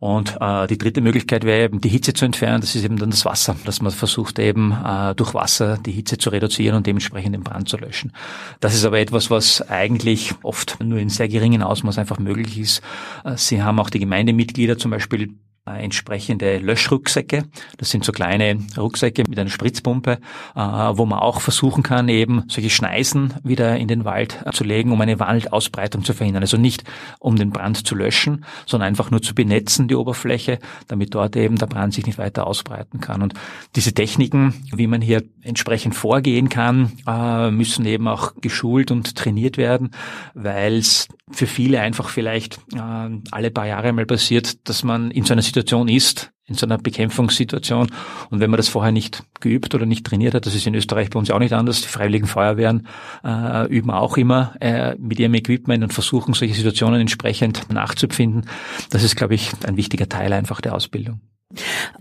Und 0.00 0.36
äh, 0.40 0.66
die 0.66 0.78
dritte 0.78 1.00
Möglichkeit 1.00 1.44
wäre 1.44 1.64
eben 1.64 1.80
die 1.80 1.88
Hitze 1.88 2.12
zu 2.12 2.24
entfernen. 2.24 2.60
Das 2.60 2.74
ist 2.74 2.84
eben 2.84 2.96
dann 2.96 3.10
das 3.10 3.24
Wasser, 3.24 3.56
dass 3.64 3.82
man 3.82 3.92
versucht 3.92 4.38
eben 4.38 4.72
äh, 4.72 5.14
durch 5.14 5.34
Wasser 5.34 5.78
die 5.78 5.92
Hitze 5.92 6.18
zu 6.18 6.30
reduzieren 6.30 6.76
und 6.76 6.86
dementsprechend 6.86 7.34
den 7.34 7.42
Brand 7.42 7.68
zu 7.68 7.76
löschen. 7.76 8.12
Das 8.60 8.74
ist 8.74 8.84
aber 8.84 9.00
etwas, 9.00 9.30
was 9.30 9.68
eigentlich 9.68 10.34
oft 10.42 10.78
nur 10.82 10.98
in 10.98 11.08
sehr 11.08 11.28
geringen 11.28 11.62
Ausmaß 11.62 11.98
einfach 11.98 12.18
möglich 12.18 12.58
ist. 12.58 12.82
Äh, 13.24 13.36
Sie 13.36 13.62
haben 13.62 13.80
auch 13.80 13.90
die 13.90 14.00
Gemeindemitglieder 14.00 14.78
zum 14.78 14.90
Beispiel 14.90 15.34
entsprechende 15.76 16.58
Löschrucksäcke. 16.58 17.44
Das 17.76 17.90
sind 17.90 18.04
so 18.04 18.12
kleine 18.12 18.58
Rucksäcke 18.76 19.24
mit 19.28 19.38
einer 19.38 19.50
Spritzpumpe, 19.50 20.18
äh, 20.54 20.60
wo 20.60 21.06
man 21.06 21.18
auch 21.18 21.40
versuchen 21.40 21.82
kann, 21.82 22.08
eben 22.08 22.44
solche 22.48 22.70
Schneisen 22.70 23.34
wieder 23.42 23.76
in 23.76 23.88
den 23.88 24.04
Wald 24.04 24.38
zu 24.52 24.64
legen, 24.64 24.92
um 24.92 25.00
eine 25.00 25.18
Waldausbreitung 25.18 26.04
zu 26.04 26.14
verhindern. 26.14 26.42
Also 26.42 26.56
nicht 26.56 26.84
um 27.18 27.36
den 27.36 27.50
Brand 27.50 27.86
zu 27.86 27.94
löschen, 27.94 28.44
sondern 28.66 28.88
einfach 28.88 29.10
nur 29.10 29.22
zu 29.22 29.34
benetzen, 29.34 29.88
die 29.88 29.94
Oberfläche, 29.94 30.58
damit 30.86 31.14
dort 31.14 31.36
eben 31.36 31.56
der 31.56 31.66
Brand 31.66 31.94
sich 31.94 32.06
nicht 32.06 32.18
weiter 32.18 32.46
ausbreiten 32.46 33.00
kann. 33.00 33.22
Und 33.22 33.34
diese 33.76 33.92
Techniken, 33.92 34.54
wie 34.72 34.86
man 34.86 35.00
hier 35.00 35.22
entsprechend 35.42 35.94
vorgehen 35.94 36.48
kann, 36.48 36.92
äh, 37.06 37.50
müssen 37.50 37.84
eben 37.86 38.08
auch 38.08 38.34
geschult 38.40 38.90
und 38.90 39.14
trainiert 39.16 39.56
werden, 39.56 39.90
weil 40.34 40.76
es 40.78 41.08
für 41.30 41.46
viele 41.46 41.80
einfach 41.80 42.08
vielleicht 42.08 42.58
alle 42.74 43.50
paar 43.50 43.66
Jahre 43.66 43.92
mal 43.92 44.06
passiert, 44.06 44.68
dass 44.68 44.82
man 44.82 45.10
in 45.10 45.24
so 45.24 45.32
einer 45.32 45.42
Situation 45.42 45.58
Situation 45.58 45.88
ist, 45.88 46.32
in 46.46 46.54
so 46.54 46.66
einer 46.66 46.78
Bekämpfungssituation. 46.78 47.90
Und 48.30 48.40
wenn 48.40 48.50
man 48.50 48.56
das 48.56 48.68
vorher 48.68 48.92
nicht 48.92 49.24
geübt 49.40 49.74
oder 49.74 49.86
nicht 49.86 50.06
trainiert 50.06 50.34
hat, 50.34 50.46
das 50.46 50.54
ist 50.54 50.66
in 50.66 50.74
Österreich 50.74 51.10
bei 51.10 51.18
uns 51.18 51.30
auch 51.30 51.38
nicht 51.38 51.52
anders. 51.52 51.82
Die 51.82 51.88
Freiwilligen 51.88 52.26
Feuerwehren 52.26 52.86
äh, 53.24 53.66
üben 53.68 53.90
auch 53.90 54.16
immer 54.16 54.54
äh, 54.60 54.94
mit 54.96 55.18
ihrem 55.18 55.34
Equipment 55.34 55.82
und 55.82 55.92
versuchen, 55.92 56.34
solche 56.34 56.54
Situationen 56.54 57.00
entsprechend 57.00 57.70
nachzufinden. 57.70 58.48
Das 58.90 59.02
ist, 59.02 59.16
glaube 59.16 59.34
ich, 59.34 59.50
ein 59.66 59.76
wichtiger 59.76 60.08
Teil 60.08 60.32
einfach 60.32 60.60
der 60.60 60.74
Ausbildung. 60.74 61.20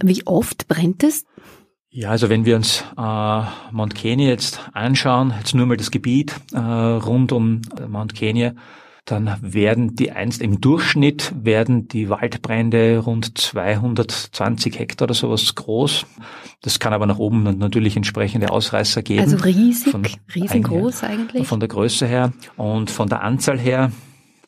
Wie 0.02 0.26
oft 0.26 0.68
brennt 0.68 1.04
es? 1.04 1.26
Ja, 1.90 2.12
also 2.12 2.30
wenn 2.30 2.46
wir 2.46 2.56
uns 2.56 2.84
äh, 2.98 3.42
Mount 3.72 3.96
Kenya 3.96 4.28
jetzt 4.28 4.62
anschauen, 4.74 5.34
jetzt 5.40 5.56
nur 5.56 5.66
mal 5.66 5.78
das 5.78 5.92
Gebiet 5.92 6.36
äh, 6.54 6.60
rund 6.60 7.32
um 7.32 7.62
Mount 7.88 8.14
Kenya, 8.14 8.54
dann 9.08 9.38
werden 9.42 9.96
die 9.96 10.12
einst 10.12 10.42
im 10.42 10.60
Durchschnitt 10.60 11.34
werden 11.42 11.88
die 11.88 12.10
Waldbrände 12.10 13.00
rund 13.00 13.38
220 13.38 14.78
Hektar 14.78 15.06
oder 15.06 15.14
sowas 15.14 15.56
groß. 15.56 16.06
Das 16.62 16.80
kann 16.80 16.92
aber 16.92 17.06
nach 17.06 17.18
oben 17.18 17.58
natürlich 17.58 17.96
entsprechende 17.96 18.52
Ausreißer 18.52 19.04
geben. 19.04 19.22
Also 19.22 19.38
riesig, 19.38 19.92
von, 19.92 20.06
riesengroß 20.36 21.04
eigentlich. 21.04 21.48
Von 21.48 21.62
der 21.62 21.70
Größe 21.70 22.06
her 22.06 22.34
und 22.58 22.92
von 22.92 23.08
der 23.08 23.24
Anzahl 23.24 23.58
her. 23.58 23.94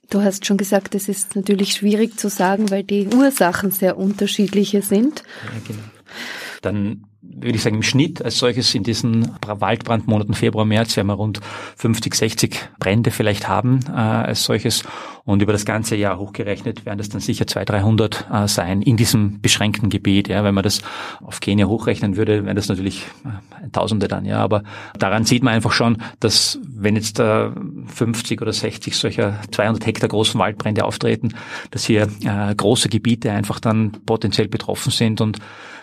Du 0.10 0.22
hast 0.22 0.46
schon 0.46 0.58
gesagt, 0.58 0.94
es 0.94 1.08
ist 1.08 1.38
natürlich 1.38 1.72
schwierig 1.72 2.20
zu 2.20 2.28
sagen, 2.28 2.70
weil 2.70 2.84
die 2.84 3.08
Ursachen 3.08 3.72
sehr 3.72 3.98
unterschiedliche 3.98 4.82
sind. 4.82 5.24
Ja, 5.46 5.62
genau. 5.66 5.84
Dann 6.62 7.06
würde 7.32 7.56
ich 7.56 7.64
sagen, 7.64 7.78
im 7.78 7.84
Schnitt 7.84 8.24
als 8.24 8.38
solches 8.38 8.74
in 8.76 8.84
diesen 8.84 9.32
Waldbrandmonaten 9.46 10.34
Februar, 10.34 10.66
März 10.66 10.98
werden 10.98 11.08
wir 11.08 11.14
rund 11.14 11.40
50, 11.78 12.14
60 12.16 12.70
Brände 12.80 13.12
vielleicht 13.12 13.48
haben 13.48 13.80
äh, 13.88 13.92
als 13.92 14.44
solches. 14.44 14.84
Und 15.26 15.42
über 15.44 15.52
das 15.52 15.64
ganze 15.64 15.96
Jahr 15.96 16.18
hochgerechnet 16.18 16.86
werden 16.86 16.98
das 16.98 17.10
dann 17.10 17.22
sicher 17.22 17.46
200, 17.46 17.70
300 17.70 18.28
äh, 18.32 18.48
sein 18.48 18.82
in 18.82 18.98
diesem 18.98 19.42
beschränkten 19.42 19.90
Gebiet. 19.90 20.28
Ja, 20.28 20.44
wenn 20.44 20.56
man 20.56 20.64
das 20.64 20.82
auf 21.22 21.40
Kenia 21.40 21.68
hochrechnen 21.68 22.18
würde, 22.18 22.46
wären 22.46 22.56
das 22.56 22.68
natürlich 22.68 23.06
äh, 23.26 23.70
Tausende 23.72 24.08
dann. 24.08 24.26
Ja, 24.26 24.40
aber 24.40 24.64
daran 24.98 25.26
sieht 25.26 25.44
man 25.44 25.54
einfach 25.54 25.74
schon, 25.74 25.98
dass 26.20 26.60
wenn 26.64 26.96
jetzt 26.96 27.20
äh, 27.20 27.50
50 27.86 28.42
oder 28.42 28.54
60 28.54 28.96
solcher 28.96 29.40
200 29.52 29.86
Hektar 29.86 30.10
großen 30.10 30.40
Waldbrände 30.40 30.84
auftreten, 30.84 31.36
dass 31.70 31.86
hier 31.86 32.08
äh, 32.24 32.56
große 32.56 32.90
Gebiete 32.90 33.32
einfach 33.32 33.60
dann 33.60 33.92
potenziell 34.06 34.48
betroffen 34.48 34.92
sind 34.92 35.22
und 35.22 35.40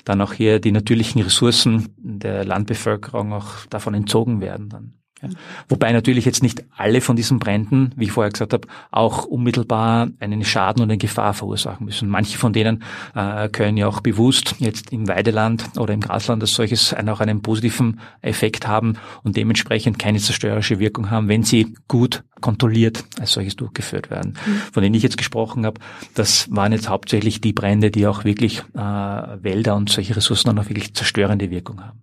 dann 0.07 0.21
auch 0.21 0.33
hier 0.33 0.61
die 0.61 0.73
natürlichen 0.73 1.21
Ressourcen 1.21 1.89
der 1.99 2.45
Landbevölkerung 2.45 3.33
auch 3.33 3.67
davon 3.67 3.93
entzogen 3.93 4.41
werden 4.41 4.69
dann. 4.71 4.95
Ja. 5.23 5.31
Wobei 5.69 5.93
natürlich 5.93 6.27
jetzt 6.27 6.43
nicht 6.43 6.65
alle 6.77 7.01
von 7.01 7.17
diesen 7.17 7.39
Bränden, 7.39 7.93
wie 7.97 8.05
ich 8.05 8.13
vorher 8.13 8.31
gesagt 8.31 8.53
habe, 8.53 8.69
auch 8.91 9.25
unmittelbar 9.25 10.09
einen 10.21 10.45
Schaden 10.45 10.83
und 10.83 10.91
eine 10.91 10.99
Gefahr 10.99 11.33
verursachen 11.33 11.87
müssen. 11.87 12.09
Manche 12.09 12.37
von 12.37 12.53
denen 12.53 12.83
äh, 13.15 13.49
können 13.49 13.79
ja 13.79 13.87
auch 13.87 14.01
bewusst 14.01 14.57
jetzt 14.59 14.93
im 14.93 15.09
Weideland 15.09 15.65
oder 15.79 15.95
im 15.95 16.01
Grasland 16.01 16.43
als 16.43 16.55
solches 16.55 16.95
auch 16.95 17.21
einen 17.21 17.41
positiven 17.41 18.01
Effekt 18.21 18.69
haben 18.69 18.99
und 19.23 19.37
dementsprechend 19.37 19.99
keine 19.99 20.19
zerstörerische 20.19 20.79
Wirkung 20.81 21.11
haben, 21.11 21.29
wenn 21.29 21.45
sie 21.45 21.75
gut 21.89 22.25
kontrolliert 22.43 23.05
als 23.19 23.33
solches 23.33 23.57
durchgeführt 23.57 24.11
werden. 24.11 24.35
Mhm. 24.47 24.57
Von 24.73 24.83
denen 24.83 24.95
ich 24.95 25.03
jetzt 25.03 25.17
gesprochen 25.17 25.65
habe, 25.65 25.81
das 26.15 26.49
waren 26.51 26.73
jetzt 26.73 26.91
hauptsächlich 26.91 27.41
die 27.41 27.55
Brände, 27.55 27.91
die 27.91 28.07
auch 28.07 28.25
wirklich 28.25 28.63
äh, 28.75 28.79
Wälder 28.79 29.77
und 29.77 29.89
solche 29.89 30.15
Ressourcen 30.15 30.49
dann 30.49 30.59
auch 30.59 30.69
wirklich 30.69 30.93
zerstörende 30.95 31.51
Wirkung 31.51 31.83
haben. 31.83 32.03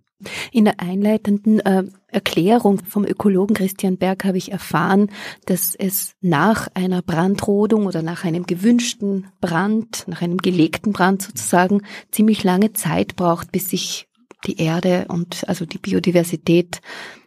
In 0.52 0.64
der 0.64 0.80
einleitenden 0.80 1.60
äh, 1.60 1.84
Erklärung 2.08 2.80
vom 2.86 3.04
Ökologen 3.04 3.54
Christian 3.54 3.98
Berg 3.98 4.24
habe 4.24 4.38
ich 4.38 4.52
erfahren, 4.52 5.10
dass 5.46 5.74
es 5.74 6.14
nach 6.20 6.68
einer 6.74 7.02
Brandrodung 7.02 7.86
oder 7.86 8.02
nach 8.02 8.24
einem 8.24 8.46
gewünschten 8.46 9.28
Brand, 9.40 10.04
nach 10.06 10.22
einem 10.22 10.38
gelegten 10.38 10.92
Brand 10.92 11.22
sozusagen, 11.22 11.82
ziemlich 12.10 12.44
lange 12.44 12.72
Zeit 12.72 13.16
braucht, 13.16 13.52
bis 13.52 13.70
sich 13.70 14.08
die 14.46 14.58
Erde 14.58 15.06
und 15.08 15.48
also 15.48 15.66
die 15.66 15.78
Biodiversität 15.78 16.80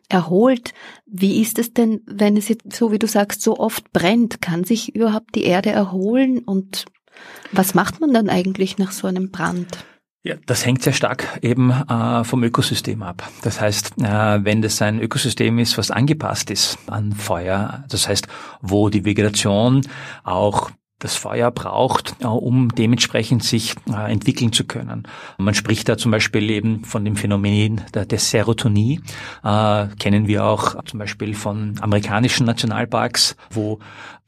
erholt. 0.09 0.73
Wie 1.05 1.41
ist 1.41 1.59
es 1.59 1.73
denn, 1.73 2.01
wenn 2.05 2.37
es 2.37 2.47
jetzt, 2.47 2.73
so 2.73 2.91
wie 2.91 2.99
du 2.99 3.07
sagst, 3.07 3.41
so 3.41 3.57
oft 3.57 3.91
brennt? 3.91 4.41
Kann 4.41 4.63
sich 4.63 4.95
überhaupt 4.95 5.35
die 5.35 5.43
Erde 5.43 5.71
erholen? 5.71 6.39
Und 6.39 6.85
was 7.51 7.73
macht 7.73 7.99
man 7.99 8.13
dann 8.13 8.29
eigentlich 8.29 8.77
nach 8.77 8.91
so 8.91 9.07
einem 9.07 9.31
Brand? 9.31 9.85
Ja, 10.23 10.35
das 10.45 10.65
hängt 10.65 10.83
sehr 10.83 10.93
stark 10.93 11.39
eben 11.41 11.71
äh, 11.71 12.23
vom 12.23 12.43
Ökosystem 12.43 13.01
ab. 13.01 13.29
Das 13.43 13.61
heißt, 13.61 13.93
äh, 14.01 14.43
wenn 14.43 14.61
das 14.61 14.81
ein 14.81 14.99
Ökosystem 14.99 15.57
ist, 15.59 15.77
was 15.77 15.91
angepasst 15.91 16.51
ist 16.51 16.77
an 16.87 17.13
Feuer, 17.13 17.85
das 17.89 18.09
heißt, 18.09 18.27
wo 18.61 18.89
die 18.89 19.05
Vegetation 19.05 19.81
auch 20.23 20.71
das 20.99 21.15
Feuer 21.15 21.51
braucht, 21.51 22.15
äh, 22.21 22.25
um 22.25 22.69
dementsprechend 22.69 23.43
sich 23.43 23.75
äh, 23.87 24.11
entwickeln 24.11 24.51
zu 24.51 24.65
können. 24.65 25.03
Man 25.37 25.53
spricht 25.53 25.87
da 25.87 25.97
zum 25.97 26.11
Beispiel 26.11 26.49
eben 26.49 26.83
von 26.83 27.05
dem 27.05 27.15
Phänomen 27.15 27.81
der, 27.93 28.05
der 28.05 28.19
Serotonie, 28.19 29.01
äh, 29.43 29.87
kennen 29.99 30.27
wir 30.27 30.45
auch 30.45 30.83
zum 30.85 30.99
Beispiel 30.99 31.35
von 31.35 31.75
amerikanischen 31.81 32.45
Nationalparks, 32.45 33.35
wo 33.51 33.79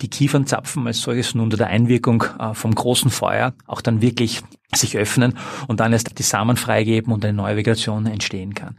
die 0.02 0.10
Kiefernzapfen 0.10 0.86
als 0.86 1.02
solches 1.02 1.34
nun 1.34 1.46
unter 1.46 1.58
der 1.58 1.68
Einwirkung 1.68 2.24
vom 2.54 2.74
großen 2.74 3.10
Feuer 3.10 3.54
auch 3.68 3.82
dann 3.82 4.02
wirklich 4.02 4.44
sich 4.76 4.98
öffnen 4.98 5.34
und 5.68 5.80
dann 5.80 5.94
erst 5.94 6.18
die 6.20 6.24
Samen 6.24 6.56
freigeben 6.56 7.12
und 7.12 7.26
eine 7.26 7.34
neue 7.34 7.58
Vegetation 7.58 8.06
entstehen 8.06 8.54
kann. 8.54 8.76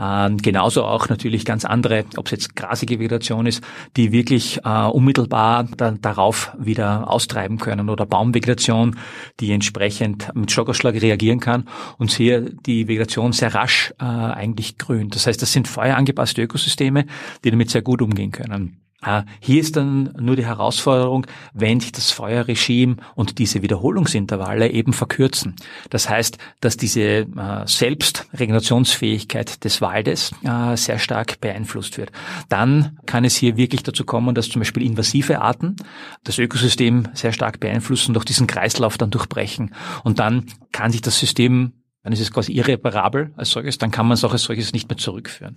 Ähm, 0.00 0.38
genauso 0.38 0.84
auch 0.84 1.08
natürlich 1.08 1.44
ganz 1.44 1.66
andere, 1.66 2.04
ob 2.16 2.26
es 2.26 2.32
jetzt 2.32 2.56
grasige 2.56 2.98
Vegetation 2.98 3.44
ist, 3.46 3.62
die 3.96 4.10
wirklich 4.10 4.60
äh, 4.64 4.68
unmittelbar 4.86 5.64
da, 5.76 5.90
darauf 5.92 6.52
wieder 6.58 7.10
austreiben 7.10 7.58
können 7.58 7.90
oder 7.90 8.06
Baumvegetation, 8.06 8.96
die 9.40 9.52
entsprechend 9.52 10.34
mit 10.34 10.50
Schockerschlag 10.50 10.94
reagieren 10.94 11.40
kann 11.40 11.68
und 11.98 12.10
hier 12.10 12.40
die 12.40 12.88
Vegetation 12.88 13.32
sehr 13.32 13.54
rasch 13.54 13.92
äh, 14.00 14.04
eigentlich 14.04 14.78
grünt. 14.78 15.14
Das 15.14 15.26
heißt, 15.26 15.42
das 15.42 15.52
sind 15.52 15.68
feuerangepasste 15.68 16.42
Ökosysteme, 16.42 17.04
die 17.44 17.50
damit 17.50 17.70
sehr 17.70 17.82
gut 17.82 18.00
umgehen 18.00 18.30
können. 18.30 18.83
Ah, 19.06 19.24
hier 19.38 19.60
ist 19.60 19.76
dann 19.76 20.14
nur 20.18 20.34
die 20.34 20.46
Herausforderung, 20.46 21.26
wenn 21.52 21.78
sich 21.78 21.92
das 21.92 22.10
Feuerregime 22.10 22.96
und 23.14 23.38
diese 23.38 23.60
Wiederholungsintervalle 23.60 24.70
eben 24.70 24.94
verkürzen. 24.94 25.56
Das 25.90 26.08
heißt, 26.08 26.38
dass 26.60 26.78
diese 26.78 27.00
äh, 27.02 27.26
Selbstregenerationsfähigkeit 27.66 29.62
des 29.62 29.82
Waldes 29.82 30.32
äh, 30.42 30.74
sehr 30.78 30.98
stark 30.98 31.38
beeinflusst 31.42 31.98
wird. 31.98 32.12
Dann 32.48 32.98
kann 33.04 33.26
es 33.26 33.36
hier 33.36 33.58
wirklich 33.58 33.82
dazu 33.82 34.06
kommen, 34.06 34.34
dass 34.34 34.48
zum 34.48 34.60
Beispiel 34.60 34.82
invasive 34.82 35.42
Arten 35.42 35.76
das 36.24 36.38
Ökosystem 36.38 37.08
sehr 37.12 37.32
stark 37.32 37.60
beeinflussen 37.60 38.12
und 38.12 38.16
auch 38.16 38.24
diesen 38.24 38.46
Kreislauf 38.46 38.96
dann 38.96 39.10
durchbrechen. 39.10 39.74
Und 40.02 40.18
dann 40.18 40.46
kann 40.72 40.92
sich 40.92 41.02
das 41.02 41.18
System 41.18 41.74
dann 42.04 42.12
ist 42.12 42.20
es 42.20 42.30
quasi 42.30 42.52
irreparabel 42.52 43.32
als 43.36 43.50
solches, 43.50 43.78
dann 43.78 43.90
kann 43.90 44.06
man 44.06 44.14
es 44.14 44.24
auch 44.24 44.32
als 44.32 44.42
solches 44.42 44.72
nicht 44.72 44.88
mehr 44.88 44.98
zurückführen. 44.98 45.54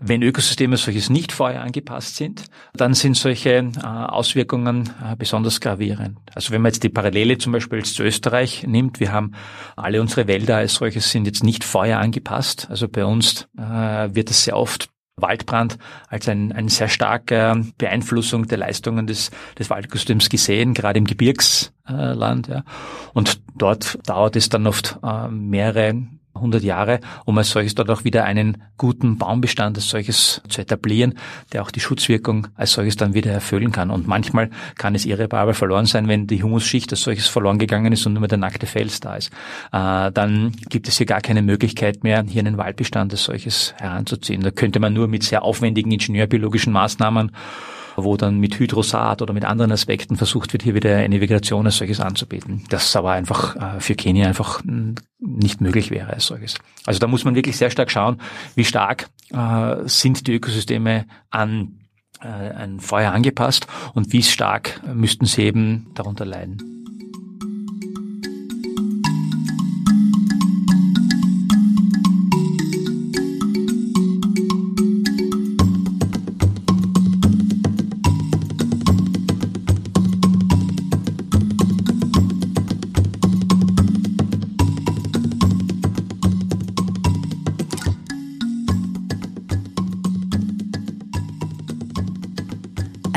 Wenn 0.00 0.20
Ökosysteme 0.20 0.74
als 0.74 0.84
solches 0.84 1.08
nicht 1.10 1.30
vorher 1.30 1.62
angepasst 1.62 2.16
sind, 2.16 2.44
dann 2.74 2.92
sind 2.92 3.16
solche 3.16 3.50
äh, 3.50 3.86
Auswirkungen 3.86 4.90
äh, 5.02 5.14
besonders 5.16 5.60
gravierend. 5.60 6.18
Also 6.34 6.52
wenn 6.52 6.60
man 6.60 6.70
jetzt 6.70 6.82
die 6.82 6.88
Parallele 6.88 7.38
zum 7.38 7.52
Beispiel 7.52 7.84
zu 7.84 8.02
Österreich 8.02 8.64
nimmt, 8.66 8.98
wir 8.98 9.12
haben 9.12 9.32
alle 9.76 10.00
unsere 10.00 10.26
Wälder 10.26 10.56
als 10.56 10.74
solches 10.74 11.10
sind 11.10 11.26
jetzt 11.26 11.44
nicht 11.44 11.62
vorher 11.62 12.00
angepasst. 12.00 12.66
Also 12.68 12.88
bei 12.88 13.04
uns 13.04 13.48
äh, 13.56 13.62
wird 13.62 14.28
es 14.30 14.44
sehr 14.44 14.56
oft 14.56 14.90
Waldbrand 15.22 15.78
als 16.08 16.28
ein, 16.28 16.52
eine 16.52 16.68
sehr 16.68 16.88
starke 16.88 17.64
Beeinflussung 17.78 18.46
der 18.48 18.58
Leistungen 18.58 19.06
des, 19.06 19.30
des 19.58 19.70
Waldsystems 19.70 20.28
gesehen, 20.28 20.74
gerade 20.74 20.98
im 20.98 21.04
Gebirgsland. 21.04 22.48
Ja. 22.48 22.64
Und 23.12 23.39
dort 23.56 23.98
dauert 24.08 24.36
es 24.36 24.48
dann 24.48 24.66
oft 24.66 24.98
äh, 25.02 25.28
mehrere 25.28 25.94
100 26.34 26.62
Jahre, 26.62 27.00
um 27.24 27.36
als 27.38 27.50
solches 27.50 27.74
dort 27.74 27.90
auch 27.90 28.04
wieder 28.04 28.24
einen 28.24 28.62
guten 28.78 29.18
Baumbestand 29.18 29.76
als 29.76 29.88
solches 29.88 30.40
zu 30.48 30.60
etablieren, 30.60 31.14
der 31.52 31.62
auch 31.62 31.70
die 31.70 31.80
Schutzwirkung 31.80 32.48
als 32.54 32.72
solches 32.72 32.96
dann 32.96 33.14
wieder 33.14 33.30
erfüllen 33.30 33.72
kann. 33.72 33.90
Und 33.90 34.06
manchmal 34.06 34.50
kann 34.76 34.94
es 34.94 35.06
irreparabel 35.06 35.54
verloren 35.54 35.86
sein, 35.86 36.08
wenn 36.08 36.26
die 36.26 36.42
Humusschicht 36.42 36.90
als 36.92 37.02
solches 37.02 37.26
verloren 37.26 37.58
gegangen 37.58 37.92
ist 37.92 38.06
und 38.06 38.14
nur 38.14 38.20
mehr 38.20 38.28
der 38.28 38.38
nackte 38.38 38.66
Fels 38.66 39.00
da 39.00 39.16
ist. 39.16 39.30
Äh, 39.72 40.12
dann 40.12 40.52
gibt 40.68 40.88
es 40.88 40.96
hier 40.96 41.06
gar 41.06 41.20
keine 41.20 41.42
Möglichkeit 41.42 42.04
mehr, 42.04 42.24
hier 42.26 42.40
einen 42.40 42.56
Waldbestand 42.56 43.12
als 43.12 43.24
solches 43.24 43.74
heranzuziehen. 43.78 44.42
Da 44.42 44.50
könnte 44.50 44.80
man 44.80 44.92
nur 44.92 45.08
mit 45.08 45.24
sehr 45.24 45.42
aufwendigen 45.42 45.90
ingenieurbiologischen 45.90 46.72
Maßnahmen 46.72 47.32
wo 48.04 48.16
dann 48.16 48.38
mit 48.38 48.58
Hydrosat 48.58 49.22
oder 49.22 49.32
mit 49.32 49.44
anderen 49.44 49.72
Aspekten 49.72 50.16
versucht 50.16 50.52
wird, 50.52 50.62
hier 50.62 50.74
wieder 50.74 50.96
eine 50.96 51.20
Vegetation 51.20 51.66
als 51.66 51.76
solches 51.76 52.00
anzubieten. 52.00 52.64
Das 52.68 52.94
aber 52.96 53.12
einfach 53.12 53.56
äh, 53.56 53.80
für 53.80 53.94
Kenia 53.94 54.26
einfach 54.26 54.62
hm, 54.62 54.96
nicht 55.18 55.60
möglich 55.60 55.90
wäre 55.90 56.12
als 56.12 56.26
solches. 56.26 56.56
Also 56.86 56.98
da 56.98 57.06
muss 57.06 57.24
man 57.24 57.34
wirklich 57.34 57.56
sehr 57.56 57.70
stark 57.70 57.90
schauen, 57.90 58.18
wie 58.54 58.64
stark 58.64 59.08
äh, 59.32 59.76
sind 59.84 60.26
die 60.26 60.34
Ökosysteme 60.34 61.06
an 61.30 61.80
äh, 62.20 62.26
ein 62.26 62.80
Feuer 62.80 63.12
angepasst 63.12 63.66
und 63.94 64.12
wie 64.12 64.22
stark 64.22 64.80
müssten 64.92 65.26
sie 65.26 65.42
eben 65.42 65.90
darunter 65.94 66.24
leiden. 66.24 66.79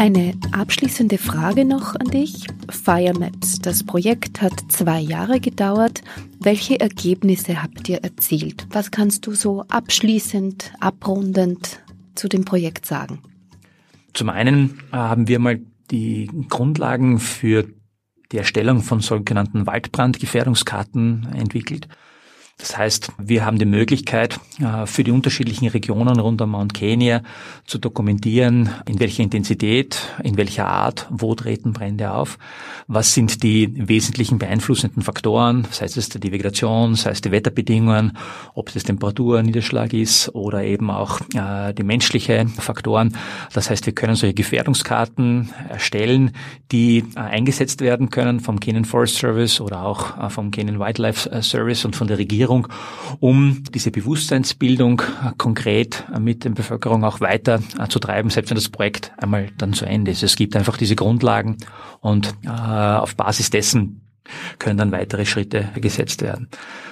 Eine 0.04 0.34
abschließende 0.52 1.18
Frage 1.18 1.64
noch 1.64 1.96
an 1.96 2.08
dich. 2.08 2.46
Firemaps, 2.70 3.60
das 3.60 3.86
Projekt 3.86 4.42
hat 4.42 4.52
zwei 4.68 5.00
Jahre 5.00 5.40
gedauert. 5.40 6.02
Welche 6.42 6.78
Ergebnisse 6.78 7.64
habt 7.64 7.88
ihr 7.88 8.04
erzielt? 8.04 8.68
Was 8.72 8.92
kannst 8.92 9.26
du 9.26 9.34
so 9.34 9.62
abschließend, 9.70 10.74
abrundend 10.82 11.80
zu 12.16 12.28
dem 12.28 12.44
Projekt 12.44 12.86
sagen? 12.86 13.22
Zum 14.14 14.28
einen 14.28 14.78
äh, 14.92 14.98
haben 14.98 15.30
wir 15.30 15.40
mal 15.40 15.62
die 15.90 16.30
Grundlagen 16.50 17.18
für 17.22 17.66
die 18.34 18.40
Erstellung 18.40 18.82
von 18.82 19.00
sogenannten 19.00 19.68
Waldbrandgefährdungskarten 19.68 21.30
entwickelt. 21.34 21.88
Das 22.60 22.78
heißt, 22.78 23.12
wir 23.18 23.46
haben 23.46 23.58
die 23.58 23.66
Möglichkeit, 23.66 24.40
äh, 24.62 24.86
für 24.86 25.04
die 25.04 25.12
unterschiedlichen 25.12 25.68
Regionen 25.70 26.20
rund 26.20 26.42
um 26.42 26.52
Mount 26.52 26.74
Kenya 26.74 27.24
zu 27.66 27.80
dokumentieren, 27.80 28.70
in 28.88 29.00
welcher 29.00 29.24
Intensität, 29.24 29.98
in 30.24 30.38
welcher 30.38 30.68
Art, 30.68 31.08
wo 31.10 31.34
treten 31.34 31.74
Brände 31.74 32.12
auf, 32.12 32.38
was 32.88 33.14
sind 33.14 33.42
die 33.42 33.74
wesentlichen 33.88 34.38
beeinflussenden 34.38 35.02
Faktoren, 35.02 35.68
sei 35.72 35.86
es 35.86 36.10
die 36.10 36.32
Vegetation, 36.32 36.94
sei 36.96 37.12
es 37.12 37.22
die 37.22 37.32
Wetterbedingungen, 37.32 38.18
ob 38.54 38.74
es 38.76 38.84
Temperatur, 38.84 39.42
Niederschlag 39.42 39.92
ist 39.92 40.34
oder 40.36 40.64
eben 40.64 40.92
auch 40.92 41.22
äh, 41.34 41.74
die 41.74 41.84
menschlichen 41.84 42.50
Faktoren. 42.50 43.18
Das 43.52 43.72
heißt, 43.72 43.88
wir 43.88 43.94
können 43.94 44.16
solche 44.16 44.36
Gefährdungskarten 44.36 45.50
erstellen, 45.70 46.32
die 46.72 47.04
äh, 47.16 47.20
eingesetzt 47.20 47.82
werden 47.82 48.12
können 48.12 48.40
vom 48.40 48.60
Kenyan 48.60 48.86
Forest 48.86 49.18
Service 49.18 49.60
oder 49.60 49.84
auch 49.84 50.32
vom 50.32 50.52
Kenyan 50.52 50.80
Wildlife 50.80 51.42
Service 51.42 51.84
und 51.84 51.96
von 51.96 52.08
der 52.08 52.20
Regierung 52.20 52.43
Regierung, 52.44 52.68
um 53.20 53.64
diese 53.74 53.92
Bewusstseinsbildung 53.92 55.02
äh, 55.02 55.32
konkret 55.38 56.06
äh, 56.14 56.20
mit 56.20 56.44
der 56.44 56.52
Bevölkerung 56.52 57.04
auch 57.04 57.22
weiter 57.22 57.62
äh, 57.80 57.88
zu 57.88 58.00
treiben, 58.00 58.30
selbst 58.30 58.50
wenn 58.50 58.56
das 58.56 58.70
Projekt 58.70 59.12
einmal 59.18 59.50
dann 59.58 59.74
zu 59.74 59.86
Ende 59.86 60.12
ist. 60.12 60.24
Es 60.24 60.36
gibt 60.36 60.56
einfach 60.56 60.78
diese 60.78 60.96
Grundlagen 60.96 61.58
und 62.02 62.36
auf 62.46 63.16
Basis 63.16 63.50
dessen 63.50 64.03
können 64.60 64.78
dann 64.78 64.92
weitere 64.92 65.26
Schritte 65.26 65.70
gesetzt 65.76 66.22
werden. 66.22 66.48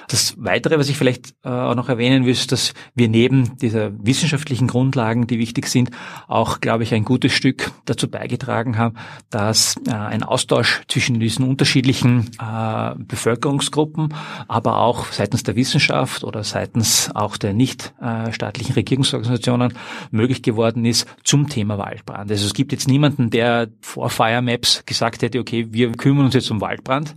Das 0.08 0.36
Weitere, 0.38 0.78
was 0.78 0.90
ich 0.90 0.98
vielleicht 0.98 1.36
äh, 1.46 1.50
auch 1.50 1.76
noch 1.76 1.88
erwähnen 1.88 2.26
will, 2.26 2.34
ist, 2.34 2.52
dass 2.52 2.74
wir 2.96 3.08
neben 3.08 3.58
dieser 3.58 3.92
wissenschaftlichen 4.06 4.68
Grundlagen, 4.68 5.26
die 5.26 5.40
wichtig 5.40 5.68
sind, 5.68 5.92
auch, 6.28 6.60
glaube 6.60 6.84
ich, 6.84 6.94
ein 6.94 7.06
gutes 7.06 7.32
Stück 7.32 7.72
dazu 7.86 8.10
beigetragen 8.10 8.78
haben, 8.78 8.96
dass 9.30 9.78
äh, 9.88 9.92
ein 9.92 10.24
Austausch 10.24 10.82
zwischen 10.90 11.22
diesen 11.22 11.48
unterschiedlichen 11.48 12.30
äh, 12.42 12.96
Bevölkerungsgruppen, 12.98 14.14
aber 14.50 14.80
auch 14.80 15.06
seitens 15.14 15.44
der 15.44 15.56
Wissenschaft 15.56 16.26
oder 16.26 16.44
seitens 16.44 17.10
auch 17.14 17.38
der 17.38 17.54
nicht 17.54 17.94
staatlichen 18.32 18.74
Regierungsorganisationen 18.74 19.74
möglich 20.12 20.42
geworden 20.42 20.86
ist 20.86 21.08
zum 21.24 21.48
Thema 21.50 21.78
Waldbrand. 21.78 22.32
Also 22.32 22.46
es 22.46 22.54
gibt 22.54 22.72
jetzt 22.72 22.88
niemanden, 22.88 23.30
der 23.30 23.70
vor 23.82 24.10
Fire 24.10 24.42
Maps 24.42 24.84
gesagt 24.86 25.22
hätte, 25.22 25.40
okay, 25.40 25.68
wir 25.72 25.92
kümmern 25.92 26.26
uns 26.26 26.34
jetzt 26.34 26.50
um 26.52 26.62
Waldbrand, 26.62 27.16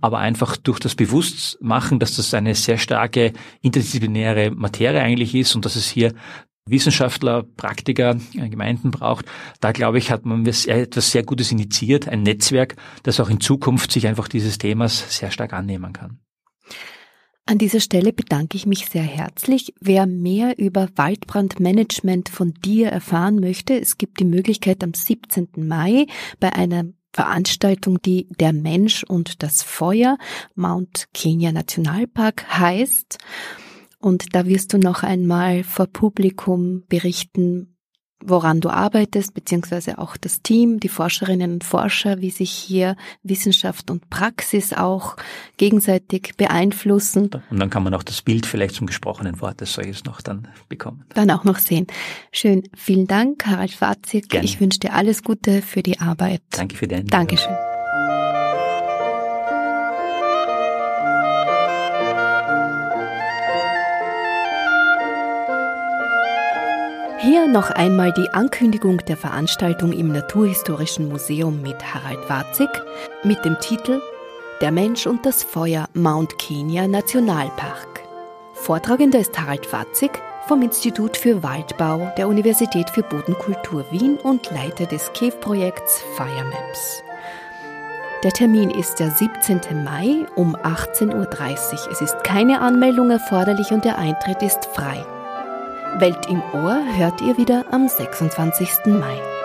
aber 0.00 0.18
einfach 0.18 0.56
durch 0.56 0.78
das 0.78 0.94
Bewusstmachen, 0.94 1.98
dass 1.98 2.16
das 2.16 2.34
eine 2.34 2.54
sehr 2.54 2.78
starke 2.78 3.32
interdisziplinäre 3.62 4.50
Materie 4.50 5.00
eigentlich 5.00 5.34
ist 5.34 5.54
und 5.54 5.64
dass 5.64 5.76
es 5.76 5.88
hier 5.88 6.14
Wissenschaftler, 6.70 7.42
Praktiker, 7.42 8.18
äh, 8.34 8.48
Gemeinden 8.48 8.90
braucht. 8.90 9.26
Da 9.60 9.72
glaube 9.72 9.98
ich, 9.98 10.10
hat 10.10 10.24
man 10.24 10.46
etwas 10.46 11.10
sehr 11.10 11.22
Gutes 11.22 11.50
initiiert, 11.52 12.08
ein 12.08 12.22
Netzwerk, 12.22 12.76
das 13.02 13.20
auch 13.20 13.30
in 13.30 13.40
Zukunft 13.40 13.92
sich 13.92 14.06
einfach 14.06 14.28
dieses 14.28 14.58
Themas 14.58 15.16
sehr 15.16 15.30
stark 15.30 15.52
annehmen 15.52 15.92
kann. 15.92 16.20
An 17.46 17.56
dieser 17.56 17.80
Stelle 17.80 18.12
bedanke 18.12 18.58
ich 18.58 18.66
mich 18.66 18.90
sehr 18.90 19.02
herzlich. 19.02 19.72
Wer 19.80 20.04
mehr 20.04 20.58
über 20.58 20.90
Waldbrandmanagement 20.96 22.28
von 22.28 22.52
dir 22.52 22.88
erfahren 22.88 23.36
möchte, 23.36 23.80
es 23.80 23.96
gibt 23.96 24.20
die 24.20 24.26
Möglichkeit 24.26 24.84
am 24.84 24.92
17. 24.92 25.48
Mai 25.56 26.06
bei 26.40 26.52
einer 26.52 26.84
Veranstaltung, 27.18 28.00
die 28.00 28.28
Der 28.38 28.52
Mensch 28.52 29.02
und 29.02 29.42
das 29.42 29.64
Feuer 29.64 30.18
Mount 30.54 31.08
Kenya 31.12 31.50
Nationalpark 31.50 32.46
heißt. 32.48 33.18
Und 33.98 34.36
da 34.36 34.46
wirst 34.46 34.72
du 34.72 34.78
noch 34.78 35.02
einmal 35.02 35.64
vor 35.64 35.88
Publikum 35.88 36.84
berichten, 36.88 37.76
woran 38.24 38.60
du 38.60 38.68
arbeitest, 38.68 39.34
beziehungsweise 39.34 39.98
auch 39.98 40.16
das 40.16 40.42
Team, 40.42 40.80
die 40.80 40.88
Forscherinnen 40.88 41.54
und 41.54 41.64
Forscher, 41.64 42.20
wie 42.20 42.30
sich 42.30 42.50
hier 42.50 42.96
Wissenschaft 43.22 43.90
und 43.90 44.10
Praxis 44.10 44.72
auch 44.72 45.16
gegenseitig 45.56 46.34
beeinflussen. 46.36 47.30
Und 47.50 47.58
dann 47.60 47.70
kann 47.70 47.82
man 47.82 47.94
auch 47.94 48.02
das 48.02 48.22
Bild 48.22 48.46
vielleicht 48.46 48.74
zum 48.74 48.86
gesprochenen 48.86 49.40
Wort 49.40 49.60
des 49.60 49.72
solches 49.72 50.04
noch 50.04 50.20
dann 50.20 50.48
bekommen. 50.68 51.04
Dann 51.14 51.30
auch 51.30 51.44
noch 51.44 51.58
sehen. 51.58 51.86
Schön. 52.32 52.64
Vielen 52.76 53.06
Dank, 53.06 53.46
Harald 53.46 53.72
Fazig. 53.72 54.28
Gerne. 54.28 54.44
Ich 54.44 54.60
wünsche 54.60 54.80
dir 54.80 54.94
alles 54.94 55.22
Gute 55.22 55.62
für 55.62 55.82
die 55.82 56.00
Arbeit. 56.00 56.42
Danke 56.50 56.76
für 56.76 56.88
deinen. 56.88 57.06
Dankeschön. 57.06 57.54
Hier 67.20 67.48
noch 67.48 67.70
einmal 67.70 68.12
die 68.12 68.30
Ankündigung 68.30 68.98
der 68.98 69.16
Veranstaltung 69.16 69.92
im 69.92 70.12
Naturhistorischen 70.12 71.08
Museum 71.08 71.60
mit 71.62 71.82
Harald 71.92 72.28
Warzig 72.28 72.68
mit 73.24 73.44
dem 73.44 73.58
Titel 73.58 74.00
Der 74.60 74.70
Mensch 74.70 75.04
und 75.04 75.26
das 75.26 75.42
Feuer 75.42 75.88
Mount 75.94 76.38
Kenya 76.38 76.86
Nationalpark. 76.86 78.04
Vortragender 78.54 79.18
ist 79.18 79.36
Harald 79.36 79.72
Warzig 79.72 80.12
vom 80.46 80.62
Institut 80.62 81.16
für 81.16 81.42
Waldbau 81.42 82.12
der 82.16 82.28
Universität 82.28 82.88
für 82.88 83.02
Bodenkultur 83.02 83.84
Wien 83.90 84.16
und 84.18 84.48
Leiter 84.52 84.86
des 84.86 85.12
KEF-Projekts 85.12 86.00
Firemaps. 86.14 87.02
Der 88.22 88.30
Termin 88.30 88.70
ist 88.70 89.00
der 89.00 89.10
17. 89.10 89.82
Mai 89.82 90.24
um 90.36 90.54
18.30 90.54 91.14
Uhr. 91.16 91.90
Es 91.90 92.00
ist 92.00 92.22
keine 92.22 92.60
Anmeldung 92.60 93.10
erforderlich 93.10 93.72
und 93.72 93.84
der 93.84 93.98
Eintritt 93.98 94.40
ist 94.42 94.66
frei. 94.66 95.04
Welt 95.96 96.26
im 96.28 96.42
Ohr 96.52 96.80
hört 96.96 97.20
ihr 97.20 97.36
wieder 97.36 97.64
am 97.72 97.88
26. 97.88 98.86
Mai. 98.86 99.37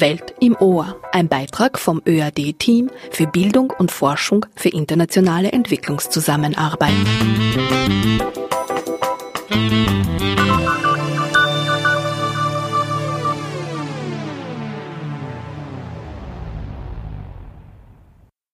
Welt 0.00 0.34
im 0.40 0.56
Ohr, 0.56 0.96
ein 1.12 1.28
Beitrag 1.28 1.78
vom 1.78 2.02
ÖAD-Team 2.06 2.90
für 3.10 3.26
Bildung 3.26 3.72
und 3.78 3.90
Forschung 3.90 4.46
für 4.56 4.68
internationale 4.70 5.52
Entwicklungszusammenarbeit. 5.52 6.92
Musik 9.50 10.89